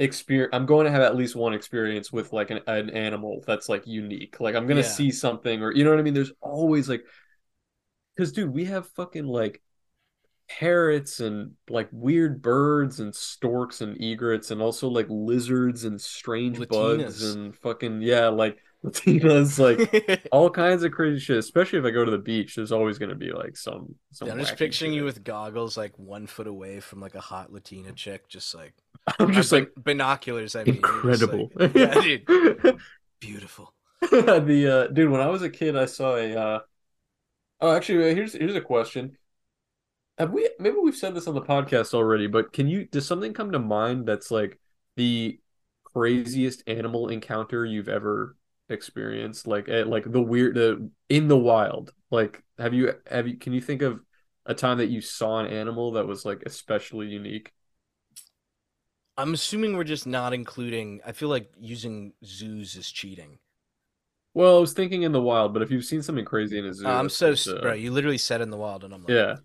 [0.00, 0.50] experience.
[0.54, 3.86] I'm going to have at least one experience with like an, an animal that's like
[3.86, 4.40] unique.
[4.40, 4.92] Like I'm going to Yeah.
[4.96, 6.14] see something or you know what I mean.
[6.14, 7.04] There's always like
[8.16, 9.62] because dude, we have fucking like
[10.48, 16.66] parrots and like weird birds and storks and egrets and also like lizards and strange
[16.68, 21.38] bugs and fucking yeah, like Latinas like all kinds of crazy shit.
[21.38, 24.30] Especially if I go to the beach, there's always going to be like some some.
[24.30, 27.92] I'm just picturing you with goggles, like one foot away from like a hot Latina
[27.92, 28.74] chick, just like
[29.18, 30.56] I'm just like binoculars.
[30.56, 31.50] I mean, incredible.
[31.54, 32.78] like, yeah, dude,
[33.20, 33.74] beautiful.
[34.10, 36.34] the uh, dude, when I was a kid, I saw a.
[36.34, 36.60] Uh...
[37.60, 39.16] Oh, actually, uh, here's here's a question.
[40.18, 43.32] Have we maybe we've said this on the podcast already, but can you does something
[43.32, 44.58] come to mind that's like
[44.96, 45.38] the
[45.84, 48.36] craziest animal encounter you've ever
[48.68, 49.46] experienced?
[49.46, 51.92] Like eh, like the weird the in the wild.
[52.10, 54.00] Like have you have you can you think of
[54.46, 57.52] a time that you saw an animal that was like especially unique?
[59.16, 61.00] I'm assuming we're just not including.
[61.04, 63.38] I feel like using zoos is cheating.
[64.32, 66.72] Well, I was thinking in the wild, but if you've seen something crazy in a
[66.72, 67.72] zoo, I'm so uh, bro.
[67.72, 69.36] You literally said in the wild, and I'm like, yeah.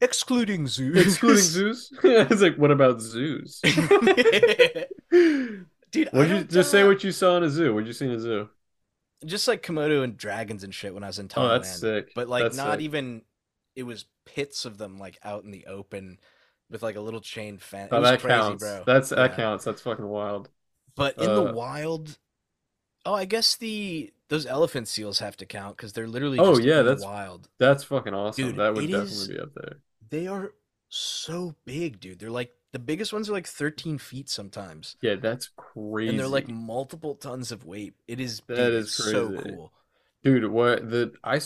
[0.00, 1.92] excluding zoos, Excluding zoos?
[2.02, 3.60] it's like, what about zoos?
[5.10, 7.72] Dude, Would you just say what you saw in a zoo?
[7.72, 8.48] What'd you see in a zoo?
[9.24, 11.44] just like Komodo and dragons and shit when I was in Thailand.
[11.44, 12.12] Oh, that's sick.
[12.14, 12.82] But like That's not sick.
[12.82, 13.22] even.
[13.76, 16.18] It was pits of them like out in the open,
[16.70, 17.90] with like a little chain fence.
[17.92, 18.62] Oh, that crazy, counts.
[18.64, 18.82] bro.
[18.86, 19.64] That's that counts.
[19.64, 20.48] That's fucking wild.
[20.96, 22.18] But in the Uh, wild,
[23.04, 26.62] oh, I guess the those elephant seals have to count because they're literally Oh, just
[26.66, 27.48] yeah, that's- the wild.
[27.58, 28.46] That's fucking awesome.
[28.46, 29.76] Dude, that would definitely is- be up there.
[30.08, 30.52] They are
[30.88, 32.18] so big, dude.
[32.20, 36.10] They're like the biggest ones are like 13 feet sometimes, Yeah, that's crazy.
[36.10, 37.94] and they're like multiple tons of weight.
[38.08, 39.72] It is That dude, is it's so cool.
[40.24, 41.38] Dude, what the I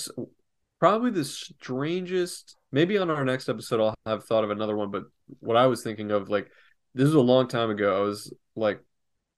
[0.79, 2.57] probably the strangest.
[2.73, 5.05] Maybe on our next episode I'll have thought of another one, but
[5.41, 6.51] what I was thinking of like
[6.95, 7.97] this was a long time ago.
[7.97, 8.81] I was like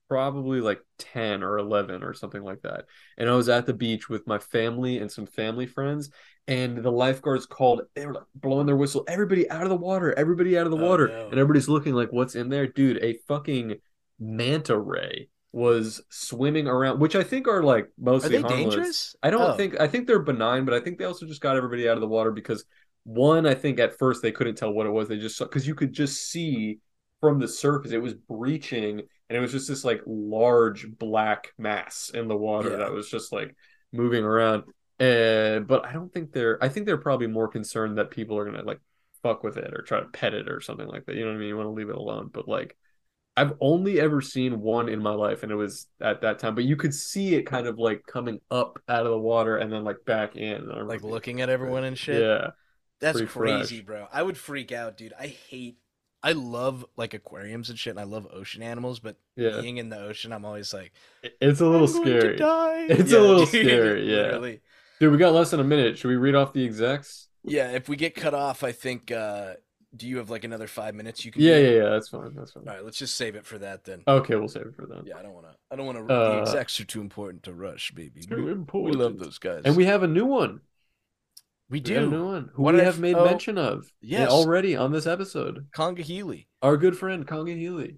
[0.09, 2.87] probably like 10 or 11 or something like that.
[3.17, 6.11] And I was at the beach with my family and some family friends
[6.49, 10.13] and the lifeguards called they were like blowing their whistle, everybody out of the water,
[10.19, 11.09] everybody out of the Oh, water.
[11.09, 11.25] no.
[11.29, 12.67] And everybody's looking like what's in there?
[12.67, 13.77] Dude, a fucking
[14.19, 17.91] manta ray was swimming around, which I think are like
[18.23, 18.75] Are mostly they harmless.
[18.75, 19.17] dangerous?
[19.23, 19.57] I don't Oh.
[19.57, 22.01] think I think they're benign, but I think they also just got everybody out of
[22.01, 22.65] the water because
[23.05, 25.09] one, I think at first they couldn't tell what it was.
[25.09, 26.79] They just because you could just see
[27.21, 32.11] from the surface it was breaching and it was just this like large black mass
[32.15, 32.77] in the water Yeah.
[32.79, 33.55] that was just like
[33.93, 34.65] moving around.
[34.99, 38.45] Uh, but I don't think they're I think they're probably more concerned that people are
[38.45, 38.81] gonna like
[39.23, 41.17] fuck with it or try to pet it or something like that.
[41.17, 41.49] You know what I mean?
[41.49, 42.31] You want to leave it alone.
[42.33, 42.77] But like
[43.37, 46.55] I've only ever seen one in my life, and it was at that time.
[46.55, 49.73] But you could see it kind of like coming up out of the water and
[49.73, 50.67] then like back in.
[50.69, 52.21] Like remember- looking at everyone and shit.
[52.21, 52.51] Yeah,
[53.01, 53.87] That's crazy, fresh.
[53.87, 54.07] bro.
[54.13, 55.15] I would freak out, dude.
[55.19, 55.77] I hate.
[56.23, 58.99] I love like aquariums and shit, and I love ocean animals.
[59.01, 59.61] But yeah.
[59.63, 60.93] being in the ocean, I'm always like,
[61.23, 64.23] It's a little "I'm going to scary, die." It's a little dude, scary, yeah.
[64.25, 64.61] literally.
[64.99, 65.13] dude.
[65.13, 65.97] We got less than a minute.
[65.97, 67.29] Should we read off the execs?
[67.43, 69.55] Yeah, if we get cut off, I think uh
[69.95, 71.25] Do you have like another five minutes?
[71.25, 71.43] You can.
[71.43, 71.89] Yeah, yeah, yeah.
[71.89, 72.35] That's fine.
[72.37, 72.69] That's fine.
[72.69, 74.03] All right, let's just save it for that then.
[74.07, 75.03] Okay, we'll save it for then.
[75.05, 75.55] Yeah, I don't want to.
[75.71, 76.15] I don't want to.
[76.15, 78.21] Uh, the execs are too important to rush, baby.
[78.23, 79.63] Too We- We love those guys.
[79.65, 80.61] And we have a new one.
[81.69, 83.93] we We a new one who What we did I have made oh, mention of
[84.01, 84.31] yes.
[84.31, 85.67] already on this episode.
[85.77, 87.97] Conga Healy, Our good friend Conga Healy.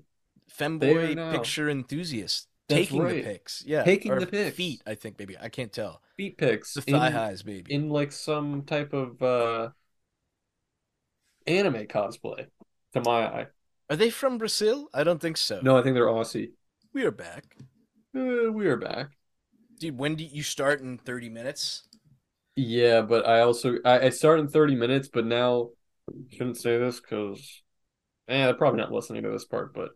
[0.59, 3.17] femboy picture enthusiast, That's taking right.
[3.17, 3.65] the pics.
[3.67, 4.57] Yeah, Taking the pics.
[4.57, 5.37] Feet, I think, baby.
[5.39, 6.01] I can't tell.
[6.17, 6.73] Feet pics.
[6.75, 7.73] The thigh in, highs, baby.
[7.75, 9.71] in like some type of uh
[11.47, 12.47] anime cosplay,
[12.95, 13.47] to my eye.
[13.91, 14.89] Are they from Brazil?
[14.95, 15.61] I don't think so.
[15.63, 16.53] No, I think they're Aussie.
[16.93, 17.57] we are back,
[18.17, 19.09] Uh, we are back.
[19.79, 19.99] dude.
[19.99, 21.83] When do you start in thirty minutes?
[22.57, 25.71] Yeah, but I also I, I start in 30 minutes, but now
[26.31, 27.63] shouldn't say this because
[28.29, 29.91] eh, they're probably not listening to this part, but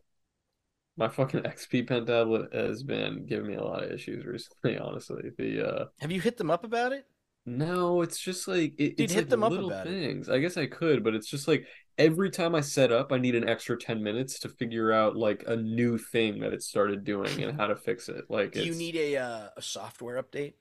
[0.96, 5.30] my fucking XP-Pen tablet has been giving me a lot of issues recently, honestly.
[5.36, 7.06] The uh Have you hit them up about it?
[7.46, 9.98] No, it's just like it, Dude, it's hit like them up little about it.
[9.98, 10.28] things.
[10.28, 11.66] I guess I could, but it's just like
[11.96, 15.44] every time I set up, I need an extra 10 minutes to figure out like
[15.46, 18.24] a new thing that it started doing and how to fix it.
[18.28, 20.54] Like Do you need a uh, a software update?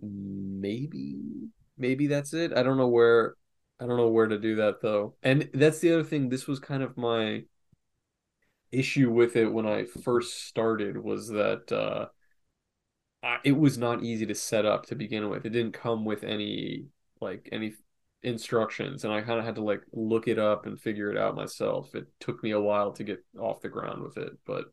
[0.00, 1.48] maybe
[1.78, 3.34] maybe that's it i don't know where
[3.80, 6.60] i don't know where to do that though and that's the other thing this was
[6.60, 7.42] kind of my
[8.72, 12.06] issue with it when i first started was that uh
[13.24, 15.46] I- it was not easy to set up to begin with.
[15.46, 16.86] It didn't come with any
[17.20, 17.74] like any
[18.22, 21.34] instructions and i kind of had to like look it up and figure it out
[21.36, 21.94] myself.
[21.94, 24.64] It took me a while to get off the ground with it but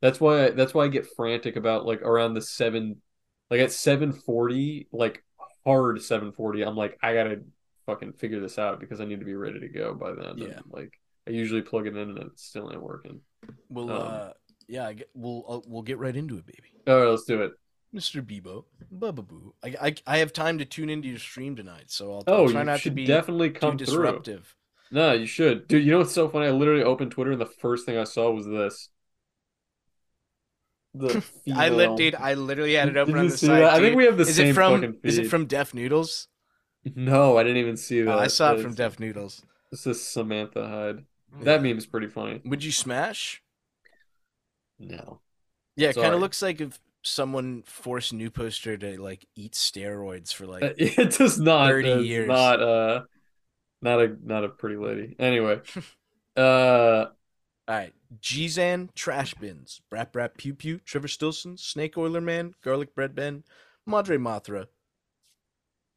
[0.00, 3.02] that's why that's why i get frantic about like around the seven
[3.50, 5.24] like at 740 like
[5.64, 7.42] hard 740 i'm like i gotta
[7.86, 10.38] fucking figure this out because i need to be ready to go by then.
[10.38, 10.46] Yeah.
[10.46, 10.92] and, like
[11.26, 13.20] i usually plug it in and it still ain't working.
[13.68, 14.30] We'll Um, uh,
[14.68, 16.72] yeah, I get, we'll uh, we'll get right into it, baby.
[16.86, 17.52] all right let's do it
[17.94, 18.22] Mr.
[18.22, 18.64] Bebo,
[18.94, 19.54] Bubba Boo.
[19.62, 22.48] I, I I have time to tune into your stream tonight, so I'll, oh I'll
[22.48, 24.56] try not to should be definitely too come through disruptive.
[24.90, 27.46] no you should dude you know what's so funny i literally opened twitter and the
[27.46, 28.88] first thing i saw was this
[30.94, 31.24] the
[31.54, 32.14] I lit, dude.
[32.14, 33.62] I literally had it open on the side.
[33.62, 33.72] that?
[33.74, 34.74] I think we have the is same it from?
[34.82, 36.28] fucking Is it from Deaf Noodles?
[36.96, 39.42] no i didn't even see that Oh, I saw it That from is- Deaf Noodles.
[39.70, 41.04] this is samantha hyde
[41.34, 41.44] mm.
[41.44, 43.42] that meme's pretty funny Would you smash?
[44.78, 45.20] no
[45.76, 50.32] Yeah, it kind of looks like if someone forced New Poster to like eat steroids
[50.32, 50.62] for like.
[50.62, 52.28] Uh, it does not 30 it's years.
[52.28, 53.02] not uh
[53.80, 55.60] not a not a pretty lady anyway
[56.36, 57.06] uh
[57.68, 62.94] All right, Gzan Trash Bins, Brap Brap Pew Pew, Trevor Stilson, Snake Oiler Man, Garlic
[62.94, 63.44] Bread Ben,
[63.86, 64.66] Madre Mothra,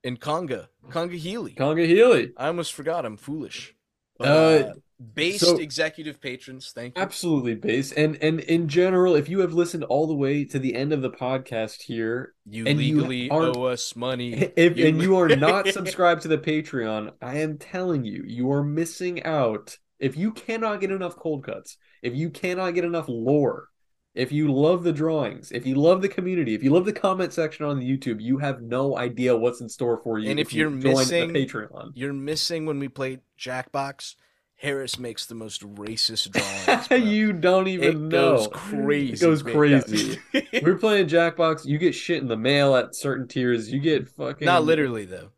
[0.04, 1.54] and Conga, Conga Healy.
[1.56, 3.06] conga healy I almost forgot.
[3.06, 3.76] I'm foolish.
[4.20, 4.74] Uh,
[5.14, 7.02] based so- executive patrons, thank you.
[7.04, 10.74] absolutely base and and in general if you have listened all the way to the
[10.76, 14.34] end of the podcast here You and you legally aren't- owe us money.
[14.56, 18.50] if You- and you are not subscribed to the patreon i am telling you you
[18.52, 23.06] are missing out if you cannot get enough cold cuts if you cannot get enough
[23.10, 23.68] lore
[24.14, 27.34] if you love the drawings if you love the community if you love the comment
[27.34, 30.54] section on the youtube you have no idea what's in store for you And if
[30.54, 34.16] you you're join missing- the patreon You're missing when we played Jackbox.
[34.58, 36.32] Harris makes the most racist
[36.90, 37.06] drawings.
[37.06, 39.14] you don't even it know goes crazy.
[39.14, 40.18] it goes crazy
[40.64, 44.46] we're playing jackbox you get shit in the mail at certain tiers you get fucking
[44.46, 45.32] Not literally though.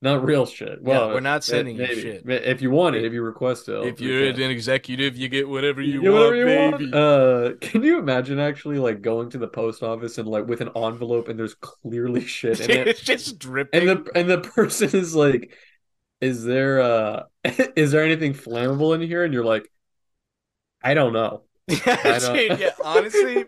[0.00, 2.00] not real shit well we're not sending you maybe.
[2.00, 2.22] shit.
[2.26, 5.80] if you want it if you request it If you're an executive, you get whatever
[5.82, 6.90] you, get want, whatever you baby.
[6.90, 6.94] want.
[6.94, 10.70] Uh, can you imagine actually like going to the post office and like with an
[10.74, 13.86] envelope and there's clearly shit in it, it's just dripping.
[13.88, 15.52] and the and the person is like,
[16.26, 17.22] "Is there uh,
[17.76, 19.70] is there anything flammable in here?" And you're like,
[20.82, 23.44] "I don't know." yeah, don't- dude, yeah, honestly,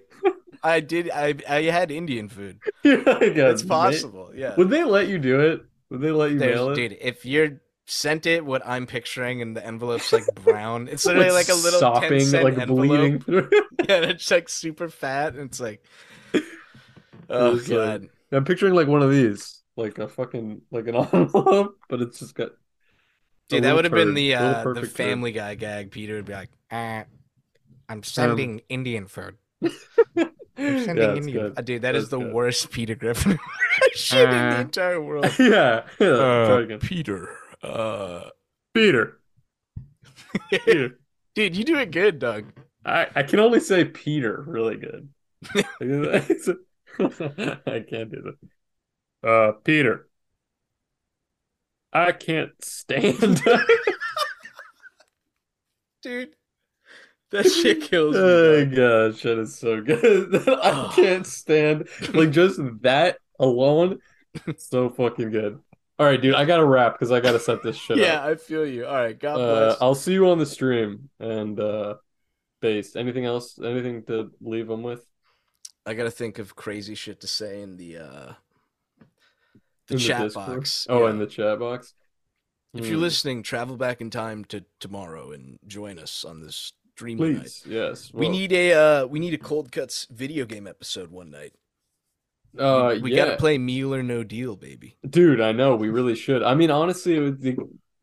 [0.63, 1.11] I did.
[1.11, 2.59] I I had Indian food.
[2.85, 4.33] Like, uh, It's possible.
[4.35, 4.55] Yeah.
[4.57, 5.63] Would they let you do it?
[5.91, 6.75] Would they let you There's- mail it?
[6.75, 7.61] dude, if you're
[7.91, 11.81] sent it what I'm picturing and the envelope's like brown, it's literally like a little
[11.81, 12.87] 10 sopping, cent like envelope.
[13.25, 13.25] bleeding.
[13.89, 15.83] Yeah, and it's like super fat, and it's like,
[17.31, 20.97] oh It's like- god, I'm picturing like one of these, like a fucking like an
[20.97, 22.51] envelope, but it's just got.
[23.49, 24.87] Dude, that would have been the uh, the.
[24.87, 25.91] Family Guy gag.
[25.91, 27.05] Peter would be like, uh, Um,
[27.89, 29.37] I'm sending Indian food.
[29.63, 29.71] I'm
[30.57, 31.55] sending it's Indian.
[31.57, 32.33] Uh, dude, that is That's the good.
[32.35, 33.39] worst Peter Griffin
[33.95, 35.27] shit in the Uh, entire world.
[35.39, 36.77] yeah, yeah.
[36.81, 38.31] Peter, uh,
[38.75, 39.19] Peter.
[40.51, 40.99] Peter.
[41.35, 42.53] dude, you do it good, Doug.
[42.85, 45.09] I, I can only say Peter really good.
[45.55, 46.21] I
[47.89, 48.37] can't do that.
[49.23, 50.08] Uh, Peter.
[51.93, 53.43] I can't stand.
[56.03, 56.31] dude.
[57.31, 58.21] That shit kills me.
[58.23, 60.49] oh gosh, that is so good.
[60.63, 63.99] I can't stand like just that alone.
[64.57, 65.59] So fucking good.
[65.99, 68.03] All right, dude, I gotta wrap because I gotta set this shit up.
[68.05, 68.25] yeah, up.
[68.25, 68.87] I feel you.
[68.87, 69.77] All right, God Uh, bless.
[69.83, 71.97] I'll see you on the stream and uh,
[72.63, 72.97] based.
[72.97, 73.59] Anything else?
[73.63, 75.05] Anything to leave them with?
[75.85, 78.33] I gotta think of crazy shit to say in the uh
[79.89, 80.61] the In chat Discord?
[80.61, 80.87] box.
[80.89, 81.11] Oh, Yeah.
[81.11, 81.95] in the chat box.
[82.75, 83.03] If you're Hmm.
[83.03, 87.17] listening, travel back in time to tomorrow and join us on this night.
[87.17, 88.13] please, yes.
[88.13, 91.55] We need a uh we need a cold cuts video game episode one night.
[92.59, 93.25] Uh, we yeah.
[93.25, 94.97] gotta play Meal or No Deal, baby.
[95.09, 96.43] Dude, I know we really should.
[96.43, 97.57] I mean, honestly, it would be,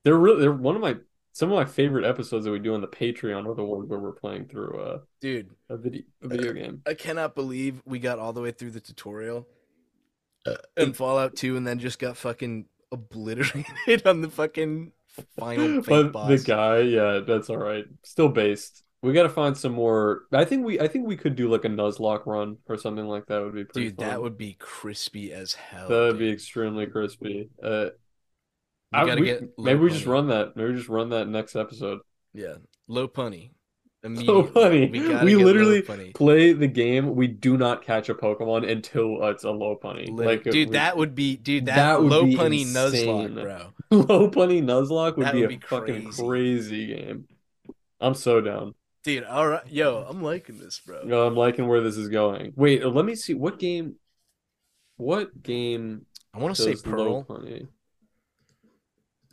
[0.04, 0.96] they're really they're one of my
[1.34, 4.00] some of my favorite episodes that we do on the Patreon are the ones where
[4.00, 6.82] we're playing through uh, Dude, a video a video game.
[6.86, 9.46] I cannot believe we got all the way through the tutorial
[10.78, 14.92] and Fallout 2 and then just got fucking obliterated on the fucking
[15.38, 16.30] final fake But boss.
[16.30, 17.86] the guy, yeah, that's all right.
[18.04, 18.84] Still based.
[19.02, 20.22] We got to find some more.
[20.34, 23.28] I think we I think we could do like a Nuzlocke run or something like
[23.28, 23.44] that.
[23.44, 24.08] Would be pretty Dude, fun.
[24.08, 25.88] that would be crispy as hell.
[25.88, 27.50] that would be extremely crispy.
[27.62, 27.90] Uh,
[28.92, 30.56] I- we- maybe we just run that.
[30.56, 32.00] Maybe we just run that next episode.
[32.34, 32.56] Yeah,
[32.90, 33.52] Lopunny.
[34.26, 34.90] So funny.
[34.90, 35.82] We, We literally
[36.14, 37.16] play the game.
[37.16, 40.10] We do not catch a Pokemon until uh, it's a Lopunny.
[40.10, 41.66] Like dude, we- that would be dude.
[41.66, 43.08] That, That Lopunny insane.
[43.36, 43.74] Nuzlocke, bro.
[44.04, 46.24] Lopunny Nuzlocke would That be would a be fucking crazy.
[46.24, 47.28] crazy game.
[48.00, 48.76] I'm so down.
[49.04, 51.04] Dude, all right, yo, I'm liking this, bro.
[51.04, 52.54] No, I'm liking where this is going.
[52.56, 53.96] Wait, uh, let me see what game.
[54.98, 57.24] What game I want to say Pearl.
[57.24, 57.68] punny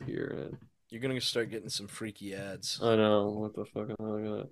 [0.05, 0.49] here?
[0.51, 0.57] in?
[0.89, 2.79] You're gonna start getting some freaky ads.
[2.83, 4.47] I know what the fuck am I looking at?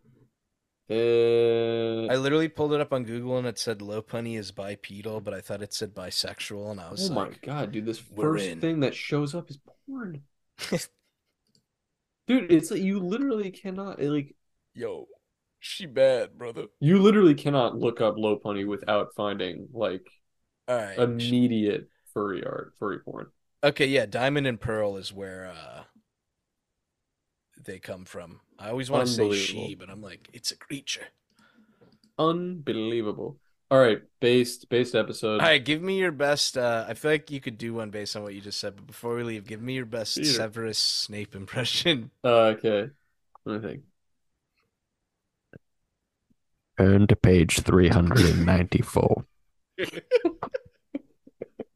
[0.92, 5.34] Uh, I literally pulled it up on Google and it said Lopunny is bipedal, but
[5.34, 7.86] I thought it said bisexual, and I was like, oh my god, dude!
[7.86, 8.60] This first in.
[8.60, 9.58] thing that shows up is
[9.88, 10.24] porn.
[12.28, 14.36] Dude, it's like you literally cannot like
[14.74, 15.08] "Yo,
[15.60, 20.08] she bad, brother." you literally cannot look up Lopunny without finding like
[20.68, 20.98] All right.
[20.98, 23.28] immediate furry art, furry porn.
[23.64, 25.84] Okay, yeah, Diamond and Pearl is where uh
[27.64, 28.42] they come from.
[28.62, 31.08] I always want to say she, but I'm like, it's a creature.
[32.20, 33.38] Unbelievable.
[33.72, 35.40] All right, based based episode.
[35.40, 36.58] All right, give me your best.
[36.58, 38.86] Uh, I feel like you could do one based on what you just said, but
[38.86, 40.30] before we leave, give me your best Peter.
[40.30, 42.12] Severus Snape impression.
[42.24, 42.90] Uh, okay.
[43.46, 43.82] Let me think.
[46.78, 49.26] Turn to page 394.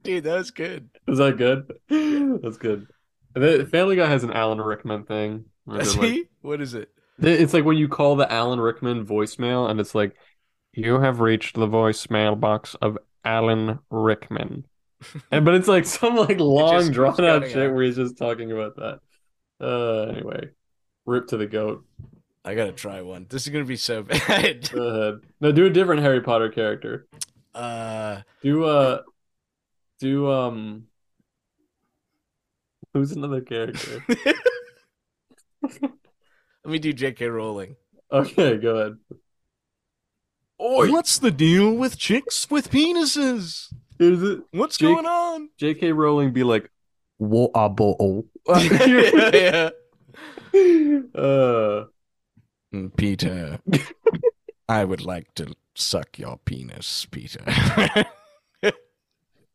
[0.04, 0.90] Dude, that was good.
[1.08, 1.72] Is that good?
[2.44, 2.88] That's good.
[3.34, 5.46] The Family Guy has an Alan Rickman thing.
[5.66, 6.26] Where they're like- See?
[6.42, 6.90] What is it?
[7.20, 10.16] it's like when you call the Alan Rickman voicemail, and it's like,
[10.74, 14.66] "You have reached the voicemail box of Alan Rickman,"
[15.32, 17.74] and but it's like some like long drawn out shit on.
[17.74, 19.00] where he's just talking about that.
[19.62, 20.50] Uh, anyway,
[21.06, 21.86] rip to the goat.
[22.44, 23.26] I gotta try one.
[23.30, 24.70] This is gonna be so bad.
[24.72, 25.20] Go ahead.
[25.40, 27.08] No, do a different Harry Potter character.
[27.56, 29.02] Uh, Do uh,
[30.00, 30.88] do um.
[32.94, 34.04] Who's another character?
[35.82, 37.28] let me do J.K.
[37.28, 37.76] Rowling.
[38.12, 38.98] Okay, go ahead.
[40.58, 43.74] What's the deal with chicks with penises?
[44.00, 45.50] Is it What's Jake- going on?
[45.58, 45.92] J.K.
[45.92, 46.70] Rowling be like,
[47.18, 48.26] Water bottle.
[48.48, 49.70] yeah.
[51.16, 51.86] uh,
[52.98, 53.60] Peter,
[54.68, 57.42] I would like to suck your penis, Peter.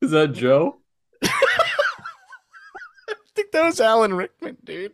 [0.01, 0.79] is that Joe?
[1.23, 1.29] I
[3.35, 4.93] think that was Alan Rickman, dude.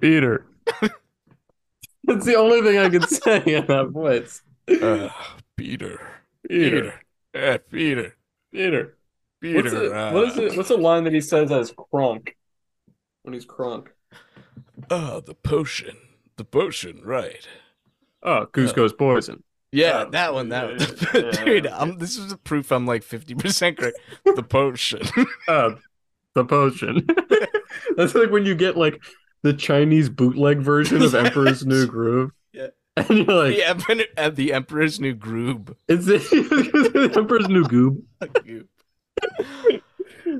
[0.00, 0.46] Peter.
[2.04, 4.42] That's the only thing I can say in that voice.
[4.68, 5.08] Uh,
[5.56, 6.00] Peter.
[6.48, 7.00] Peter.
[7.34, 8.16] Uh, Peter.
[8.52, 8.96] Peter.
[9.40, 9.62] Peter.
[9.62, 10.56] What's it, uh, what is it?
[10.56, 12.36] What's a line that he says as Kronk?
[13.22, 13.92] When he's Kronk.
[14.90, 15.96] Oh, the potion.
[16.36, 17.46] The potion, right.
[18.22, 19.42] Oh, Kuzco's poison.
[19.72, 20.48] Yeah, Oh, that one.
[20.48, 21.24] That yeah, one.
[21.24, 21.64] yeah, dude.
[21.66, 21.78] yeah.
[21.78, 23.98] I'm, this is a proof I'm like 50% correct.
[24.24, 25.02] The potion.
[25.46, 25.72] Uh,
[26.34, 27.06] the potion.
[27.96, 29.00] That's like when you get like
[29.42, 32.32] the Chinese bootleg version of Emperor's New Groove.
[32.52, 32.68] Yeah.
[32.96, 35.74] And you're like, the, Emperor, uh, the Emperor's New Groove.
[35.88, 38.02] it's the Emperor's New Goob.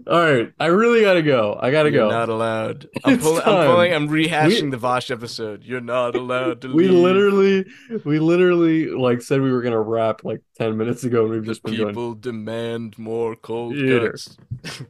[0.07, 1.59] All right, I really gotta go.
[1.61, 2.11] I gotta You're go.
[2.11, 2.89] not allowed.
[3.05, 3.93] I'm, It's I'm pulling.
[3.93, 5.65] I'm rehashing We- the Vaush episode.
[5.65, 6.99] You're not allowed to we leave.
[6.99, 7.65] literally,
[8.05, 11.63] we literally like said we were gonna wrap like ten minutes ago, and we've just
[11.63, 11.89] been going.
[11.89, 14.11] People demand more cold Peter.
[14.13, 14.37] cuts.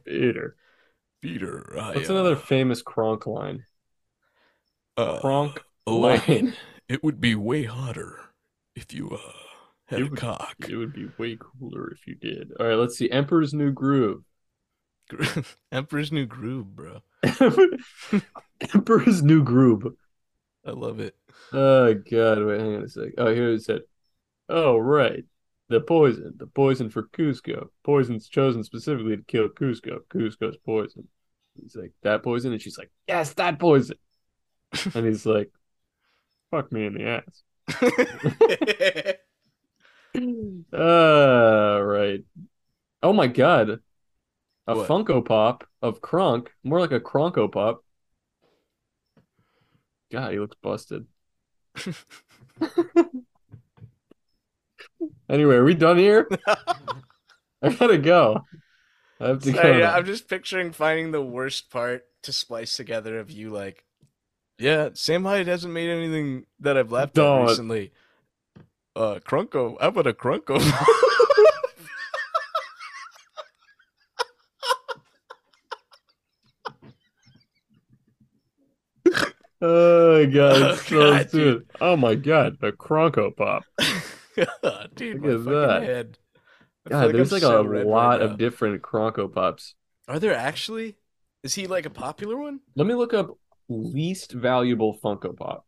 [0.05, 0.55] Peter.
[1.21, 3.65] Peter, I, What's uh, another famous Kronk line?
[4.97, 6.53] Uh, Kronk Elaine, line.
[6.89, 8.19] it would be way hotter
[8.75, 9.31] if you uh
[9.87, 10.55] had It a would- cock.
[10.69, 12.51] It would be way cooler if you did.
[12.59, 13.09] All right, let's see.
[13.09, 14.23] Emperor's New Groove.
[15.71, 16.99] Emperor's New Groove, bro.
[18.73, 19.87] Emperor's New Groove.
[20.65, 21.15] I love it.
[21.51, 23.09] Oh god, wait, hang on a sec.
[23.17, 23.81] Oh, here it said.
[24.49, 25.23] Oh right,
[25.69, 27.69] The poison, the poison for Kuzco.
[27.83, 29.99] Poison's chosen specifically to kill Kuzco.
[30.13, 31.07] Kuzco's poison.
[31.61, 32.51] He's like, that poison?
[32.53, 33.97] And she's like, yes, that poison.
[34.95, 35.51] and he's like,
[36.51, 37.43] fuck me in the ass.
[40.73, 42.23] Uh, right.
[43.03, 43.79] Oh my god.
[44.67, 44.87] A What?
[44.87, 46.51] Funko Pop of Kronk.
[46.63, 47.83] More like a Kronko Pop.
[50.11, 51.07] God, he looks busted.
[55.29, 56.27] anyway, are we done here?
[57.61, 58.41] I gotta go.
[59.19, 59.85] I have to Sorry, go.
[59.85, 63.85] I'm just picturing finding the worst part to splice together of you like,
[64.61, 67.47] yeah, Sam Hyde hasn't made anything that I've laughed at Don't.
[67.47, 67.91] recently.
[68.95, 70.59] Uh, Krunko, how about a Krunko?
[79.63, 81.67] Oh my god, Oh, so God, stupid.
[81.79, 83.63] Oh my god, a Kronko Pop.
[84.95, 85.83] Dude, Look my at that.
[85.83, 86.17] head.
[86.89, 89.75] God, there's I'm like so a lot right of different Kronko Pops.
[90.07, 90.95] Are there actually?
[91.43, 92.61] Is he like a popular one?
[92.75, 93.37] Let me look up
[93.71, 95.65] least valuable Funko Pop.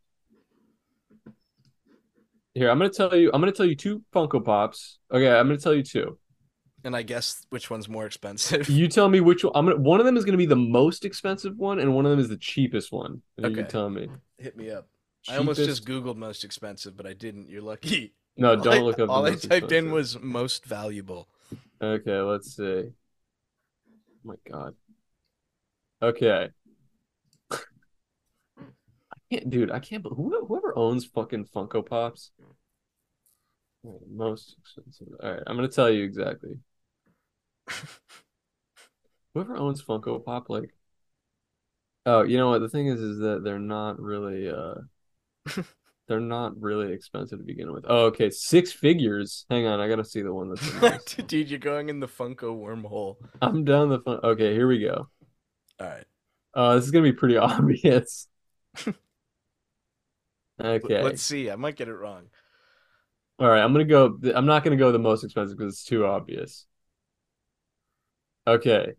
[2.54, 3.30] Here, I'm gonna tell you.
[3.32, 4.98] I'm gonna tell you two Funko Pops.
[5.12, 6.18] Okay, I'm gonna tell you two.
[6.84, 8.68] And I guess which one's more expensive?
[8.68, 9.52] You tell me which one.
[9.56, 9.78] I'm gonna.
[9.78, 12.28] One of them is gonna be the most expensive one, and one of them is
[12.28, 13.22] the cheapest one.
[13.38, 13.68] And You Okay.
[13.70, 14.08] tell me.
[14.38, 14.86] Hit me up.
[15.28, 17.48] I almost just Googled most expensive, but I didn't.
[17.48, 18.14] You're lucky.
[18.36, 19.06] No, don't I- look up.
[19.06, 21.28] the All I typed in was most valuable.
[21.80, 22.62] Okay, let's see.
[22.62, 22.92] Oh
[24.24, 24.74] my God.
[26.02, 26.50] Okay.
[29.30, 29.70] Can't, dude.
[29.70, 30.02] I can't.
[30.02, 32.30] bel- Who, whoever owns fucking Funko Pops.
[34.10, 35.08] Most expensive.
[35.22, 36.58] All right, I'm gonna tell you exactly.
[39.34, 40.70] Whoever owns Funko Pop, like,
[42.06, 42.60] oh, you know what?
[42.60, 44.74] The thing is, is that they're not really, uh,
[46.08, 47.84] they're not really expensive to begin with.
[47.88, 49.44] Oh, okay, six figures.
[49.50, 51.14] Hang on, I gotta see the one that's.
[51.26, 53.16] Dude, you're going in the Funko wormhole.
[53.42, 54.20] I'm down the fun.
[54.22, 55.08] Okay, here we go.
[55.80, 56.04] All right.
[56.54, 58.28] Uh, this is gonna be pretty obvious.
[60.60, 61.02] Okay.
[61.02, 61.50] Let's see.
[61.50, 62.24] I might get it wrong.
[63.38, 63.62] All right.
[63.62, 64.18] I'm gonna go.
[64.34, 66.66] I'm not gonna go the most expensive because it's too obvious.
[68.46, 68.92] Okay.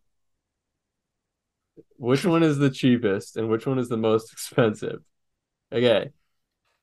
[1.98, 4.99] Which one is the cheapest and which one is the most expensive?
[5.72, 6.11] Okay.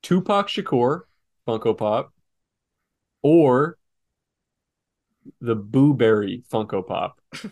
[0.02, 1.02] Tupac Shakur
[1.46, 2.12] Funko Pop
[3.22, 3.76] or
[5.40, 7.20] the Boo Berry Funko Pop.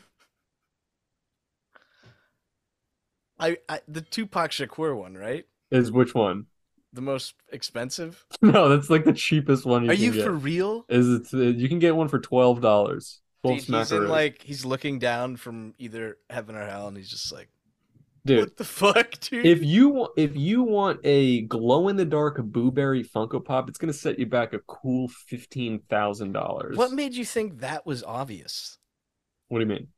[3.38, 5.46] I, I the Tupac Shakur one, right?
[5.70, 6.46] Is which one?
[6.92, 8.24] The most expensive?
[8.42, 10.24] No, that's like the cheapest one you Are you get.
[10.24, 10.84] for real?
[10.88, 11.34] Is it?
[11.34, 13.20] uh, You can get one for twelve dollars.
[13.44, 17.32] Dude, he's in like he's looking down from either heaven or hell, and he's just
[17.32, 17.48] like,
[18.26, 18.40] dude.
[18.40, 22.42] "What the fuck, dude?" If you want, if you want a glow in the dark
[22.42, 26.76] blueberry Funko Pop, it's gonna set you back a cool fifteen thousand dollars.
[26.76, 28.78] what made you think that was obvious?
[29.48, 29.88] What do you mean?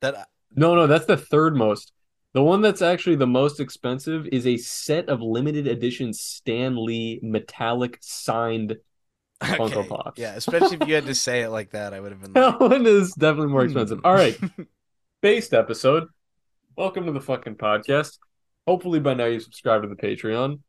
[0.00, 1.92] That No, no, that's the third most.
[2.32, 7.18] The one that's actually the most expensive is a set of limited edition Stan Lee
[7.22, 8.76] metallic signed.
[9.42, 10.20] Funko okay, Pops.
[10.20, 12.58] Yeah, especially if you had to say it like that, I would have been like,
[12.58, 14.00] That one is definitely more expensive.
[14.00, 14.06] hmm.
[14.06, 14.38] All right,
[15.22, 16.08] based episode.
[16.76, 18.18] Welcome to the fucking podcast.
[18.66, 20.60] Hopefully by now you subscribe to the Patreon.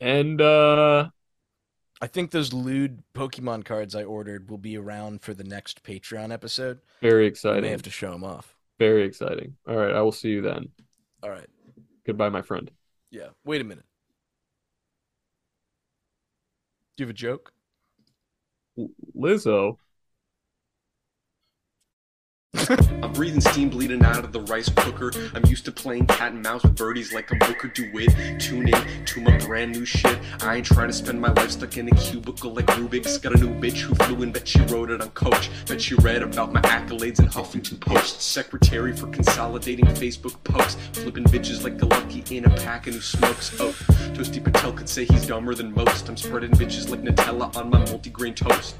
[0.00, 1.08] And uh
[2.00, 6.32] I think those lewd Pokemon cards I ordered will be around for the next Patreon
[6.32, 6.80] episode.
[7.00, 7.62] very I exciting.
[7.62, 8.53] may have to show them off.
[8.78, 9.56] Very exciting.
[9.68, 10.68] All right, I will see you then.
[11.22, 11.46] All right.
[12.06, 12.70] Goodbye, my friend.
[13.10, 13.28] Yeah.
[13.44, 13.84] Wait a minute.
[16.96, 17.52] Do you have a joke?
[19.16, 19.78] Lizzo.
[23.02, 25.12] I'm breathing steam bleeding out of the rice cooker.
[25.34, 28.40] I'm used to playing cat and mouse with birdies like a Booker DeWitt.
[28.40, 30.18] Tune in to my brand new shit.
[30.40, 33.18] I ain't trying to spend my life stuck in a cubicle like Rubik's.
[33.18, 35.50] Got a new bitch who flew in, bet she wrote it on Coach.
[35.66, 38.22] Bet she read about my accolades in Huffington Post.
[38.22, 40.76] Secretary for consolidating Facebook posts.
[40.92, 43.54] Flipping bitches like a lucky in a pack and who smokes.
[43.60, 43.72] Oh,
[44.14, 46.08] Toasty Patel could say he's dumber than most.
[46.08, 48.76] I'm spreading bitches like Nutella on my multigrain toast.